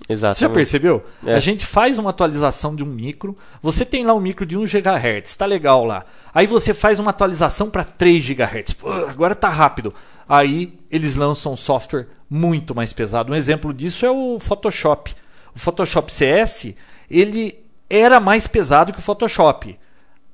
Você 0.05 0.15
já 0.15 0.29
Exatamente. 0.29 0.53
percebeu? 0.53 1.03
É. 1.25 1.33
A 1.33 1.39
gente 1.39 1.65
faz 1.65 1.97
uma 1.97 2.11
atualização 2.11 2.75
de 2.75 2.83
um 2.83 2.87
micro, 2.87 3.35
você 3.61 3.83
tem 3.83 4.05
lá 4.05 4.13
um 4.13 4.19
micro 4.19 4.45
de 4.45 4.57
1 4.57 4.63
GHz, 4.65 5.35
tá 5.35 5.45
legal 5.45 5.83
lá. 5.83 6.05
Aí 6.33 6.45
você 6.45 6.73
faz 6.73 6.99
uma 6.99 7.09
atualização 7.09 7.69
para 7.69 7.83
3 7.83 8.23
GHz. 8.23 8.73
Pô, 8.73 8.91
agora 8.91 9.33
tá 9.33 9.49
rápido. 9.49 9.93
Aí 10.29 10.77
eles 10.91 11.15
lançam 11.15 11.53
um 11.53 11.57
software 11.57 12.07
muito 12.29 12.75
mais 12.75 12.93
pesado. 12.93 13.31
Um 13.31 13.35
exemplo 13.35 13.73
disso 13.73 14.05
é 14.05 14.11
o 14.11 14.39
Photoshop. 14.39 15.15
O 15.55 15.59
Photoshop 15.59 16.13
CS, 16.13 16.73
ele 17.09 17.57
era 17.89 18.19
mais 18.19 18.45
pesado 18.45 18.93
que 18.93 18.99
o 18.99 19.01
Photoshop. 19.01 19.77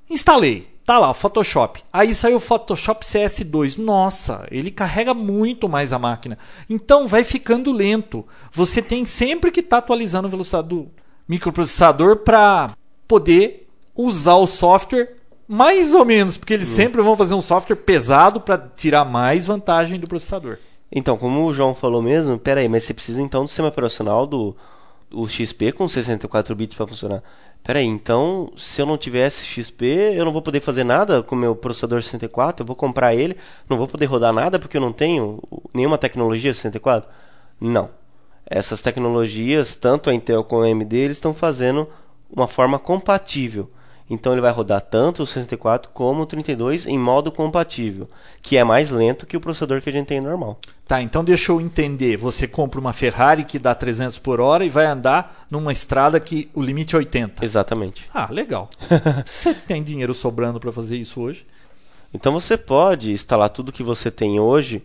Instalei. 0.09 0.72
Tá 0.85 0.99
lá, 0.99 1.11
o 1.11 1.13
Photoshop. 1.13 1.81
Aí 1.93 2.13
saiu 2.13 2.37
o 2.37 2.41
Photoshop 2.41 3.05
CS2. 3.05 3.77
Nossa, 3.77 4.45
ele 4.51 4.69
carrega 4.69 5.13
muito 5.13 5.69
mais 5.69 5.93
a 5.93 5.99
máquina. 5.99 6.37
Então 6.69 7.07
vai 7.07 7.23
ficando 7.23 7.71
lento. 7.71 8.25
Você 8.51 8.81
tem 8.81 9.05
sempre 9.05 9.49
que 9.49 9.61
estar 9.61 9.77
atualizando 9.77 10.27
a 10.27 10.31
velocidade 10.31 10.67
do 10.67 10.91
microprocessador 11.27 12.17
para 12.17 12.71
poder 13.07 13.69
usar 13.95 14.35
o 14.35 14.47
software 14.47 15.15
mais 15.47 15.93
ou 15.93 16.03
menos, 16.03 16.35
porque 16.35 16.53
eles 16.53 16.67
sempre 16.67 17.01
vão 17.01 17.15
fazer 17.15 17.33
um 17.33 17.41
software 17.41 17.75
pesado 17.75 18.41
para 18.41 18.57
tirar 18.57 19.05
mais 19.05 19.47
vantagem 19.47 19.99
do 19.99 20.07
processador. 20.07 20.57
Então, 20.91 21.17
como 21.17 21.45
o 21.45 21.53
João 21.53 21.75
falou 21.75 22.01
mesmo, 22.01 22.37
pera 22.37 22.61
aí, 22.61 22.67
mas 22.67 22.83
você 22.83 22.93
precisa 22.93 23.21
então 23.21 23.43
do 23.43 23.47
sistema 23.47 23.67
operacional 23.67 24.25
do 24.25 24.55
o 25.11 25.27
XP 25.27 25.71
com 25.73 25.87
64 25.87 26.55
bits 26.55 26.75
para 26.75 26.87
funcionar. 26.87 27.23
Pera 27.63 27.79
aí, 27.79 27.85
então, 27.85 28.51
se 28.57 28.81
eu 28.81 28.85
não 28.85 28.97
tivesse 28.97 29.45
XP, 29.45 29.85
eu 30.13 30.25
não 30.25 30.33
vou 30.33 30.41
poder 30.41 30.59
fazer 30.59 30.83
nada 30.83 31.23
com 31.23 31.33
meu 31.33 31.55
processador 31.55 32.01
64, 32.01 32.61
eu 32.61 32.67
vou 32.67 32.75
comprar 32.75 33.15
ele, 33.15 33.37
não 33.69 33.77
vou 33.77 33.87
poder 33.87 34.05
rodar 34.05 34.33
nada 34.33 34.59
porque 34.59 34.75
eu 34.75 34.81
não 34.81 34.91
tenho 34.91 35.41
nenhuma 35.73 35.97
tecnologia 35.97 36.53
64? 36.53 37.09
Não. 37.61 37.89
Essas 38.45 38.81
tecnologias, 38.81 39.77
tanto 39.77 40.09
a 40.09 40.13
Intel 40.13 40.43
como 40.43 40.63
a 40.63 40.65
AMD, 40.65 40.93
eles 40.93 41.17
estão 41.17 41.33
fazendo 41.33 41.87
uma 42.29 42.49
forma 42.49 42.77
compatível. 42.77 43.71
Então 44.13 44.31
ele 44.31 44.41
vai 44.41 44.51
rodar 44.51 44.79
tanto 44.79 45.23
o 45.23 45.27
64 45.27 45.89
como 45.91 46.21
o 46.21 46.25
32 46.25 46.85
em 46.85 46.99
modo 46.99 47.31
compatível, 47.31 48.07
que 48.41 48.55
é 48.55 48.63
mais 48.63 48.91
lento 48.91 49.25
que 49.25 49.35
o 49.35 49.41
processador 49.41 49.81
que 49.81 49.89
a 49.89 49.91
gente 49.91 50.07
tem 50.07 50.21
normal. 50.21 50.59
Tá, 50.87 51.01
então 51.01 51.23
deixa 51.23 51.51
eu 51.51 51.59
entender. 51.59 52.15
Você 52.17 52.47
compra 52.47 52.79
uma 52.79 52.93
Ferrari 52.93 53.43
que 53.43 53.57
dá 53.57 53.73
300 53.73 54.19
por 54.19 54.39
hora 54.39 54.63
e 54.63 54.69
vai 54.69 54.85
andar 54.85 55.47
numa 55.49 55.71
estrada 55.71 56.19
que 56.19 56.49
o 56.53 56.61
limite 56.61 56.95
é 56.95 56.99
80. 56.99 57.43
Exatamente. 57.43 58.07
Ah, 58.13 58.27
legal. 58.29 58.69
Você 59.25 59.53
tem 59.53 59.81
dinheiro 59.81 60.13
sobrando 60.13 60.59
para 60.59 60.71
fazer 60.71 60.97
isso 60.97 61.19
hoje? 61.19 61.45
Então 62.13 62.33
você 62.33 62.55
pode 62.55 63.11
instalar 63.11 63.49
tudo 63.49 63.71
que 63.71 63.81
você 63.81 64.11
tem 64.11 64.39
hoje 64.39 64.83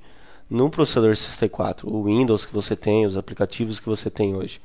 no 0.49 0.70
processador 0.70 1.14
64, 1.14 1.87
o 1.87 2.05
Windows 2.05 2.47
que 2.47 2.55
você 2.55 2.74
tem, 2.74 3.05
os 3.05 3.18
aplicativos 3.18 3.79
que 3.79 3.87
você 3.87 4.09
tem 4.09 4.35
hoje. 4.35 4.62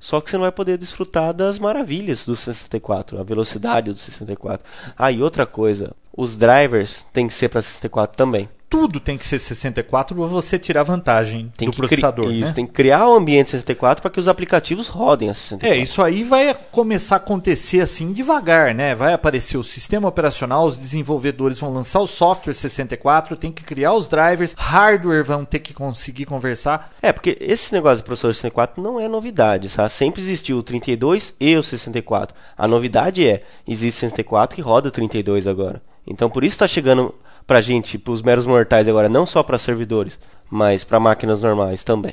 Só 0.00 0.20
que 0.20 0.30
você 0.30 0.36
não 0.36 0.42
vai 0.42 0.52
poder 0.52 0.78
desfrutar 0.78 1.34
das 1.34 1.58
maravilhas 1.58 2.24
do 2.24 2.36
64, 2.36 3.18
a 3.18 3.22
velocidade 3.22 3.92
do 3.92 3.98
64. 3.98 4.64
Ah, 4.96 5.10
e 5.10 5.22
outra 5.22 5.44
coisa, 5.44 5.92
os 6.16 6.36
drivers 6.36 7.04
têm 7.12 7.26
que 7.26 7.34
ser 7.34 7.48
para 7.48 7.62
64 7.62 8.16
também. 8.16 8.48
Tudo 8.68 9.00
tem 9.00 9.16
que 9.16 9.24
ser 9.24 9.38
64 9.38 10.14
para 10.14 10.26
você 10.26 10.58
tirar 10.58 10.82
vantagem 10.82 11.50
Tem 11.56 11.68
do 11.68 11.76
processador. 11.76 12.30
Isso, 12.30 12.48
né? 12.48 12.52
tem 12.52 12.66
que 12.66 12.72
criar 12.72 13.08
o 13.08 13.14
ambiente 13.14 13.50
64 13.50 14.02
para 14.02 14.10
que 14.10 14.20
os 14.20 14.28
aplicativos 14.28 14.88
rodem 14.88 15.30
a 15.30 15.34
64. 15.34 15.66
É, 15.66 15.80
isso 15.80 16.02
aí 16.02 16.22
vai 16.22 16.54
começar 16.70 17.16
a 17.16 17.18
acontecer 17.18 17.80
assim 17.80 18.12
devagar, 18.12 18.74
né? 18.74 18.94
Vai 18.94 19.14
aparecer 19.14 19.56
o 19.56 19.62
sistema 19.62 20.08
operacional, 20.08 20.66
os 20.66 20.76
desenvolvedores 20.76 21.58
vão 21.58 21.72
lançar 21.72 22.00
o 22.00 22.06
software 22.06 22.52
64, 22.52 23.36
tem 23.36 23.50
que 23.50 23.64
criar 23.64 23.94
os 23.94 24.06
drivers, 24.06 24.54
hardware 24.58 25.24
vão 25.24 25.44
ter 25.44 25.60
que 25.60 25.72
conseguir 25.72 26.26
conversar. 26.26 26.92
É, 27.00 27.12
porque 27.12 27.38
esse 27.40 27.72
negócio 27.72 27.98
de 27.98 28.02
processador 28.04 28.34
64 28.34 28.82
não 28.82 29.00
é 29.00 29.08
novidade, 29.08 29.68
sabe? 29.68 29.90
Sempre 29.90 30.20
existiu 30.20 30.58
o 30.58 30.62
32 30.62 31.34
e 31.40 31.56
o 31.56 31.62
64. 31.62 32.36
A 32.56 32.68
novidade 32.68 33.26
é, 33.26 33.42
existe 33.66 34.00
64 34.00 34.56
que 34.56 34.62
roda 34.62 34.88
o 34.88 34.92
32 34.92 35.46
agora. 35.46 35.80
Então 36.06 36.28
por 36.28 36.44
isso 36.44 36.54
está 36.54 36.68
chegando 36.68 37.14
pra 37.48 37.62
gente, 37.62 37.98
pros 37.98 38.20
meros 38.20 38.44
mortais 38.44 38.86
agora, 38.86 39.08
não 39.08 39.24
só 39.24 39.42
para 39.42 39.58
servidores, 39.58 40.18
mas 40.50 40.84
para 40.84 41.00
máquinas 41.00 41.40
normais 41.40 41.82
também. 41.82 42.12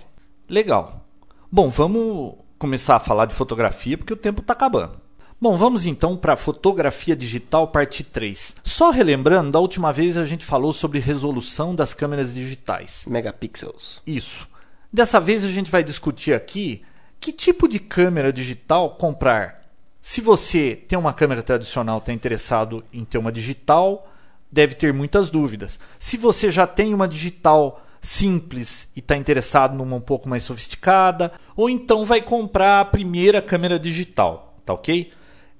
Legal. 0.49 1.05
Bom, 1.51 1.69
vamos 1.69 2.35
começar 2.57 2.95
a 2.95 3.01
falar 3.01 3.25
de 3.25 3.35
fotografia 3.35 3.97
porque 3.97 4.13
o 4.13 4.17
tempo 4.17 4.39
está 4.39 4.53
acabando. 4.53 4.97
Bom, 5.39 5.57
vamos 5.57 5.85
então 5.85 6.15
para 6.15 6.37
fotografia 6.37 7.17
digital 7.17 7.67
parte 7.67 8.01
3. 8.01 8.55
Só 8.63 8.91
relembrando, 8.91 9.51
da 9.51 9.59
última 9.59 9.91
vez 9.91 10.17
a 10.17 10.23
gente 10.23 10.45
falou 10.45 10.71
sobre 10.71 10.99
resolução 10.99 11.75
das 11.75 11.93
câmeras 11.93 12.33
digitais. 12.33 13.05
Megapixels. 13.05 14.01
Isso. 14.07 14.47
Dessa 14.91 15.19
vez 15.19 15.43
a 15.43 15.49
gente 15.49 15.69
vai 15.69 15.83
discutir 15.83 16.33
aqui 16.33 16.81
que 17.19 17.33
tipo 17.33 17.67
de 17.67 17.79
câmera 17.79 18.31
digital 18.31 18.91
comprar. 18.91 19.61
Se 20.01 20.21
você 20.21 20.81
tem 20.87 20.97
uma 20.97 21.11
câmera 21.11 21.43
tradicional, 21.43 21.97
está 21.97 22.13
interessado 22.13 22.85
em 22.93 23.03
ter 23.03 23.17
uma 23.17 23.33
digital, 23.33 24.07
deve 24.55 24.73
ter 24.73 24.93
muitas 24.93 25.29
dúvidas. 25.29 25.77
Se 25.99 26.15
você 26.15 26.49
já 26.49 26.65
tem 26.65 26.93
uma 26.93 27.09
digital 27.09 27.85
simples 28.01 28.87
e 28.95 28.99
está 28.99 29.17
interessado 29.17 29.75
numa 29.75 29.97
um 29.97 30.01
pouco 30.01 30.29
mais 30.29 30.43
sofisticada, 30.43 31.33
ou 31.57 31.69
então 31.69 32.05
vai 32.05 32.21
comprar 32.21 32.79
a 32.79 32.85
primeira 32.85 33.41
câmera 33.41 33.77
digital, 33.77 34.55
tá 34.65 34.73
ok? 34.73 35.11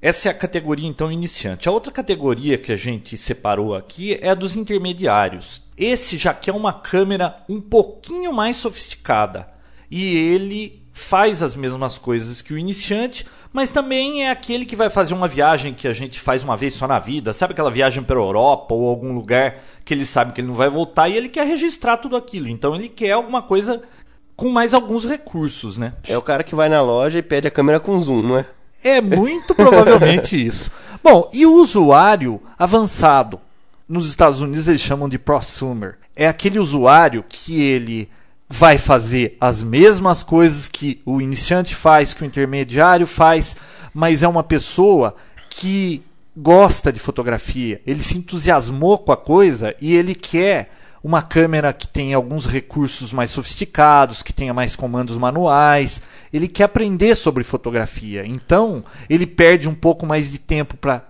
Essa 0.02 0.30
é 0.30 0.32
a 0.32 0.36
categoria 0.36 0.88
então 0.88 1.12
iniciante. 1.12 1.68
A 1.68 1.72
outra 1.72 1.92
categoria 1.92 2.58
que 2.58 2.72
a 2.72 2.76
gente 2.76 3.18
separou 3.18 3.76
aqui 3.76 4.18
é 4.22 4.30
a 4.30 4.36
dos 4.36 4.56
intermediários. 4.56 5.62
Esse 5.76 6.18
já 6.18 6.34
quer 6.34 6.54
uma 6.54 6.72
câmera 6.72 7.44
um 7.50 7.60
pouquinho 7.60 8.32
mais 8.32 8.56
sofisticada 8.56 9.50
e 9.92 10.16
ele 10.16 10.85
faz 10.98 11.44
as 11.44 11.58
mesmas 11.58 11.98
coisas 11.98 12.42
que 12.42 12.54
o 12.54 12.58
iniciante, 12.58 13.28
mas 13.52 13.70
também 13.70 14.24
é 14.24 14.32
aquele 14.32 14.66
que 14.66 14.78
vai 14.78 14.90
fazer 14.90 15.14
uma 15.14 15.28
viagem 15.28 15.74
que 15.74 15.90
a 15.90 15.94
gente 15.94 16.22
faz 16.22 16.42
uma 16.42 16.56
vez 16.56 16.74
só 16.74 16.88
na 16.88 17.00
vida, 17.00 17.34
sabe 17.34 17.52
aquela 17.52 17.70
viagem 17.70 18.02
para 18.02 18.16
a 18.16 18.24
Europa 18.24 18.74
ou 18.74 18.88
algum 18.88 19.14
lugar 19.14 19.58
que 19.84 19.94
ele 19.94 20.06
sabe 20.06 20.32
que 20.32 20.40
ele 20.40 20.48
não 20.48 20.56
vai 20.56 20.70
voltar 20.70 21.10
e 21.10 21.18
ele 21.18 21.28
quer 21.28 21.46
registrar 21.46 21.98
tudo 21.98 22.16
aquilo. 22.16 22.48
Então 22.48 22.74
ele 22.74 22.88
quer 22.88 23.12
alguma 23.12 23.42
coisa 23.42 23.82
com 24.38 24.48
mais 24.48 24.74
alguns 24.74 25.04
recursos, 25.04 25.78
né? 25.78 25.94
É 26.08 26.18
o 26.18 26.22
cara 26.22 26.46
que 26.46 26.56
vai 26.56 26.70
na 26.70 26.82
loja 26.82 27.20
e 27.20 27.22
pede 27.22 27.46
a 27.46 27.52
câmera 27.52 27.80
com 27.82 28.02
zoom, 28.02 28.22
não 28.22 28.38
é? 28.38 28.46
É 28.82 29.02
muito 29.02 29.54
provavelmente 29.54 30.40
isso. 30.48 30.72
Bom, 31.04 31.30
e 31.34 31.46
o 31.46 31.56
usuário 31.56 32.42
avançado? 32.58 33.42
Nos 33.88 34.08
Estados 34.08 34.40
Unidos 34.40 34.70
eles 34.70 34.82
chamam 34.82 35.10
de 35.10 35.20
prosumer. 35.20 35.98
É 36.16 36.26
aquele 36.26 36.58
usuário 36.58 37.26
que 37.28 37.62
ele 37.62 38.10
vai 38.50 38.78
fazer 38.78 39.38
as 39.40 39.64
mesmas 39.64 40.24
coisas 40.24 40.68
que 40.68 41.00
o 41.06 41.20
iniciante 41.20 41.76
faz, 41.76 42.14
que 42.14 42.24
o 42.24 42.26
intermediário 42.26 43.08
faz, 43.08 43.56
mas 43.94 44.24
é 44.24 44.28
uma 44.28 44.44
pessoa 44.44 45.16
que 45.50 46.04
gosta 46.36 46.92
de 46.92 47.00
fotografia. 47.00 47.82
Ele 47.86 48.02
se 48.02 48.18
entusiasmou 48.18 48.98
com 48.98 49.12
a 49.12 49.18
coisa 49.18 49.76
e 49.82 49.96
ele 49.96 50.14
quer 50.14 50.70
uma 51.04 51.22
câmera 51.22 51.72
que 51.72 51.88
tenha 51.88 52.16
alguns 52.16 52.48
recursos 52.48 53.14
mais 53.14 53.30
sofisticados, 53.30 54.24
que 54.24 54.34
tenha 54.34 54.54
mais 54.54 54.76
comandos 54.76 55.18
manuais. 55.18 56.02
Ele 56.34 56.48
quer 56.48 56.64
aprender 56.64 57.14
sobre 57.16 57.44
fotografia. 57.44 58.26
Então, 58.26 58.84
ele 59.08 59.28
perde 59.28 59.70
um 59.70 59.76
pouco 59.76 60.06
mais 60.06 60.32
de 60.32 60.40
tempo 60.40 60.76
para 60.76 61.04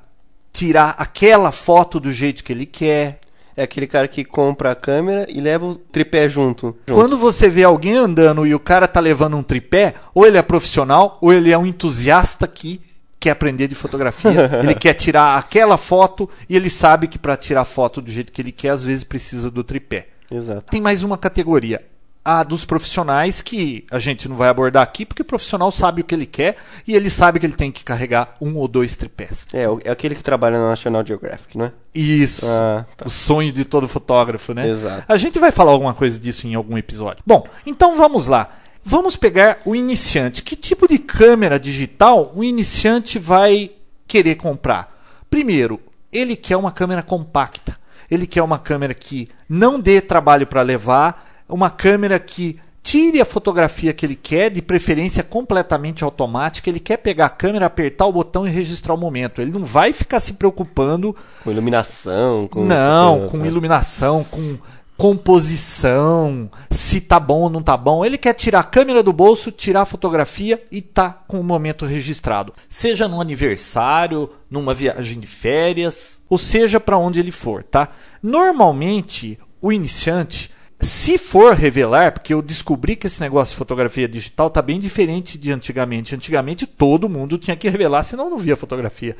tirar 0.52 0.96
aquela 0.98 1.52
foto 1.52 2.00
do 2.00 2.12
jeito 2.12 2.44
que 2.44 2.52
ele 2.52 2.66
quer. 2.66 3.22
É 3.58 3.64
aquele 3.64 3.88
cara 3.88 4.08
que 4.08 4.26
compra 4.26 4.72
a 4.72 4.76
câmera 4.76 5.26
e 5.30 5.40
leva 5.40 5.66
o 5.66 5.76
tripé 5.76 6.28
junto. 6.28 6.76
junto. 6.88 6.94
Quando 6.94 7.18
você 7.18 7.50
vê 7.50 7.64
alguém 7.64 7.96
andando 7.96 8.46
e 8.46 8.54
o 8.54 8.60
cara 8.60 8.88
tá 8.88 9.00
levando 9.00 9.38
um 9.38 9.44
tripé, 9.44 9.94
ou 10.14 10.26
ele 10.26 10.38
é 10.38 10.42
profissional, 10.42 11.18
ou 11.22 11.32
ele 11.32 11.52
é 11.52 11.58
um 11.58 11.66
entusiasta 11.66 12.48
que 12.48 12.82
quer 13.20 13.32
aprender 13.32 13.68
de 13.68 13.76
fotografia. 13.76 14.52
ele 14.62 14.76
quer 14.76 14.94
tirar 14.94 15.38
aquela 15.38 15.78
foto 15.78 16.30
e 16.50 16.56
ele 16.56 16.70
sabe 16.70 17.08
que 17.08 17.18
para 17.18 17.38
tirar 17.38 17.66
foto 17.66 18.02
do 18.02 18.12
jeito 18.12 18.32
que 18.32 18.42
ele 18.42 18.52
quer, 18.52 18.70
às 18.70 18.84
vezes 18.84 19.04
precisa 19.04 19.50
do 19.50 19.64
tripé. 19.64 20.10
Exato. 20.30 20.66
Tem 20.70 20.82
mais 20.82 21.04
uma 21.04 21.18
categoria, 21.18 21.82
a 22.26 22.42
dos 22.42 22.66
profissionais 22.66 23.40
que 23.40 23.86
a 23.92 24.00
gente 24.00 24.28
não 24.28 24.36
vai 24.36 24.50
abordar 24.50 24.82
aqui, 24.82 25.06
porque 25.06 25.22
o 25.22 25.26
profissional 25.26 25.70
sabe 25.70 26.02
o 26.02 26.04
que 26.04 26.16
ele 26.16 26.26
quer 26.26 26.58
e 26.88 26.96
ele 26.96 27.08
sabe 27.08 27.40
que 27.40 27.46
ele 27.46 27.54
tem 27.54 27.72
que 27.72 27.84
carregar 27.84 28.34
um 28.42 28.56
ou 28.56 28.68
dois 28.68 28.96
tripés. 28.96 29.46
É, 29.54 29.66
é 29.84 29.92
aquele 29.92 30.16
que 30.16 30.24
trabalha 30.24 30.58
na 30.58 30.70
National 30.70 31.06
Geographic, 31.06 31.56
não 31.56 31.66
é? 31.66 31.72
Isso. 31.94 32.48
Ah, 32.50 32.84
tá. 32.98 33.06
O 33.06 33.10
sonho 33.10 33.54
de 33.54 33.64
todo 33.64 33.88
fotógrafo, 33.88 34.56
né? 34.56 34.68
Exato. 34.68 35.04
A 35.08 35.18
gente 35.18 35.38
vai 35.38 35.52
falar 35.52 35.72
alguma 35.72 35.94
coisa 35.94 36.20
disso 36.20 36.48
em 36.48 36.56
algum 36.56 36.78
episódio. 36.78 37.24
Bom, 37.26 37.48
então 37.64 37.96
vamos 37.96 38.26
lá. 38.26 38.50
Vamos 38.84 39.16
pegar 39.16 39.60
o 39.64 39.76
iniciante. 39.76 40.42
Que 40.42 40.56
tipo 40.56 40.88
de 40.88 40.98
câmera 40.98 41.60
digital 41.60 42.32
o 42.36 42.44
iniciante 42.44 43.20
vai 43.20 43.72
querer 44.08 44.36
comprar? 44.36 44.96
Primeiro, 45.30 45.80
ele 46.12 46.36
quer 46.36 46.58
uma 46.58 46.72
câmera 46.72 47.04
compacta. 47.04 47.78
Ele 48.10 48.26
quer 48.28 48.42
uma 48.42 48.60
câmera 48.60 48.94
que 48.94 49.30
não 49.48 49.80
dê 49.80 50.02
trabalho 50.02 50.46
para 50.46 50.62
levar, 50.62 51.35
uma 51.48 51.70
câmera 51.70 52.20
que 52.20 52.60
tire 52.84 53.20
a 53.20 53.26
fotografia 53.26 53.92
que 53.94 54.06
ele 54.06 54.16
quer, 54.16 54.52
de 54.52 54.62
preferência 54.62 55.24
completamente 55.24 56.04
automática. 56.04 56.70
Ele 56.70 56.80
quer 56.80 56.98
pegar 56.98 57.26
a 57.26 57.30
câmera, 57.32 57.66
apertar 57.66 58.06
o 58.06 58.12
botão 58.12 58.48
e 58.48 58.52
registrar 58.52 58.94
o 58.94 58.98
momento. 58.98 59.42
Ele 59.42 59.50
não 59.52 59.66
vai 59.66 59.92
ficar 59.92 60.20
se 60.20 60.34
preocupando 60.34 61.16
Com 61.44 61.52
iluminação, 61.52 62.48
com. 62.48 62.64
não, 62.64 63.28
com- 63.28 63.40
com 63.40 63.46
iluminação, 63.46 64.24
com 64.24 64.58
composição, 64.98 66.50
se 66.70 67.02
tá 67.02 67.20
bom 67.20 67.42
ou 67.42 67.50
não 67.50 67.62
tá 67.62 67.76
bom. 67.76 68.06
Ele 68.06 68.18
quer 68.18 68.34
tirar 68.34 68.60
a 68.60 68.64
câmera 68.64 69.04
do 69.04 69.12
bolso, 69.12 69.52
tirar 69.52 69.82
a 69.82 69.86
fotografia 69.86 70.64
e 70.72 70.82
tá 70.82 71.10
com 71.28 71.40
o 71.40 71.44
momento 71.44 71.86
registrado. 71.86 72.54
Seja 72.70 73.08
num 73.08 73.20
aniversário, 73.20 74.30
numa 74.50 74.74
viagem 74.74 75.20
de 75.20 75.28
férias, 75.28 76.22
ou 76.30 76.38
seja 76.38 76.80
para 76.80 76.98
onde 76.98 77.20
ele 77.20 77.32
for, 77.32 77.62
tá? 77.64 77.90
Normalmente, 78.22 79.38
o 79.62 79.72
iniciante 79.72 80.50
se 80.86 81.18
for 81.18 81.54
revelar, 81.54 82.14
porque 82.14 82.34
eu 82.34 82.42
descobri 82.42 82.96
que 82.96 83.08
esse 83.08 83.20
negócio 83.20 83.52
de 83.52 83.58
fotografia 83.58 84.08
digital 84.08 84.50
tá 84.50 84.62
bem 84.62 84.80
diferente 84.80 85.38
de 85.38 85.52
antigamente. 85.52 86.16
Antigamente 86.16 86.66
todo 86.66 87.10
mundo 87.10 87.38
tinha 87.38 87.56
que 87.56 87.70
revelar, 87.70 88.04
senão 88.04 88.30
não 88.30 88.38
via 88.38 88.56
fotografia. 88.56 89.16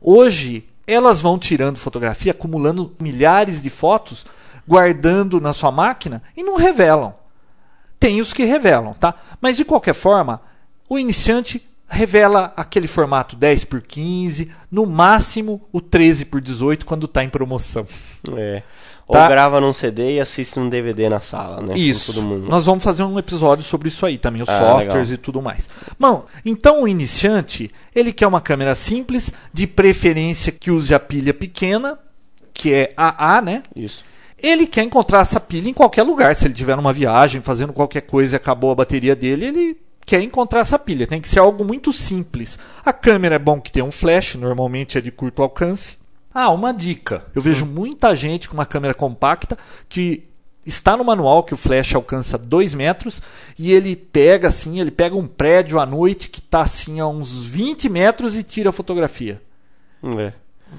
Hoje 0.00 0.66
elas 0.86 1.20
vão 1.20 1.38
tirando 1.38 1.78
fotografia, 1.78 2.32
acumulando 2.32 2.94
milhares 3.00 3.62
de 3.62 3.70
fotos, 3.70 4.24
guardando 4.66 5.40
na 5.40 5.52
sua 5.52 5.72
máquina 5.72 6.22
e 6.36 6.42
não 6.42 6.56
revelam. 6.56 7.14
Tem 7.98 8.20
os 8.20 8.32
que 8.32 8.44
revelam, 8.44 8.94
tá? 8.94 9.14
Mas 9.40 9.56
de 9.56 9.64
qualquer 9.64 9.94
forma, 9.94 10.40
o 10.88 10.98
iniciante 10.98 11.66
revela 11.88 12.52
aquele 12.56 12.86
formato 12.88 13.36
10 13.36 13.64
por 13.64 13.80
15, 13.80 14.50
no 14.70 14.86
máximo 14.86 15.60
o 15.72 15.80
13 15.80 16.24
por 16.26 16.40
18 16.40 16.84
quando 16.84 17.06
está 17.06 17.22
em 17.22 17.28
promoção. 17.28 17.86
É. 18.36 18.62
Tá. 19.08 19.22
Ou 19.22 19.28
grava 19.28 19.60
num 19.60 19.72
CD 19.72 20.16
e 20.16 20.20
assiste 20.20 20.58
num 20.58 20.68
DVD 20.68 21.08
na 21.08 21.20
sala, 21.20 21.62
né? 21.62 21.78
Isso. 21.78 22.12
Todo 22.12 22.24
mundo. 22.26 22.48
Nós 22.48 22.66
vamos 22.66 22.82
fazer 22.82 23.04
um 23.04 23.16
episódio 23.18 23.62
sobre 23.62 23.86
isso 23.88 24.04
aí 24.04 24.18
também, 24.18 24.42
os 24.42 24.48
Ah, 24.48 24.58
softwares 24.58 25.08
legal. 25.10 25.14
e 25.14 25.16
tudo 25.18 25.40
mais. 25.40 25.68
Bom, 25.98 26.26
então 26.44 26.82
o 26.82 26.88
iniciante, 26.88 27.70
ele 27.94 28.12
quer 28.12 28.26
uma 28.26 28.40
câmera 28.40 28.74
simples, 28.74 29.32
de 29.52 29.66
preferência 29.66 30.50
que 30.50 30.72
use 30.72 30.92
a 30.92 30.98
pilha 30.98 31.32
pequena, 31.32 31.96
que 32.52 32.74
é 32.74 32.92
AA, 32.96 33.40
né? 33.40 33.62
Isso. 33.76 34.04
Ele 34.42 34.66
quer 34.66 34.82
encontrar 34.82 35.20
essa 35.20 35.38
pilha 35.38 35.68
em 35.68 35.72
qualquer 35.72 36.02
lugar. 36.02 36.34
Se 36.34 36.46
ele 36.46 36.52
estiver 36.54 36.76
numa 36.76 36.92
viagem, 36.92 37.40
fazendo 37.42 37.72
qualquer 37.72 38.02
coisa 38.02 38.34
e 38.34 38.38
acabou 38.38 38.72
a 38.72 38.74
bateria 38.74 39.14
dele, 39.14 39.46
ele 39.46 39.76
quer 40.04 40.20
encontrar 40.20 40.60
essa 40.60 40.78
pilha. 40.78 41.06
Tem 41.06 41.20
que 41.20 41.28
ser 41.28 41.38
algo 41.38 41.64
muito 41.64 41.92
simples. 41.92 42.58
A 42.84 42.92
câmera 42.92 43.36
é 43.36 43.38
bom 43.38 43.60
que 43.60 43.70
tenha 43.70 43.84
um 43.84 43.90
flash, 43.92 44.34
normalmente 44.34 44.98
é 44.98 45.00
de 45.00 45.10
curto 45.12 45.42
alcance. 45.42 45.96
Ah, 46.38 46.50
uma 46.50 46.70
dica. 46.70 47.24
Eu 47.34 47.40
vejo 47.40 47.64
muita 47.64 48.14
gente 48.14 48.46
com 48.46 48.52
uma 48.52 48.66
câmera 48.66 48.92
compacta 48.92 49.56
que 49.88 50.24
está 50.66 50.94
no 50.94 51.02
manual 51.02 51.42
que 51.42 51.54
o 51.54 51.56
flash 51.56 51.94
alcança 51.94 52.36
2 52.36 52.74
metros 52.74 53.22
e 53.58 53.72
ele 53.72 53.96
pega 53.96 54.48
assim, 54.48 54.78
ele 54.78 54.90
pega 54.90 55.16
um 55.16 55.26
prédio 55.26 55.80
à 55.80 55.86
noite 55.86 56.28
que 56.28 56.40
está 56.40 56.60
assim 56.60 57.00
a 57.00 57.06
uns 57.06 57.46
20 57.46 57.88
metros 57.88 58.36
e 58.36 58.42
tira 58.42 58.68
a 58.68 58.72
fotografia. 58.72 59.40
É. 60.18 60.34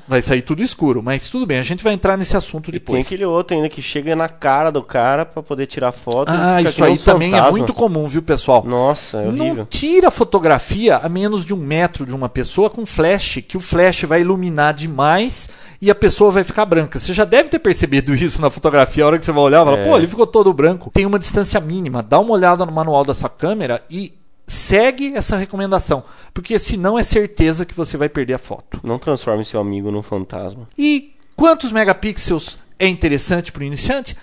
Vai 0.05 0.21
sair 0.21 0.41
tudo 0.41 0.61
escuro, 0.61 1.01
mas 1.01 1.29
tudo 1.29 1.45
bem, 1.45 1.59
a 1.59 1.63
gente 1.63 1.81
vai 1.83 1.93
entrar 1.93 2.17
nesse 2.17 2.35
assunto 2.35 2.65
Tem 2.65 2.73
depois. 2.73 3.05
aquele 3.05 3.23
outro 3.25 3.55
ainda 3.55 3.69
que 3.69 3.81
chega 3.81 4.15
na 4.17 4.27
cara 4.27 4.69
do 4.69 4.83
cara 4.83 5.25
pra 5.25 5.41
poder 5.41 5.65
tirar 5.65 5.91
foto. 5.93 6.29
e 6.31 6.35
Ah, 6.35 6.61
isso 6.61 6.83
aí 6.83 6.93
um 6.93 6.97
também 6.97 7.29
é 7.29 7.37
fantasma. 7.37 7.51
muito 7.51 7.73
comum, 7.73 8.05
viu, 8.07 8.21
pessoal? 8.21 8.63
Nossa, 8.65 9.17
é 9.21 9.31
Não 9.31 9.45
horrível. 9.45 9.65
tira 9.65 10.11
fotografia 10.11 10.97
a 10.97 11.07
menos 11.09 11.45
de 11.45 11.53
um 11.53 11.57
metro 11.57 12.05
de 12.05 12.13
uma 12.13 12.27
pessoa 12.29 12.69
com 12.69 12.85
flash, 12.85 13.39
que 13.47 13.55
o 13.57 13.61
flash 13.61 14.03
vai 14.03 14.21
iluminar 14.21 14.73
demais 14.73 15.49
e 15.81 15.89
a 15.89 15.95
pessoa 15.95 16.31
vai 16.31 16.43
ficar 16.43 16.65
branca. 16.65 16.99
Você 16.99 17.13
já 17.13 17.23
deve 17.25 17.47
ter 17.49 17.59
percebido 17.59 18.13
isso 18.15 18.41
na 18.41 18.49
fotografia, 18.49 19.03
a 19.03 19.07
hora 19.07 19.17
que 19.17 19.23
você 19.25 19.31
vai 19.31 19.43
olhar, 19.43 19.63
fala, 19.63 19.77
É. 19.79 19.83
pô, 19.83 19.97
ele 19.97 20.07
ficou 20.07 20.27
todo 20.27 20.53
branco. 20.53 20.91
Tem 20.93 21.05
uma 21.05 21.17
distância 21.19 21.59
mínima, 21.61 22.03
dá 22.03 22.19
uma 22.19 22.31
olhada 22.33 22.65
no 22.65 22.71
manual 22.73 23.05
da 23.05 23.13
sua 23.13 23.29
câmera 23.29 23.81
e 23.89 24.13
segue 24.47 25.13
essa 25.13 25.35
recomendação, 25.35 26.03
porque 26.33 26.57
senão 26.57 26.97
é 26.97 27.03
certeza 27.03 27.65
que 27.65 27.75
você 27.75 27.97
vai 27.97 28.07
perder 28.07 28.35
a 28.35 28.39
foto. 28.39 28.79
Não 28.81 28.97
transforme 28.97 29.43
seu 29.43 29.59
amigo 29.59 29.91
num 29.91 30.01
fantasma. 30.01 30.67
E 30.77 31.13
quantos 31.35 31.73
megapixels 31.73 32.57
é 32.79 32.87
interessante 32.87 33.51
para 33.51 33.61
o 33.61 33.65
iniciante? 33.65 34.15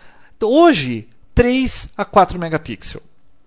Hoje, 0.43 1.09
3 1.35 1.91
a 1.97 2.05
4 2.05 2.39
megapixels. 2.39 3.03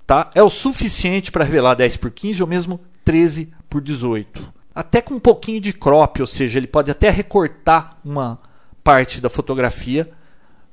Tá? 0.05 0.29
É 0.33 0.41
o 0.41 0.49
suficiente 0.49 1.31
para 1.31 1.43
revelar 1.43 1.75
10 1.75 1.97
por 1.97 2.11
15 2.11 2.41
ou 2.41 2.47
mesmo 2.47 2.79
13 3.03 3.49
por 3.69 3.81
18. 3.81 4.53
Até 4.73 5.01
com 5.01 5.15
um 5.15 5.19
pouquinho 5.19 5.59
de 5.59 5.73
crop, 5.73 6.21
ou 6.21 6.27
seja, 6.27 6.59
ele 6.59 6.67
pode 6.67 6.91
até 6.91 7.09
recortar 7.09 7.97
uma 8.05 8.39
parte 8.83 9.19
da 9.19 9.29
fotografia 9.29 10.09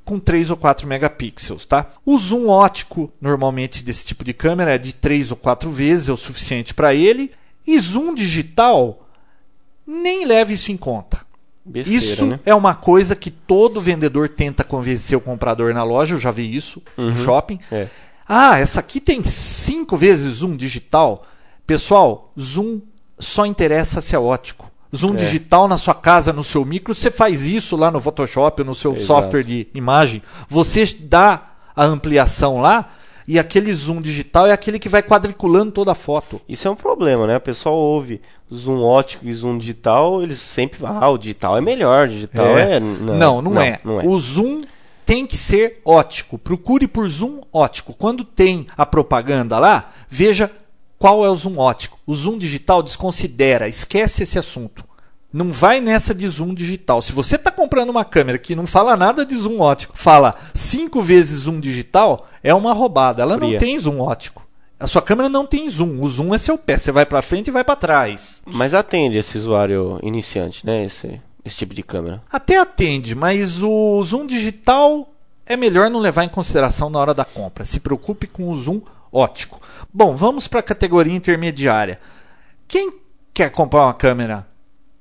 com 0.04 0.18
3 0.18 0.50
ou 0.50 0.56
4 0.56 0.86
megapixels, 0.86 1.64
tá? 1.64 1.90
O 2.04 2.18
zoom 2.18 2.48
ótico, 2.48 3.10
normalmente 3.20 3.82
desse 3.82 4.04
tipo 4.04 4.24
de 4.24 4.32
câmera 4.32 4.74
é 4.74 4.78
de 4.78 4.92
3 4.92 5.30
ou 5.30 5.36
4 5.36 5.70
vezes, 5.70 6.08
é 6.08 6.12
o 6.12 6.16
suficiente 6.16 6.74
para 6.74 6.94
ele. 6.94 7.30
E 7.66 7.78
zoom 7.80 8.12
digital, 8.12 9.08
nem 9.86 10.26
leve 10.26 10.54
isso 10.54 10.70
em 10.70 10.76
conta. 10.76 11.24
Besteira, 11.66 12.04
Isso 12.04 12.26
né? 12.26 12.40
é 12.44 12.54
uma 12.54 12.74
coisa 12.74 13.16
que 13.16 13.30
todo 13.30 13.80
vendedor 13.80 14.28
tenta 14.28 14.62
convencer 14.62 15.16
o 15.16 15.20
comprador 15.20 15.72
na 15.72 15.82
loja. 15.82 16.14
Eu 16.14 16.20
já 16.20 16.30
vi 16.30 16.54
isso 16.54 16.82
no 16.94 17.16
shopping. 17.16 17.58
É. 17.72 17.88
Ah, 18.28 18.58
essa 18.58 18.80
aqui 18.80 19.00
tem 19.00 19.22
cinco 19.22 19.96
vezes 19.96 20.34
zoom 20.34 20.56
digital. 20.56 21.26
Pessoal, 21.66 22.30
zoom 22.38 22.82
só 23.18 23.46
interessa 23.46 24.02
se 24.02 24.14
é 24.14 24.18
ótico. 24.18 24.70
Zoom 24.94 25.14
É. 25.14 25.16
digital 25.16 25.66
na 25.68 25.76
sua 25.76 25.94
casa, 25.94 26.32
no 26.32 26.44
seu 26.44 26.64
micro, 26.64 26.94
você 26.94 27.10
faz 27.10 27.46
isso 27.46 27.76
lá 27.76 27.90
no 27.90 28.00
Photoshop, 28.00 28.62
no 28.62 28.74
seu 28.74 28.92
Exato. 28.92 29.06
software 29.06 29.42
de 29.42 29.66
imagem. 29.74 30.22
Você 30.48 30.84
dá 31.00 31.50
a 31.74 31.84
ampliação 31.84 32.60
lá 32.60 32.90
e 33.26 33.38
aquele 33.38 33.72
zoom 33.74 34.00
digital 34.00 34.46
é 34.46 34.52
aquele 34.52 34.78
que 34.78 34.88
vai 34.88 35.02
quadriculando 35.02 35.72
toda 35.72 35.92
a 35.92 35.94
foto. 35.94 36.40
Isso 36.48 36.68
é 36.68 36.70
um 36.70 36.76
problema, 36.76 37.26
né? 37.26 37.36
O 37.36 37.40
pessoal 37.40 37.74
ouve 37.74 38.20
zoom 38.52 38.82
ótico 38.82 39.26
e 39.26 39.32
zoom 39.32 39.58
digital, 39.58 40.22
eles 40.22 40.38
sempre 40.40 40.80
ah, 40.84 41.08
o 41.08 41.18
digital 41.18 41.56
é 41.56 41.60
melhor, 41.60 42.06
o 42.06 42.10
digital 42.10 42.46
é... 42.58 42.78
Não, 42.78 43.40
não, 43.40 43.60
é. 43.60 43.80
Não 43.82 44.00
é. 44.00 44.06
O 44.06 44.18
zoom 44.18 44.62
tem 45.06 45.26
que 45.26 45.36
ser 45.36 45.80
ótico. 45.84 46.38
Procure 46.38 46.86
por 46.86 47.08
zoom 47.08 47.40
ótico. 47.52 47.94
Quando 47.94 48.24
tem 48.24 48.66
a 48.76 48.86
propaganda 48.86 49.58
lá, 49.58 49.90
veja 50.08 50.50
qual 51.04 51.22
é 51.22 51.28
o 51.28 51.34
zoom 51.34 51.58
ótico. 51.58 51.98
O 52.06 52.14
zoom 52.14 52.38
digital 52.38 52.82
desconsidera, 52.82 53.68
esquece 53.68 54.22
esse 54.22 54.38
assunto. 54.38 54.82
Não 55.30 55.52
vai 55.52 55.78
nessa 55.78 56.14
de 56.14 56.26
zoom 56.26 56.54
digital. 56.54 57.02
Se 57.02 57.12
você 57.12 57.36
está 57.36 57.50
comprando 57.50 57.90
uma 57.90 58.06
câmera 58.06 58.38
que 58.38 58.56
não 58.56 58.66
fala 58.66 58.96
nada 58.96 59.22
de 59.22 59.36
zoom 59.36 59.60
ótico, 59.60 59.92
fala 59.98 60.34
cinco 60.54 61.02
vezes 61.02 61.42
zoom 61.42 61.60
digital, 61.60 62.26
é 62.42 62.54
uma 62.54 62.72
roubada. 62.72 63.20
Ela 63.20 63.36
não 63.36 63.48
Fria. 63.48 63.58
tem 63.58 63.78
zoom 63.78 64.00
ótico. 64.00 64.46
A 64.80 64.86
sua 64.86 65.02
câmera 65.02 65.28
não 65.28 65.44
tem 65.44 65.68
zoom. 65.68 66.00
O 66.00 66.08
zoom 66.08 66.34
é 66.34 66.38
seu 66.38 66.56
pé. 66.56 66.78
Você 66.78 66.90
vai 66.90 67.04
para 67.04 67.20
frente 67.20 67.48
e 67.48 67.50
vai 67.50 67.64
para 67.64 67.76
trás. 67.76 68.42
Mas 68.46 68.72
atende 68.72 69.18
esse 69.18 69.36
usuário 69.36 70.00
iniciante, 70.02 70.64
né? 70.64 70.86
Esse, 70.86 71.20
esse 71.44 71.58
tipo 71.58 71.74
de 71.74 71.82
câmera. 71.82 72.22
Até 72.32 72.56
atende, 72.56 73.14
mas 73.14 73.62
o 73.62 74.02
zoom 74.02 74.24
digital 74.24 75.06
é 75.44 75.54
melhor 75.54 75.90
não 75.90 76.00
levar 76.00 76.24
em 76.24 76.30
consideração 76.30 76.88
na 76.88 76.98
hora 76.98 77.12
da 77.12 77.26
compra. 77.26 77.62
Se 77.66 77.78
preocupe 77.78 78.26
com 78.26 78.48
o 78.48 78.54
zoom 78.54 78.80
ótico. 79.14 79.60
Bom, 79.92 80.16
vamos 80.16 80.48
para 80.48 80.60
a 80.60 80.62
categoria 80.62 81.14
intermediária. 81.14 82.00
Quem 82.66 82.92
quer 83.32 83.50
comprar 83.50 83.84
uma 83.84 83.94
câmera 83.94 84.46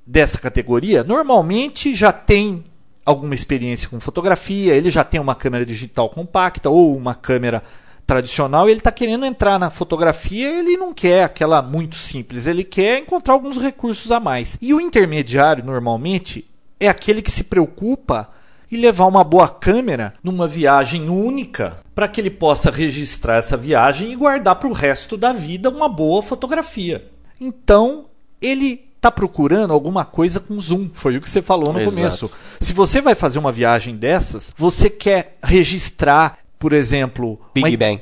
dessa 0.05 0.38
categoria, 0.38 1.03
normalmente 1.03 1.95
já 1.95 2.11
tem 2.11 2.64
alguma 3.05 3.34
experiência 3.34 3.89
com 3.89 3.99
fotografia, 3.99 4.76
ele 4.76 4.89
já 4.89 5.03
tem 5.03 5.20
uma 5.20 5.36
câmera 5.36 5.66
digital 5.66 6.09
compacta 6.09 6.70
ou 6.70 6.95
uma 6.95 7.16
câmera 7.16 7.64
tradicional, 8.05 8.70
ele 8.70 8.80
está 8.80 8.91
querendo 8.91 9.26
entrar 9.26 9.57
na 9.57 9.70
fotografia, 9.70 10.59
ele 10.59 10.78
não 10.78 10.93
quer 10.93 11.24
aquela 11.24 11.61
muito 11.61 11.95
simples, 11.95 12.47
ele 12.47 12.64
quer 12.64 12.99
encontrar 12.99 13.34
alguns 13.34 13.57
recursos 13.57 14.11
a 14.11 14.20
mais. 14.20 14.57
E 14.61 14.74
o 14.74 14.82
intermediário, 14.82 15.64
normalmente, 15.64 16.45
é 16.80 16.89
aquele 16.89 17.22
que 17.22 17.32
se 17.32 17.45
preocupa 17.45 18.30
em 18.74 18.78
levar 18.78 19.05
uma 19.05 19.24
boa 19.24 19.47
câmera 19.47 20.13
numa 20.24 20.47
viagem 20.47 21.09
única, 21.09 21.78
para 21.93 22.07
que 22.07 22.19
ele 22.19 22.30
possa 22.30 22.71
registrar 22.71 23.36
essa 23.36 23.55
viagem 23.55 24.11
e 24.11 24.15
guardar 24.15 24.55
para 24.55 24.67
o 24.69 24.74
resto 24.74 25.15
da 25.15 25.32
vida 25.32 25.69
uma 25.69 25.88
boa 25.88 26.21
fotografia. 26.21 27.09
Então, 27.39 28.05
ele 28.41 28.82
está 28.95 29.11
procurando 29.11 29.74
alguma 29.74 30.05
coisa 30.05 30.39
com 30.39 30.57
zoom. 30.59 30.89
Foi 30.93 31.17
o 31.17 31.21
que 31.21 31.30
você 31.30 31.41
falou 31.41 31.74
no 31.74 31.80
Exato. 31.82 31.95
começo. 31.95 32.32
Se 32.59 32.71
você 32.71 33.01
vai 33.01 33.13
fazer 33.15 33.38
uma 33.38 33.51
viagem 33.51 33.95
dessas, 33.97 34.53
você 34.55 34.89
quer 34.89 35.38
registrar, 35.43 36.38
por 36.57 36.71
exemplo, 36.71 37.39
Big 37.53 37.67
uma- 37.69 37.78
Bang. 37.78 38.01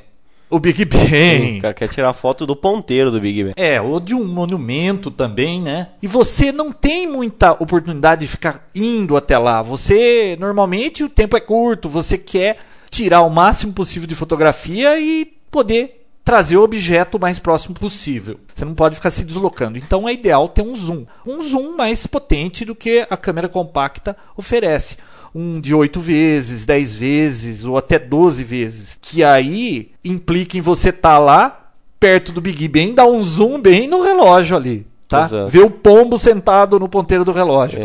O 0.51 0.59
Big 0.59 0.83
O 0.83 0.85
Bang. 0.85 1.61
cara 1.61 1.73
quer 1.73 1.87
tirar 1.87 2.13
foto 2.13 2.45
do 2.45 2.55
ponteiro 2.55 3.09
do 3.09 3.19
Big 3.19 3.43
Bang. 3.43 3.53
É, 3.55 3.81
ou 3.81 3.99
de 3.99 4.13
um 4.13 4.23
monumento 4.23 5.09
também, 5.09 5.61
né? 5.61 5.87
E 6.01 6.07
você 6.07 6.51
não 6.51 6.71
tem 6.71 7.07
muita 7.07 7.53
oportunidade 7.53 8.21
de 8.21 8.27
ficar 8.27 8.67
indo 8.75 9.15
até 9.15 9.37
lá. 9.37 9.61
Você, 9.61 10.37
normalmente, 10.39 11.03
o 11.03 11.09
tempo 11.09 11.37
é 11.37 11.39
curto, 11.39 11.89
você 11.89 12.17
quer 12.17 12.57
tirar 12.89 13.21
o 13.21 13.29
máximo 13.29 13.73
possível 13.73 14.07
de 14.07 14.15
fotografia 14.15 14.99
e 14.99 15.25
poder 15.49 16.01
trazer 16.23 16.57
o 16.57 16.63
objeto 16.63 17.17
o 17.17 17.19
mais 17.19 17.39
próximo 17.39 17.73
possível. 17.73 18.39
Você 18.53 18.63
não 18.63 18.75
pode 18.75 18.95
ficar 18.95 19.09
se 19.09 19.23
deslocando. 19.23 19.77
Então 19.77 20.07
é 20.07 20.13
ideal 20.13 20.47
ter 20.47 20.61
um 20.61 20.75
zoom. 20.75 21.05
Um 21.25 21.41
zoom 21.41 21.75
mais 21.75 22.05
potente 22.05 22.63
do 22.63 22.75
que 22.75 23.05
a 23.09 23.17
câmera 23.17 23.49
compacta 23.49 24.15
oferece. 24.37 24.97
Um 25.33 25.61
de 25.61 25.73
8 25.73 25.99
vezes, 25.99 26.65
10 26.65 26.95
vezes 26.95 27.65
ou 27.65 27.77
até 27.77 27.97
12 27.97 28.43
vezes. 28.43 28.97
Que 29.01 29.23
aí 29.23 29.91
implica 30.03 30.57
em 30.57 30.61
você 30.61 30.89
estar 30.89 31.17
lá 31.17 31.71
perto 31.99 32.31
do 32.31 32.41
Big 32.41 32.67
Ben, 32.67 32.93
dar 32.93 33.05
um 33.05 33.23
zoom 33.23 33.61
bem 33.61 33.87
no 33.87 34.01
relógio 34.01 34.57
ali. 34.57 34.87
Tá? 35.07 35.25
Exato. 35.25 35.49
Ver 35.49 35.63
o 35.63 35.69
pombo 35.69 36.17
sentado 36.17 36.79
no 36.79 36.89
ponteiro 36.89 37.23
do 37.23 37.31
relógio. 37.31 37.83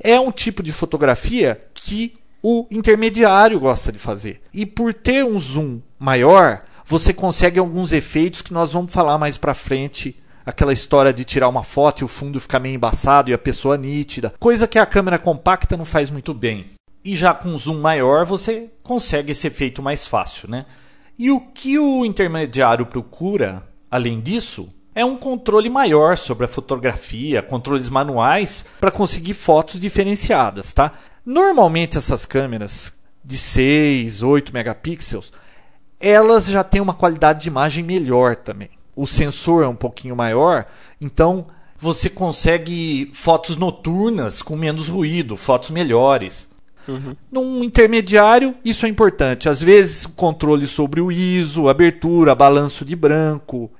É. 0.00 0.12
É 0.14 0.20
um 0.20 0.30
tipo 0.30 0.62
de 0.62 0.72
fotografia 0.72 1.60
que 1.74 2.14
o 2.42 2.66
intermediário 2.70 3.58
gosta 3.58 3.92
de 3.92 3.98
fazer. 3.98 4.40
E 4.54 4.64
por 4.64 4.94
ter 4.94 5.24
um 5.24 5.38
zoom 5.38 5.80
maior, 5.98 6.62
você 6.84 7.12
consegue 7.12 7.58
alguns 7.58 7.92
efeitos 7.92 8.42
que 8.42 8.52
nós 8.52 8.72
vamos 8.72 8.92
falar 8.92 9.18
mais 9.18 9.36
pra 9.36 9.54
frente. 9.54 10.16
Aquela 10.46 10.72
história 10.72 11.12
de 11.12 11.24
tirar 11.24 11.48
uma 11.48 11.62
foto 11.62 12.00
e 12.00 12.04
o 12.04 12.08
fundo 12.08 12.40
ficar 12.40 12.58
meio 12.58 12.74
embaçado 12.74 13.30
e 13.30 13.34
a 13.34 13.38
pessoa 13.38 13.76
nítida. 13.76 14.32
Coisa 14.38 14.66
que 14.66 14.78
a 14.78 14.86
câmera 14.86 15.18
compacta 15.18 15.76
não 15.76 15.84
faz 15.84 16.10
muito 16.10 16.32
bem. 16.32 16.64
E 17.08 17.16
já 17.16 17.32
com 17.32 17.56
zoom 17.56 17.80
maior 17.80 18.26
você 18.26 18.68
consegue 18.82 19.32
esse 19.32 19.46
efeito 19.46 19.82
mais 19.82 20.06
fácil, 20.06 20.46
né? 20.50 20.66
E 21.18 21.30
o 21.30 21.40
que 21.40 21.78
o 21.78 22.04
intermediário 22.04 22.84
procura, 22.84 23.66
além 23.90 24.20
disso, 24.20 24.68
é 24.94 25.02
um 25.02 25.16
controle 25.16 25.70
maior 25.70 26.18
sobre 26.18 26.44
a 26.44 26.48
fotografia, 26.48 27.40
controles 27.40 27.88
manuais 27.88 28.66
para 28.78 28.90
conseguir 28.90 29.32
fotos 29.32 29.80
diferenciadas, 29.80 30.74
tá? 30.74 30.92
Normalmente 31.24 31.96
essas 31.96 32.26
câmeras 32.26 32.92
de 33.24 33.38
6, 33.38 34.22
8 34.22 34.52
megapixels, 34.52 35.32
elas 35.98 36.46
já 36.46 36.62
têm 36.62 36.82
uma 36.82 36.92
qualidade 36.92 37.40
de 37.40 37.48
imagem 37.48 37.82
melhor 37.82 38.36
também. 38.36 38.68
O 38.94 39.06
sensor 39.06 39.64
é 39.64 39.66
um 39.66 39.74
pouquinho 39.74 40.14
maior, 40.14 40.66
então 41.00 41.46
você 41.78 42.10
consegue 42.10 43.10
fotos 43.14 43.56
noturnas 43.56 44.42
com 44.42 44.58
menos 44.58 44.90
ruído, 44.90 45.38
fotos 45.38 45.70
melhores. 45.70 46.50
Num 47.30 47.62
intermediário, 47.62 48.54
isso 48.64 48.86
é 48.86 48.88
importante. 48.88 49.48
Às 49.48 49.62
vezes, 49.62 50.06
controle 50.06 50.66
sobre 50.66 51.00
o 51.00 51.12
ISO, 51.12 51.68
abertura, 51.68 52.34
balanço 52.34 52.84
de 52.84 52.96
branco. 52.96 53.70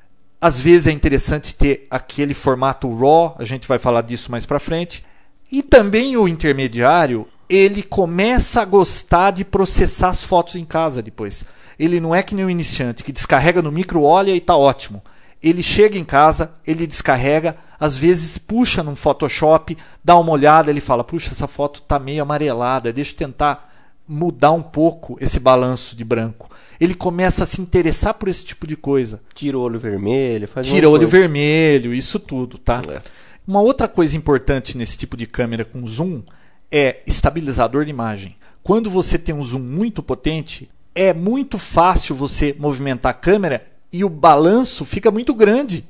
Às 0.41 0.61
vezes 0.61 0.87
é 0.87 0.93
interessante 0.93 1.55
ter 1.55 1.87
aquele 1.91 2.35
formato 2.35 2.93
RAW, 2.95 3.35
a 3.39 3.45
gente 3.45 3.67
vai 3.67 3.79
falar 3.79 4.03
disso 4.03 4.31
mais 4.31 4.47
para 4.47 4.61
frente. 4.61 5.05
E 5.51 5.63
também 5.63 6.17
o 6.17 6.29
intermediário, 6.29 7.27
ele 7.49 7.83
começa 7.83 8.61
a 8.61 8.65
gostar 8.65 9.31
de 9.31 9.45
processar 9.45 10.11
as 10.11 10.23
fotos 10.23 10.55
em 10.57 10.65
casa 10.65 11.03
depois. 11.03 11.45
Ele 11.79 12.01
não 12.01 12.15
é 12.15 12.23
que 12.23 12.35
nem 12.35 12.45
o 12.45 12.51
iniciante, 12.51 13.03
que 13.03 13.13
descarrega 13.13 13.63
no 13.63 13.73
micro, 13.73 14.03
olha 14.03 14.33
e 14.33 14.41
tá 14.41 14.57
ótimo. 14.57 15.03
Ele 15.43 15.63
chega 15.63 15.97
em 15.97 16.05
casa, 16.05 16.53
ele 16.67 16.87
descarrega, 16.87 17.57
às 17.79 17.97
vezes 17.97 18.39
puxa 18.39 18.83
num 18.83 18.97
Photoshop, 18.97 19.77
dá 20.03 20.19
uma 20.19 20.33
olhada, 20.33 20.71
ele 20.71 20.81
fala: 20.81 21.05
"Puxa, 21.05 21.31
essa 21.31 21.47
foto 21.47 21.81
tá 21.83 21.99
meio 21.99 22.23
amarelada, 22.23 22.93
deixa 22.93 23.13
eu 23.13 23.17
tentar 23.17 23.73
mudar 24.07 24.53
um 24.53 24.63
pouco 24.63 25.17
esse 25.21 25.39
balanço 25.39 25.97
de 25.97 26.05
branco". 26.05 26.51
Ele 26.81 26.95
começa 26.95 27.43
a 27.43 27.47
se 27.47 27.61
interessar 27.61 28.15
por 28.15 28.29
esse 28.29 28.45
tipo 28.45 28.67
de 28.67 28.77
coisa. 28.77 29.21
Tira 29.35 29.59
o 29.59 29.61
olho 29.61 29.81
vermelho, 29.81 30.47
faz 30.47 30.67
Tira 30.67 30.83
de 30.83 30.87
olho 30.87 31.01
coisa. 31.01 31.19
vermelho, 31.19 31.93
isso 31.93 32.21
tudo, 32.21 32.57
tá? 32.57 32.83
É. 32.89 33.01
Uma 33.47 33.61
outra 33.61 33.89
coisa 33.89 34.17
importante 34.17 34.77
nesse 34.77 34.97
tipo 34.97 35.17
de 35.17 35.27
câmera 35.27 35.65
com 35.65 35.85
zoom 35.87 36.23
é 36.71 37.01
estabilizador 37.07 37.85
de 37.85 37.91
imagem. 37.91 38.37
Quando 38.63 38.91
você 38.91 39.19
tem 39.19 39.35
um 39.35 39.43
zoom 39.43 39.61
muito 39.61 40.03
potente, 40.03 40.71
é 40.95 41.15
muito 41.15 41.59
fácil 41.59 42.15
você 42.15 42.55
movimentar 42.59 43.11
a 43.11 43.15
câmera 43.15 43.67
e 43.93 44.05
o 44.05 44.09
balanço 44.09 44.85
fica 44.85 45.11
muito 45.11 45.35
grande. 45.35 45.87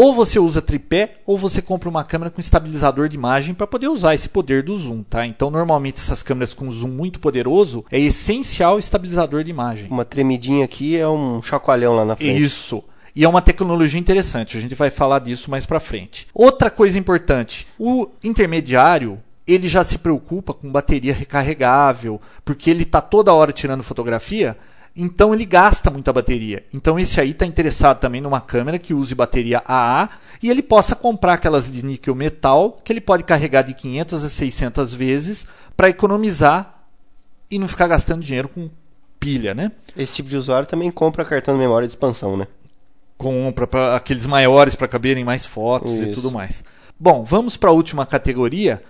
Ou 0.00 0.14
você 0.14 0.38
usa 0.38 0.62
tripé, 0.62 1.14
ou 1.26 1.36
você 1.36 1.60
compra 1.60 1.88
uma 1.88 2.04
câmera 2.04 2.30
com 2.30 2.40
estabilizador 2.40 3.08
de 3.08 3.16
imagem 3.16 3.52
para 3.52 3.66
poder 3.66 3.88
usar 3.88 4.14
esse 4.14 4.28
poder 4.28 4.62
do 4.62 4.78
zoom, 4.78 5.02
tá? 5.02 5.26
Então, 5.26 5.50
normalmente 5.50 5.96
essas 5.96 6.22
câmeras 6.22 6.54
com 6.54 6.70
zoom 6.70 6.90
muito 6.90 7.18
poderoso 7.18 7.84
é 7.90 7.98
essencial 7.98 8.78
estabilizador 8.78 9.42
de 9.42 9.50
imagem. 9.50 9.90
Uma 9.90 10.04
tremidinha 10.04 10.64
aqui 10.64 10.96
é 10.96 11.08
um 11.08 11.42
chacoalhão 11.42 11.96
lá 11.96 12.04
na 12.04 12.14
frente. 12.14 12.40
Isso. 12.40 12.84
E 13.12 13.24
é 13.24 13.28
uma 13.28 13.42
tecnologia 13.42 13.98
interessante, 13.98 14.56
a 14.56 14.60
gente 14.60 14.76
vai 14.76 14.88
falar 14.88 15.18
disso 15.18 15.50
mais 15.50 15.66
para 15.66 15.80
frente. 15.80 16.28
Outra 16.32 16.70
coisa 16.70 16.96
importante, 16.96 17.66
o 17.76 18.06
intermediário, 18.22 19.18
ele 19.44 19.66
já 19.66 19.82
se 19.82 19.98
preocupa 19.98 20.54
com 20.54 20.70
bateria 20.70 21.12
recarregável, 21.12 22.20
porque 22.44 22.70
ele 22.70 22.84
está 22.84 23.00
toda 23.00 23.34
hora 23.34 23.50
tirando 23.50 23.82
fotografia, 23.82 24.56
então 25.00 25.32
ele 25.32 25.44
gasta 25.44 25.90
muita 25.90 26.12
bateria. 26.12 26.64
Então 26.74 26.98
esse 26.98 27.20
aí 27.20 27.30
está 27.30 27.46
interessado 27.46 28.00
também 28.00 28.20
numa 28.20 28.40
câmera 28.40 28.80
que 28.80 28.92
use 28.92 29.14
bateria 29.14 29.62
AA 29.64 30.08
e 30.42 30.50
ele 30.50 30.60
possa 30.60 30.96
comprar 30.96 31.34
aquelas 31.34 31.70
de 31.70 31.84
níquel 31.84 32.16
metal 32.16 32.80
que 32.82 32.92
ele 32.92 33.00
pode 33.00 33.22
carregar 33.22 33.62
de 33.62 33.74
500 33.74 34.24
a 34.24 34.28
600 34.28 34.94
vezes 34.94 35.46
para 35.76 35.88
economizar 35.88 36.82
e 37.48 37.60
não 37.60 37.68
ficar 37.68 37.86
gastando 37.86 38.24
dinheiro 38.24 38.48
com 38.48 38.68
pilha, 39.20 39.54
né? 39.54 39.70
Esse 39.96 40.16
tipo 40.16 40.28
de 40.28 40.36
usuário 40.36 40.68
também 40.68 40.90
compra 40.90 41.24
cartão 41.24 41.54
de 41.54 41.60
memória 41.60 41.86
de 41.86 41.92
expansão, 41.92 42.36
né? 42.36 42.48
Compra 43.16 43.68
para 43.68 43.94
aqueles 43.96 44.26
maiores 44.26 44.74
para 44.74 44.88
caberem 44.88 45.24
mais 45.24 45.46
fotos 45.46 45.92
Isso. 45.92 46.04
e 46.04 46.12
tudo 46.12 46.30
mais. 46.30 46.64
Bom, 46.98 47.22
vamos 47.22 47.56
para 47.56 47.70
a 47.70 47.72
última 47.72 48.04
categoria, 48.04 48.82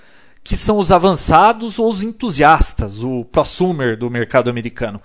que 0.42 0.56
são 0.56 0.78
os 0.78 0.90
avançados 0.90 1.78
ou 1.78 1.90
os 1.90 2.02
entusiastas, 2.02 3.02
o 3.02 3.26
prosumer 3.26 3.96
do 3.96 4.10
mercado 4.10 4.48
americano. 4.48 5.00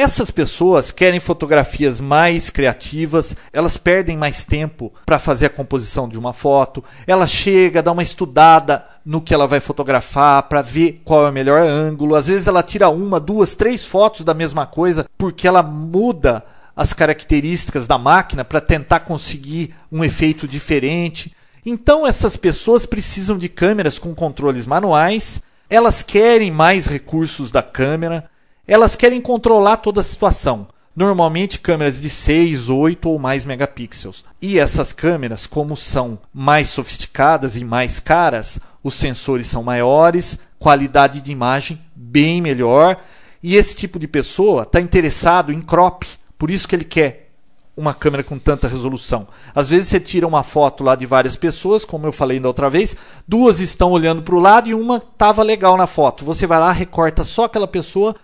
Essas 0.00 0.30
pessoas 0.30 0.90
querem 0.90 1.20
fotografias 1.20 2.00
mais 2.00 2.48
criativas, 2.48 3.36
elas 3.52 3.76
perdem 3.76 4.16
mais 4.16 4.42
tempo 4.42 4.90
para 5.04 5.18
fazer 5.18 5.44
a 5.44 5.50
composição 5.50 6.08
de 6.08 6.18
uma 6.18 6.32
foto, 6.32 6.82
ela 7.06 7.26
chega, 7.26 7.82
dá 7.82 7.92
uma 7.92 8.02
estudada 8.02 8.82
no 9.04 9.20
que 9.20 9.34
ela 9.34 9.46
vai 9.46 9.60
fotografar 9.60 10.44
para 10.44 10.62
ver 10.62 11.02
qual 11.04 11.26
é 11.26 11.28
o 11.28 11.32
melhor 11.32 11.60
ângulo. 11.60 12.14
Às 12.14 12.28
vezes 12.28 12.48
ela 12.48 12.62
tira 12.62 12.88
uma, 12.88 13.20
duas, 13.20 13.52
três 13.52 13.84
fotos 13.84 14.22
da 14.22 14.32
mesma 14.32 14.64
coisa 14.64 15.04
porque 15.18 15.46
ela 15.46 15.62
muda 15.62 16.46
as 16.74 16.94
características 16.94 17.86
da 17.86 17.98
máquina 17.98 18.42
para 18.42 18.58
tentar 18.62 19.00
conseguir 19.00 19.74
um 19.92 20.02
efeito 20.02 20.48
diferente. 20.48 21.36
Então 21.62 22.06
essas 22.06 22.38
pessoas 22.38 22.86
precisam 22.86 23.36
de 23.36 23.50
câmeras 23.50 23.98
com 23.98 24.14
controles 24.14 24.64
manuais, 24.64 25.42
elas 25.68 26.02
querem 26.02 26.50
mais 26.50 26.86
recursos 26.86 27.50
da 27.50 27.62
câmera 27.62 28.30
elas 28.72 28.94
querem 28.94 29.20
controlar 29.20 29.78
toda 29.78 29.98
a 29.98 30.04
situação. 30.04 30.68
Normalmente 30.94 31.58
câmeras 31.58 32.00
de 32.00 32.08
6, 32.08 32.68
8 32.68 33.08
ou 33.08 33.18
mais 33.18 33.44
megapixels. 33.44 34.24
E 34.40 34.60
essas 34.60 34.92
câmeras, 34.92 35.44
como 35.44 35.76
são 35.76 36.20
mais 36.32 36.68
sofisticadas 36.68 37.56
e 37.56 37.64
mais 37.64 37.98
caras, 37.98 38.60
os 38.80 38.94
sensores 38.94 39.48
são 39.48 39.64
maiores, 39.64 40.38
qualidade 40.56 41.20
de 41.20 41.32
imagem 41.32 41.80
bem 41.96 42.40
melhor. 42.40 42.96
E 43.42 43.56
esse 43.56 43.74
tipo 43.74 43.98
de 43.98 44.06
pessoa 44.06 44.62
está 44.62 44.80
interessado 44.80 45.52
em 45.52 45.60
crop, 45.60 46.04
por 46.38 46.48
isso 46.48 46.68
que 46.68 46.76
ele 46.76 46.84
quer 46.84 47.32
uma 47.76 47.92
câmera 47.92 48.22
com 48.22 48.38
tanta 48.38 48.68
resolução. 48.68 49.26
Às 49.52 49.70
vezes 49.70 49.88
você 49.88 49.98
tira 49.98 50.28
uma 50.28 50.44
foto 50.44 50.84
lá 50.84 50.94
de 50.94 51.06
várias 51.06 51.34
pessoas, 51.34 51.84
como 51.84 52.06
eu 52.06 52.12
falei 52.12 52.38
da 52.38 52.46
outra 52.46 52.70
vez, 52.70 52.94
duas 53.26 53.58
estão 53.58 53.90
olhando 53.90 54.22
para 54.22 54.34
o 54.34 54.40
lado 54.40 54.68
e 54.68 54.74
uma 54.74 54.98
estava 54.98 55.42
legal 55.42 55.76
na 55.76 55.88
foto. 55.88 56.24
Você 56.24 56.46
vai 56.46 56.60
lá, 56.60 56.70
recorta 56.70 57.24
só 57.24 57.44
aquela 57.44 57.66
pessoa, 57.66 58.14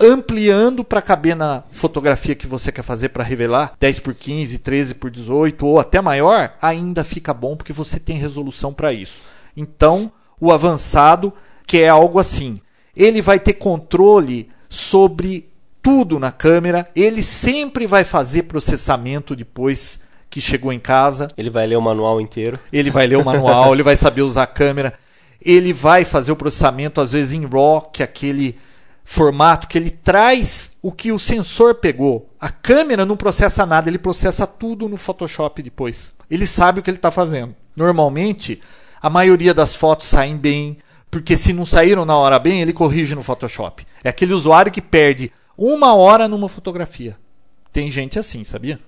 ampliando 0.00 0.84
para 0.84 1.02
caber 1.02 1.34
na 1.34 1.62
fotografia 1.70 2.34
que 2.34 2.46
você 2.46 2.70
quer 2.70 2.82
fazer 2.82 3.08
para 3.10 3.24
revelar 3.24 3.74
10 3.78 3.98
por 4.00 4.14
15, 4.14 4.58
13 4.58 4.94
por 4.94 5.10
18 5.10 5.66
ou 5.66 5.78
até 5.78 6.00
maior, 6.00 6.54
ainda 6.60 7.02
fica 7.04 7.34
bom 7.34 7.56
porque 7.56 7.72
você 7.72 7.98
tem 7.98 8.16
resolução 8.16 8.72
para 8.72 8.92
isso. 8.92 9.22
Então, 9.56 10.12
o 10.40 10.52
avançado, 10.52 11.32
que 11.66 11.78
é 11.78 11.88
algo 11.88 12.18
assim, 12.18 12.54
ele 12.96 13.20
vai 13.20 13.38
ter 13.38 13.54
controle 13.54 14.48
sobre 14.68 15.48
tudo 15.82 16.18
na 16.18 16.30
câmera, 16.30 16.88
ele 16.94 17.22
sempre 17.22 17.86
vai 17.86 18.04
fazer 18.04 18.44
processamento 18.44 19.34
depois 19.34 20.00
que 20.28 20.40
chegou 20.40 20.72
em 20.72 20.78
casa. 20.78 21.28
Ele 21.36 21.50
vai 21.50 21.66
ler 21.66 21.76
o 21.76 21.82
manual 21.82 22.20
inteiro. 22.20 22.58
Ele 22.72 22.90
vai 22.90 23.06
ler 23.06 23.16
o 23.16 23.24
manual, 23.24 23.72
ele 23.74 23.82
vai 23.82 23.96
saber 23.96 24.22
usar 24.22 24.42
a 24.42 24.46
câmera. 24.46 24.92
Ele 25.40 25.72
vai 25.72 26.04
fazer 26.04 26.32
o 26.32 26.36
processamento 26.36 27.00
às 27.00 27.12
vezes 27.12 27.32
em 27.32 27.46
RAW, 27.46 27.82
que 27.92 28.02
é 28.02 28.04
aquele 28.04 28.58
formato 29.10 29.68
que 29.68 29.78
ele 29.78 29.90
traz 29.90 30.70
o 30.82 30.92
que 30.92 31.10
o 31.10 31.18
sensor 31.18 31.76
pegou. 31.76 32.28
A 32.38 32.50
câmera 32.50 33.06
não 33.06 33.16
processa 33.16 33.64
nada, 33.64 33.88
ele 33.88 33.96
processa 33.96 34.46
tudo 34.46 34.86
no 34.86 34.98
Photoshop 34.98 35.62
depois. 35.62 36.14
Ele 36.30 36.46
sabe 36.46 36.78
o 36.78 36.82
que 36.82 36.90
ele 36.90 36.98
está 36.98 37.10
fazendo. 37.10 37.56
Normalmente, 37.74 38.60
a 39.00 39.08
maioria 39.08 39.54
das 39.54 39.74
fotos 39.74 40.06
saem 40.06 40.36
bem, 40.36 40.76
porque 41.10 41.38
se 41.38 41.54
não 41.54 41.64
saíram 41.64 42.04
na 42.04 42.18
hora 42.18 42.38
bem, 42.38 42.60
ele 42.60 42.74
corrige 42.74 43.14
no 43.14 43.22
Photoshop. 43.22 43.86
É 44.04 44.10
aquele 44.10 44.34
usuário 44.34 44.70
que 44.70 44.82
perde 44.82 45.32
uma 45.56 45.94
hora 45.94 46.28
numa 46.28 46.48
fotografia. 46.48 47.16
Tem 47.72 47.90
gente 47.90 48.18
assim, 48.18 48.44
sabia? 48.44 48.78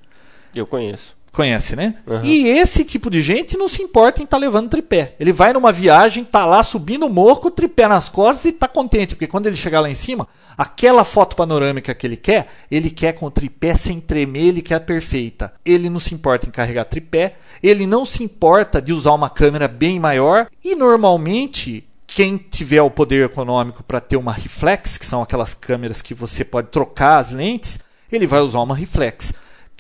Eu 0.55 0.66
conheço. 0.66 1.16
Conhece, 1.33 1.76
né? 1.76 1.95
Uhum. 2.07 2.24
E 2.24 2.49
esse 2.49 2.85
tipo 2.85 3.09
de 3.09 3.22
gente 3.22 3.57
não 3.57 3.68
se 3.68 3.83
importa 3.83 4.20
em 4.20 4.24
estar 4.24 4.37
tá 4.37 4.41
levando 4.41 4.68
tripé. 4.68 5.14
Ele 5.18 5.33
vai 5.33 5.53
numa 5.53 5.70
viagem, 5.70 6.24
tá 6.24 6.45
lá 6.45 6.61
subindo 6.62 7.07
o 7.07 7.11
morro, 7.11 7.47
o 7.47 7.51
tripé 7.51 7.87
nas 7.87 8.09
costas 8.09 8.47
e 8.47 8.53
tá 8.53 8.66
contente, 8.66 9.14
porque 9.14 9.28
quando 9.28 9.47
ele 9.47 9.55
chegar 9.55 9.81
lá 9.81 9.89
em 9.89 9.95
cima, 9.95 10.26
aquela 10.59 11.05
foto 11.05 11.37
panorâmica 11.37 11.95
que 11.95 12.05
ele 12.05 12.16
quer, 12.16 12.49
ele 12.68 12.91
quer 12.91 13.12
com 13.12 13.26
o 13.26 13.31
tripé 13.31 13.76
sem 13.76 14.01
tremer, 14.01 14.49
ele 14.49 14.62
quer 14.62 14.81
perfeita. 14.81 15.53
Ele 15.64 15.89
não 15.89 16.01
se 16.01 16.14
importa 16.14 16.49
em 16.49 16.51
carregar 16.51 16.85
tripé, 16.85 17.37
ele 17.62 17.87
não 17.87 18.05
se 18.05 18.24
importa 18.24 18.83
de 18.83 18.93
usar 18.93 19.12
uma 19.12 19.31
câmera 19.31 19.68
bem 19.68 20.01
maior 20.01 20.49
e 20.64 20.74
normalmente 20.74 21.87
quem 22.09 22.37
tiver 22.39 22.83
o 22.83 22.91
poder 22.91 23.24
econômico 23.24 23.85
para 23.85 24.01
ter 24.01 24.16
uma 24.16 24.33
reflex, 24.33 24.99
que 24.99 25.07
são 25.07 25.22
aquelas 25.22 25.55
câmeras 25.55 26.03
que 26.03 26.12
você 26.12 26.45
pode 26.45 26.68
trocar 26.68 27.18
as 27.18 27.31
lentes, 27.31 27.78
ele 28.11 28.26
vai 28.26 28.41
usar 28.41 28.61
uma 28.61 28.74
reflex 28.74 29.33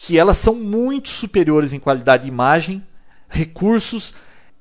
que 0.02 0.18
elas 0.18 0.38
são 0.38 0.54
muito 0.54 1.10
superiores 1.10 1.74
em 1.74 1.78
qualidade 1.78 2.22
de 2.22 2.30
imagem, 2.30 2.82
recursos. 3.28 4.14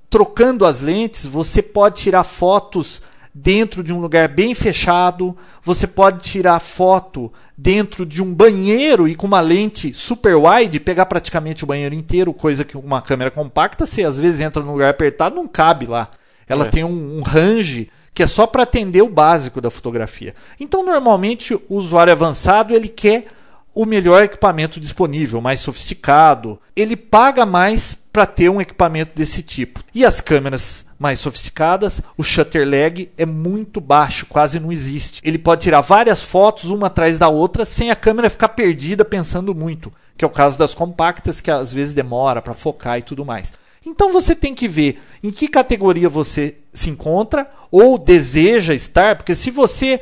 Trocando 0.10 0.66
as 0.66 0.82
lentes, 0.82 1.26
você 1.26 1.62
pode 1.62 2.02
tirar 2.02 2.26
fotos 2.26 3.02
dentro 3.34 3.82
de 3.82 3.94
um 3.94 4.02
lugar 4.02 4.28
bem 4.28 4.54
fechado, 4.54 5.38
você 5.64 5.88
pode 5.88 6.24
tirar 6.30 6.60
foto 6.60 7.32
dentro 7.58 8.06
de 8.06 8.22
um 8.22 8.34
banheiro 8.34 9.08
e 9.08 9.16
com 9.16 9.28
uma 9.28 9.40
lente 9.40 9.94
super 9.94 10.36
wide 10.36 10.80
pegar 10.80 11.06
praticamente 11.06 11.64
o 11.64 11.68
banheiro 11.68 11.96
inteiro, 11.96 12.34
coisa 12.34 12.66
que 12.66 12.76
uma 12.76 13.02
câmera 13.02 13.32
compacta, 13.32 13.86
você 13.86 14.04
às 14.04 14.20
vezes 14.20 14.42
entra 14.42 14.62
num 14.62 14.74
lugar 14.74 14.90
apertado, 14.90 15.36
não 15.36 15.48
cabe 15.48 15.86
lá. 15.86 16.10
Ela 16.50 16.66
é. 16.66 16.70
tem 16.70 16.84
um, 16.84 17.20
um 17.20 17.22
range 17.22 17.90
que 18.14 18.24
é 18.24 18.28
só 18.28 18.46
para 18.46 18.64
atender 18.64 19.04
o 19.04 19.10
básico 19.10 19.62
da 19.62 19.72
fotografia. 19.72 20.36
Então, 20.60 20.84
normalmente, 20.84 21.54
o 21.54 21.64
usuário 21.70 22.12
avançado 22.12 22.76
ele 22.76 22.90
quer 22.90 23.28
o 23.74 23.86
melhor 23.86 24.24
equipamento 24.24 24.80
disponível, 24.80 25.42
mais 25.42 25.60
sofisticado. 25.60 26.60
Ele 26.76 26.96
paga 26.96 27.46
mais 27.46 27.98
para 28.12 28.26
ter 28.26 28.50
um 28.50 28.60
equipamento 28.60 29.12
desse 29.16 29.42
tipo. 29.42 29.84
E 29.94 30.04
as 30.04 30.20
câmeras 30.20 30.86
mais 30.98 31.20
sofisticadas, 31.20 32.02
o 32.18 32.24
shutter 32.24 32.68
lag 32.68 33.10
é 33.18 33.26
muito 33.26 33.80
baixo, 33.80 34.26
quase 34.26 34.60
não 34.60 34.72
existe. 34.72 35.22
Ele 35.24 35.38
pode 35.38 35.62
tirar 35.62 35.82
várias 35.82 36.26
fotos 36.26 36.66
uma 36.66 36.88
atrás 36.88 37.18
da 37.18 37.30
outra 37.30 37.64
sem 37.64 37.90
a 37.90 37.96
câmera 37.96 38.30
ficar 38.30 38.50
perdida 38.50 39.06
pensando 39.06 39.56
muito, 39.56 39.94
que 40.18 40.26
é 40.26 40.28
o 40.28 40.32
caso 40.32 40.58
das 40.58 40.74
compactas 40.74 41.40
que 41.40 41.50
às 41.50 41.72
vezes 41.72 41.94
demora 41.94 42.42
para 42.42 42.54
focar 42.54 42.98
e 42.98 43.04
tudo 43.04 43.24
mais. 43.24 43.54
Então 43.86 44.12
você 44.12 44.36
tem 44.36 44.54
que 44.54 44.68
ver 44.68 45.02
em 45.24 45.32
que 45.32 45.48
categoria 45.48 46.10
você 46.10 46.58
se 46.74 46.90
encontra 46.90 47.50
ou 47.72 47.98
deseja 47.98 48.74
estar, 48.74 49.16
porque 49.16 49.36
se 49.36 49.50
você 49.50 50.02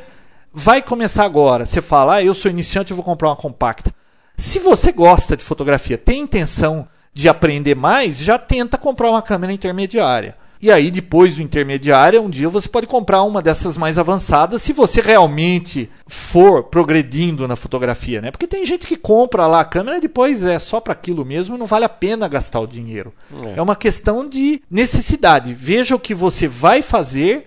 vai 0.58 0.82
começar 0.82 1.24
agora. 1.24 1.64
Você 1.64 1.80
fala, 1.80 2.16
ah, 2.16 2.22
eu 2.22 2.34
sou 2.34 2.50
iniciante, 2.50 2.90
eu 2.90 2.96
vou 2.96 3.04
comprar 3.04 3.28
uma 3.28 3.36
compacta. 3.36 3.94
Se 4.36 4.58
você 4.58 4.90
gosta 4.90 5.36
de 5.36 5.44
fotografia, 5.44 5.96
tem 5.96 6.20
intenção 6.20 6.86
de 7.14 7.28
aprender 7.28 7.74
mais, 7.74 8.18
já 8.18 8.38
tenta 8.38 8.76
comprar 8.76 9.08
uma 9.08 9.22
câmera 9.22 9.52
intermediária. 9.52 10.36
E 10.60 10.72
aí, 10.72 10.90
depois 10.90 11.36
do 11.36 11.42
intermediário, 11.42 12.20
um 12.20 12.28
dia 12.28 12.48
você 12.48 12.68
pode 12.68 12.88
comprar 12.88 13.22
uma 13.22 13.40
dessas 13.40 13.76
mais 13.76 13.96
avançadas 13.96 14.60
se 14.60 14.72
você 14.72 15.00
realmente 15.00 15.88
for 16.08 16.64
progredindo 16.64 17.46
na 17.46 17.54
fotografia, 17.54 18.20
né? 18.20 18.32
Porque 18.32 18.46
tem 18.46 18.66
gente 18.66 18.84
que 18.84 18.96
compra 18.96 19.46
lá 19.46 19.60
a 19.60 19.64
câmera 19.64 19.98
e 19.98 20.00
depois 20.00 20.44
é 20.44 20.58
só 20.58 20.80
para 20.80 20.92
aquilo 20.92 21.24
mesmo 21.24 21.54
e 21.54 21.58
não 21.58 21.66
vale 21.66 21.84
a 21.84 21.88
pena 21.88 22.26
gastar 22.26 22.58
o 22.58 22.66
dinheiro. 22.66 23.12
É. 23.54 23.58
é 23.58 23.62
uma 23.62 23.76
questão 23.76 24.28
de 24.28 24.60
necessidade. 24.68 25.54
Veja 25.54 25.94
o 25.94 26.00
que 26.00 26.12
você 26.12 26.48
vai 26.48 26.82
fazer 26.82 27.46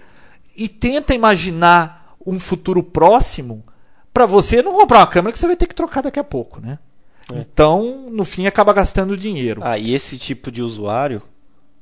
e 0.55 0.69
tenta 0.69 1.13
imaginar 1.13 2.00
um 2.25 2.39
futuro 2.39 2.83
próximo 2.83 3.63
para 4.13 4.25
você 4.25 4.61
não 4.61 4.73
comprar 4.73 4.99
uma 4.99 5.07
câmera 5.07 5.31
que 5.31 5.39
você 5.39 5.47
vai 5.47 5.55
ter 5.55 5.67
que 5.67 5.75
trocar 5.75 6.01
daqui 6.01 6.19
a 6.19 6.23
pouco, 6.23 6.59
né? 6.59 6.79
É. 7.31 7.39
Então, 7.39 8.09
no 8.09 8.25
fim, 8.25 8.45
acaba 8.45 8.73
gastando 8.73 9.15
dinheiro. 9.15 9.61
Ah, 9.63 9.77
e 9.77 9.93
esse 9.93 10.17
tipo 10.17 10.51
de 10.51 10.61
usuário, 10.61 11.21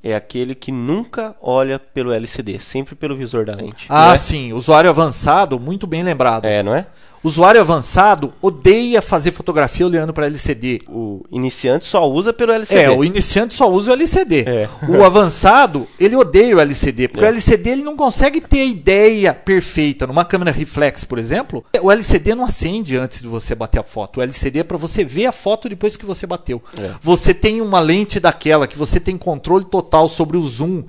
é 0.03 0.15
aquele 0.15 0.55
que 0.55 0.71
nunca 0.71 1.35
olha 1.41 1.77
pelo 1.77 2.13
LCD, 2.13 2.59
sempre 2.59 2.95
pelo 2.95 3.15
visor 3.15 3.45
da 3.45 3.55
lente. 3.55 3.85
Ah, 3.89 4.13
é? 4.13 4.15
sim, 4.15 4.53
usuário 4.53 4.89
avançado, 4.89 5.59
muito 5.59 5.85
bem 5.85 6.03
lembrado. 6.03 6.45
É, 6.45 6.63
não 6.63 6.73
é? 6.73 6.87
Usuário 7.23 7.59
avançado 7.59 8.33
odeia 8.41 9.01
fazer 9.01 9.31
fotografia 9.31 9.85
olhando 9.85 10.13
para 10.13 10.25
LCD. 10.25 10.81
O 10.87 11.23
iniciante 11.31 11.85
só 11.85 12.09
usa 12.09 12.31
pelo 12.31 12.51
LCD. 12.53 12.81
É, 12.81 12.89
o 12.89 13.03
iniciante 13.03 13.53
só 13.53 13.69
usa 13.69 13.91
o 13.91 13.93
LCD. 13.93 14.45
É. 14.47 14.69
O 14.87 15.03
avançado, 15.03 15.87
ele 15.99 16.15
odeia 16.15 16.55
o 16.55 16.59
LCD, 16.59 17.07
porque 17.09 17.23
É. 17.25 17.27
o 17.27 17.31
LCD 17.31 17.69
ele 17.71 17.83
não 17.83 17.97
consegue 17.97 18.39
ter 18.39 18.61
a 18.61 18.65
ideia 18.65 19.33
perfeita. 19.33 20.07
Numa 20.07 20.23
câmera 20.23 20.51
reflex, 20.51 21.03
por 21.03 21.17
exemplo, 21.19 21.63
o 21.81 21.91
LCD 21.91 22.33
não 22.35 22.45
acende 22.45 22.95
antes 22.95 23.21
de 23.21 23.27
você 23.27 23.53
bater 23.53 23.79
a 23.79 23.83
foto. 23.83 24.19
O 24.19 24.23
LCD 24.23 24.59
é 24.59 24.63
para 24.63 24.77
você 24.77 25.03
ver 25.03 25.25
a 25.25 25.31
foto 25.31 25.67
depois 25.67 25.97
que 25.97 26.05
você 26.05 26.25
bateu. 26.25 26.61
É. 26.77 26.91
Você 27.01 27.33
tem 27.33 27.59
uma 27.61 27.79
lente 27.79 28.19
daquela 28.19 28.65
que 28.67 28.77
você 28.77 28.99
tem 28.99 29.17
controle 29.17 29.65
total 29.65 30.07
sobre 30.07 30.37
o 30.37 30.43
zoom. 30.47 30.83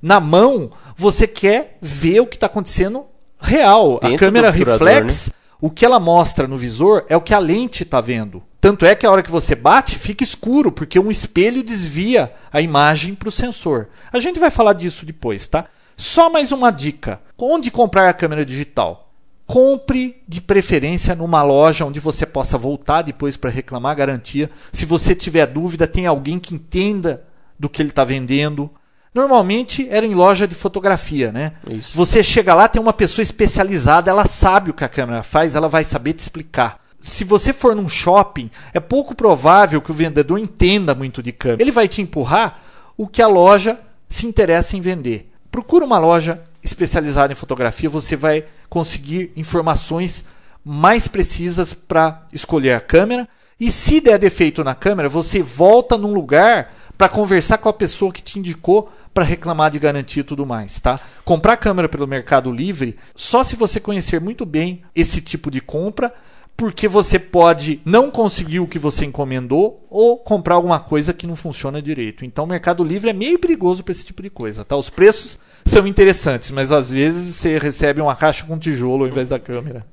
Na 0.00 0.20
mão, 0.20 0.70
você 0.96 1.26
quer 1.26 1.76
ver 1.80 2.20
o 2.20 2.26
que 2.26 2.36
está 2.36 2.46
acontecendo 2.46 3.04
real. 3.40 3.98
a 4.02 4.08
Dentro 4.08 4.18
câmera 4.18 4.50
do 4.50 4.54
obturador, 4.56 4.86
reflex, 4.88 5.30
o 5.64 5.70
que 5.70 5.82
ela 5.82 5.98
mostra 5.98 6.46
no 6.46 6.58
visor 6.58 7.06
é 7.08 7.16
o 7.16 7.22
que 7.22 7.32
a 7.32 7.38
lente 7.38 7.84
está 7.84 7.98
vendo. 7.98 8.42
Tanto 8.60 8.84
é 8.84 8.94
que 8.94 9.06
a 9.06 9.10
hora 9.10 9.22
que 9.22 9.30
você 9.30 9.54
bate, 9.54 9.98
fica 9.98 10.22
escuro, 10.22 10.70
porque 10.70 10.98
um 10.98 11.10
espelho 11.10 11.62
desvia 11.62 12.34
a 12.52 12.60
imagem 12.60 13.14
para 13.14 13.30
o 13.30 13.32
sensor. 13.32 13.88
A 14.12 14.18
gente 14.18 14.38
vai 14.38 14.50
falar 14.50 14.74
disso 14.74 15.06
depois, 15.06 15.46
tá? 15.46 15.64
Só 15.96 16.28
mais 16.28 16.52
uma 16.52 16.70
dica: 16.70 17.18
onde 17.38 17.70
comprar 17.70 18.06
a 18.10 18.12
câmera 18.12 18.44
digital? 18.44 19.10
Compre 19.46 20.22
de 20.28 20.42
preferência 20.42 21.14
numa 21.14 21.42
loja 21.42 21.86
onde 21.86 21.98
você 21.98 22.26
possa 22.26 22.58
voltar 22.58 23.00
depois 23.00 23.38
para 23.38 23.48
reclamar 23.48 23.92
a 23.92 23.94
garantia. 23.94 24.50
Se 24.70 24.84
você 24.84 25.14
tiver 25.14 25.46
dúvida, 25.46 25.86
tem 25.86 26.06
alguém 26.06 26.38
que 26.38 26.54
entenda 26.54 27.24
do 27.58 27.70
que 27.70 27.80
ele 27.80 27.88
está 27.88 28.04
vendendo. 28.04 28.70
Normalmente 29.14 29.86
era 29.88 30.04
em 30.04 30.12
loja 30.12 30.46
de 30.48 30.54
fotografia, 30.56 31.30
né? 31.30 31.52
Isso. 31.70 31.90
Você 31.94 32.22
chega 32.22 32.54
lá, 32.54 32.66
tem 32.66 32.82
uma 32.82 32.92
pessoa 32.92 33.22
especializada, 33.22 34.10
ela 34.10 34.24
sabe 34.24 34.70
o 34.70 34.74
que 34.74 34.84
a 34.84 34.88
câmera 34.88 35.22
faz, 35.22 35.54
ela 35.54 35.68
vai 35.68 35.84
saber 35.84 36.14
te 36.14 36.18
explicar. 36.18 36.80
Se 37.00 37.22
você 37.22 37.52
for 37.52 37.76
num 37.76 37.88
shopping, 37.88 38.50
é 38.72 38.80
pouco 38.80 39.14
provável 39.14 39.80
que 39.80 39.90
o 39.90 39.94
vendedor 39.94 40.38
entenda 40.38 40.94
muito 40.94 41.22
de 41.22 41.30
câmera. 41.30 41.62
Ele 41.62 41.70
vai 41.70 41.86
te 41.86 42.02
empurrar 42.02 42.58
o 42.96 43.06
que 43.06 43.22
a 43.22 43.28
loja 43.28 43.78
se 44.08 44.26
interessa 44.26 44.76
em 44.76 44.80
vender. 44.80 45.30
Procura 45.50 45.84
uma 45.84 45.98
loja 45.98 46.42
especializada 46.62 47.32
em 47.32 47.36
fotografia, 47.36 47.88
você 47.88 48.16
vai 48.16 48.44
conseguir 48.68 49.30
informações 49.36 50.24
mais 50.64 51.06
precisas 51.06 51.74
para 51.74 52.26
escolher 52.32 52.72
a 52.72 52.80
câmera. 52.80 53.28
E 53.60 53.70
se 53.70 54.00
der 54.00 54.18
defeito 54.18 54.64
na 54.64 54.74
câmera, 54.74 55.08
você 55.08 55.42
volta 55.42 55.96
num 55.96 56.12
lugar 56.12 56.72
para 56.96 57.08
conversar 57.08 57.58
com 57.58 57.68
a 57.68 57.72
pessoa 57.72 58.12
que 58.12 58.22
te 58.22 58.38
indicou 58.38 58.90
para 59.12 59.24
reclamar 59.24 59.70
de 59.70 59.78
garantia 59.78 60.20
e 60.20 60.24
tudo 60.24 60.46
mais, 60.46 60.78
tá? 60.78 61.00
Comprar 61.24 61.56
câmera 61.56 61.88
pelo 61.88 62.06
Mercado 62.06 62.50
Livre 62.50 62.96
só 63.14 63.44
se 63.44 63.56
você 63.56 63.78
conhecer 63.80 64.20
muito 64.20 64.44
bem 64.44 64.82
esse 64.94 65.20
tipo 65.20 65.50
de 65.50 65.60
compra, 65.60 66.12
porque 66.56 66.86
você 66.86 67.18
pode 67.18 67.80
não 67.84 68.10
conseguir 68.10 68.60
o 68.60 68.66
que 68.66 68.78
você 68.78 69.04
encomendou 69.04 69.84
ou 69.90 70.16
comprar 70.16 70.54
alguma 70.54 70.78
coisa 70.78 71.12
que 71.12 71.26
não 71.26 71.34
funciona 71.34 71.82
direito. 71.82 72.24
Então, 72.24 72.44
o 72.44 72.48
Mercado 72.48 72.84
Livre 72.84 73.10
é 73.10 73.12
meio 73.12 73.38
perigoso 73.38 73.82
para 73.82 73.92
esse 73.92 74.04
tipo 74.04 74.22
de 74.22 74.30
coisa, 74.30 74.64
tá? 74.64 74.76
Os 74.76 74.88
preços 74.88 75.38
são 75.64 75.86
interessantes, 75.86 76.50
mas 76.50 76.70
às 76.70 76.90
vezes 76.90 77.36
você 77.36 77.58
recebe 77.58 78.00
uma 78.00 78.14
caixa 78.14 78.46
com 78.46 78.58
tijolo 78.58 79.04
ao 79.04 79.10
invés 79.10 79.28
da 79.28 79.38
câmera. 79.38 79.84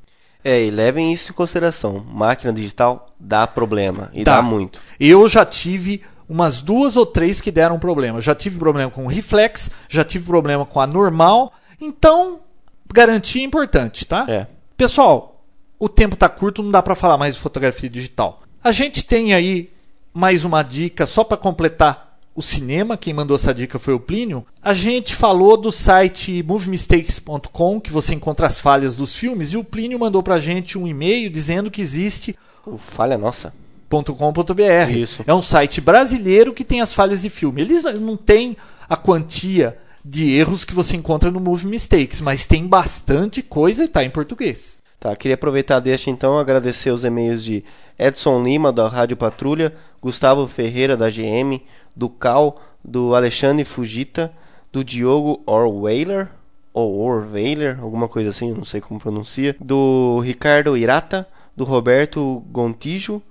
É, 0.44 0.64
e 0.64 0.72
levem 0.72 1.14
isso 1.14 1.32
em 1.32 1.36
consideração. 1.36 2.04
Máquina 2.12 2.52
digital 2.52 3.14
dá 3.20 3.46
problema. 3.46 4.10
E 4.14 4.24
Dá. 4.24 4.38
dá, 4.38 4.42
muito. 4.42 4.80
Eu 5.00 5.30
já 5.30 5.46
tive 5.46 6.02
umas 6.32 6.62
duas 6.62 6.96
ou 6.96 7.06
três 7.06 7.42
que 7.42 7.52
deram 7.52 7.78
problema. 7.78 8.22
Já 8.22 8.34
tive 8.34 8.58
problema 8.58 8.90
com 8.90 9.04
o 9.04 9.10
reflex, 9.10 9.70
já 9.90 10.02
tive 10.02 10.26
problema 10.26 10.66
com 10.66 10.80
a 10.80 10.88
normal. 10.88 11.52
Então, 11.80 12.40
garantia 12.92 13.42
é 13.42 13.46
importante, 13.46 14.06
tá? 14.06 14.26
É. 14.30 14.48
Pessoal, 14.78 15.44
o 15.78 15.90
tempo 15.90 16.16
tá 16.16 16.30
curto, 16.30 16.64
não 16.64 16.72
dá 16.72 16.82
para 16.82 16.96
falar 16.96 17.18
mais 17.18 17.36
de 17.36 17.42
fotografia 17.42 17.90
digital. 17.90 18.44
A 18.64 18.72
gente 18.72 19.04
tem 19.04 19.34
aí 19.34 19.70
mais 20.14 20.46
uma 20.46 20.64
dica 20.64 21.06
só 21.06 21.22
para 21.22 21.36
completar 21.36 22.18
o 22.34 22.42
cinema. 22.42 22.96
Quem 22.96 23.14
mandou 23.14 23.36
essa 23.36 23.54
dica 23.54 23.78
foi 23.78 23.94
o 23.94 24.00
Plínio. 24.00 24.46
A 24.64 24.74
gente 24.74 25.14
falou 25.14 25.58
do 25.58 25.70
site 25.70 26.42
moviemistakes.com, 26.44 27.82
que 27.82 27.92
você 27.92 28.16
encontra 28.16 28.48
as 28.48 28.62
falhas 28.62 28.96
dos 28.96 29.18
filmes, 29.18 29.52
e 29.52 29.58
o 29.58 29.66
Plínio 29.66 30.00
mandou 30.00 30.24
pra 30.24 30.40
gente 30.40 30.78
um 30.78 30.88
e-mail 30.88 31.30
dizendo 31.30 31.70
que 31.70 31.82
existe 31.82 32.38
O 32.66 32.78
falha 32.78 33.18
nossa. 33.18 33.54
.com.br. 33.92 34.92
Isso. 34.96 35.24
É 35.28 35.34
um 35.34 35.42
site 35.42 35.82
brasileiro 35.82 36.54
que 36.54 36.64
tem 36.64 36.82
as 36.82 36.94
falhas 36.94 37.22
de 37.22 37.30
filme. 37.30 37.62
Eles 37.62 37.84
não 37.84 38.16
têm 38.16 38.56
a 38.90 38.96
quantia 38.96 39.78
de 40.04 40.32
erros 40.34 40.64
que 40.64 40.74
você 40.74 40.96
encontra 40.96 41.30
no 41.30 41.40
Movie 41.40 41.68
Mistakes, 41.68 42.22
mas 42.22 42.48
tem 42.48 42.66
bastante 42.66 43.42
coisa 43.42 43.84
e 43.84 43.86
está 43.86 44.04
em 44.04 44.10
português. 44.10 44.80
Tá, 45.00 45.16
queria 45.16 45.36
aproveitar 45.36 45.80
deixa 45.80 46.10
então 46.10 46.38
agradecer 46.38 46.92
os 46.92 47.04
e-mails 47.04 47.44
de 47.44 47.64
Edson 47.98 48.44
Lima 48.44 48.72
da 48.72 48.88
Rádio 48.88 49.18
Patrulha, 49.18 49.74
Gustavo 50.00 50.48
Ferreira 50.48 50.96
da 50.96 51.10
GM, 51.10 51.60
do 51.96 52.08
Cal, 52.10 52.62
do 52.84 53.16
Alexandre 53.16 53.66
Fujita, 53.66 54.32
do 54.72 54.84
Diogo 54.84 55.42
Orweiler 55.46 56.30
ou 56.74 57.00
Orweiler, 57.00 57.80
alguma 57.82 58.08
coisa 58.08 58.30
assim, 58.30 58.54
não 58.54 58.64
sei 58.64 58.80
como 58.80 59.00
pronuncia, 59.00 59.56
do 59.60 60.20
Ricardo 60.20 60.78
Irata, 60.78 61.28
do 61.56 61.64
Roberto 61.64 62.44
Gontijo, 62.52 63.22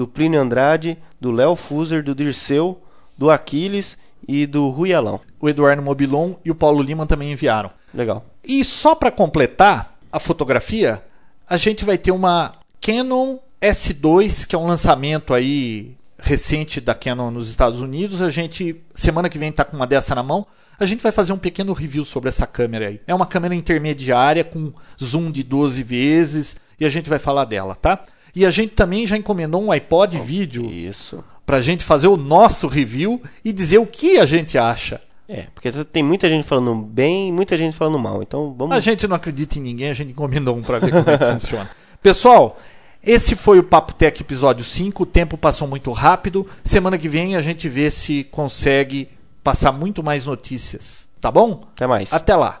do 0.00 0.08
Plínio 0.08 0.40
Andrade, 0.40 0.96
do 1.20 1.30
Léo 1.30 1.54
Fuser, 1.54 2.02
do 2.02 2.14
Dirceu, 2.14 2.80
do 3.18 3.30
Aquiles 3.30 3.98
e 4.26 4.46
do 4.46 4.70
Ruialão. 4.70 5.20
O 5.38 5.46
Eduardo 5.46 5.82
Mobilon 5.82 6.36
e 6.42 6.50
o 6.50 6.54
Paulo 6.54 6.82
Lima 6.82 7.04
também 7.04 7.32
enviaram. 7.32 7.68
Legal. 7.92 8.24
E 8.42 8.64
só 8.64 8.94
para 8.94 9.10
completar 9.10 9.98
a 10.10 10.18
fotografia, 10.18 11.04
a 11.46 11.58
gente 11.58 11.84
vai 11.84 11.98
ter 11.98 12.12
uma 12.12 12.54
Canon 12.80 13.36
S2, 13.60 14.46
que 14.46 14.56
é 14.56 14.58
um 14.58 14.66
lançamento 14.66 15.34
aí 15.34 15.94
recente 16.18 16.80
da 16.80 16.94
Canon 16.94 17.30
nos 17.30 17.50
Estados 17.50 17.82
Unidos. 17.82 18.22
A 18.22 18.30
gente 18.30 18.80
semana 18.94 19.28
que 19.28 19.36
vem 19.36 19.52
tá 19.52 19.66
com 19.66 19.76
uma 19.76 19.86
dessa 19.86 20.14
na 20.14 20.22
mão. 20.22 20.46
A 20.78 20.86
gente 20.86 21.02
vai 21.02 21.12
fazer 21.12 21.34
um 21.34 21.38
pequeno 21.38 21.74
review 21.74 22.06
sobre 22.06 22.30
essa 22.30 22.46
câmera 22.46 22.88
aí. 22.88 23.02
É 23.06 23.14
uma 23.14 23.26
câmera 23.26 23.54
intermediária 23.54 24.44
com 24.44 24.72
zoom 24.98 25.30
de 25.30 25.42
12 25.42 25.82
vezes 25.82 26.56
e 26.78 26.86
a 26.86 26.88
gente 26.88 27.10
vai 27.10 27.18
falar 27.18 27.44
dela, 27.44 27.76
tá? 27.76 28.02
E 28.34 28.46
a 28.46 28.50
gente 28.50 28.74
também 28.74 29.06
já 29.06 29.16
encomendou 29.16 29.62
um 29.62 29.72
iPod 29.72 30.18
vídeo 30.20 30.70
Isso. 30.70 31.22
pra 31.44 31.60
gente 31.60 31.84
fazer 31.84 32.08
o 32.08 32.16
nosso 32.16 32.66
review 32.68 33.20
e 33.44 33.52
dizer 33.52 33.78
o 33.78 33.86
que 33.86 34.18
a 34.18 34.26
gente 34.26 34.56
acha. 34.56 35.00
É, 35.28 35.46
porque 35.54 35.70
tem 35.84 36.02
muita 36.02 36.28
gente 36.28 36.44
falando 36.46 36.74
bem 36.74 37.28
e 37.28 37.32
muita 37.32 37.56
gente 37.56 37.76
falando 37.76 37.98
mal. 37.98 38.22
Então 38.22 38.52
vamos. 38.52 38.74
A 38.76 38.80
gente 38.80 39.06
não 39.06 39.14
acredita 39.14 39.58
em 39.58 39.62
ninguém, 39.62 39.88
a 39.90 39.94
gente 39.94 40.10
encomendou 40.10 40.56
um 40.56 40.62
para 40.62 40.80
ver 40.80 40.90
como 40.90 41.08
é 41.08 41.16
que 41.16 41.24
funciona. 41.32 41.70
Pessoal, 42.02 42.58
esse 43.02 43.36
foi 43.36 43.58
o 43.58 43.62
Papo 43.62 43.94
Tech 43.94 44.20
episódio 44.20 44.64
5. 44.64 45.02
O 45.02 45.06
tempo 45.06 45.38
passou 45.38 45.68
muito 45.68 45.92
rápido. 45.92 46.46
Semana 46.64 46.98
que 46.98 47.08
vem 47.08 47.36
a 47.36 47.40
gente 47.40 47.68
vê 47.68 47.90
se 47.90 48.24
consegue 48.24 49.08
passar 49.42 49.72
muito 49.72 50.02
mais 50.02 50.26
notícias. 50.26 51.08
Tá 51.20 51.30
bom? 51.30 51.62
Até 51.74 51.86
mais. 51.86 52.12
Até 52.12 52.34
lá. 52.34 52.60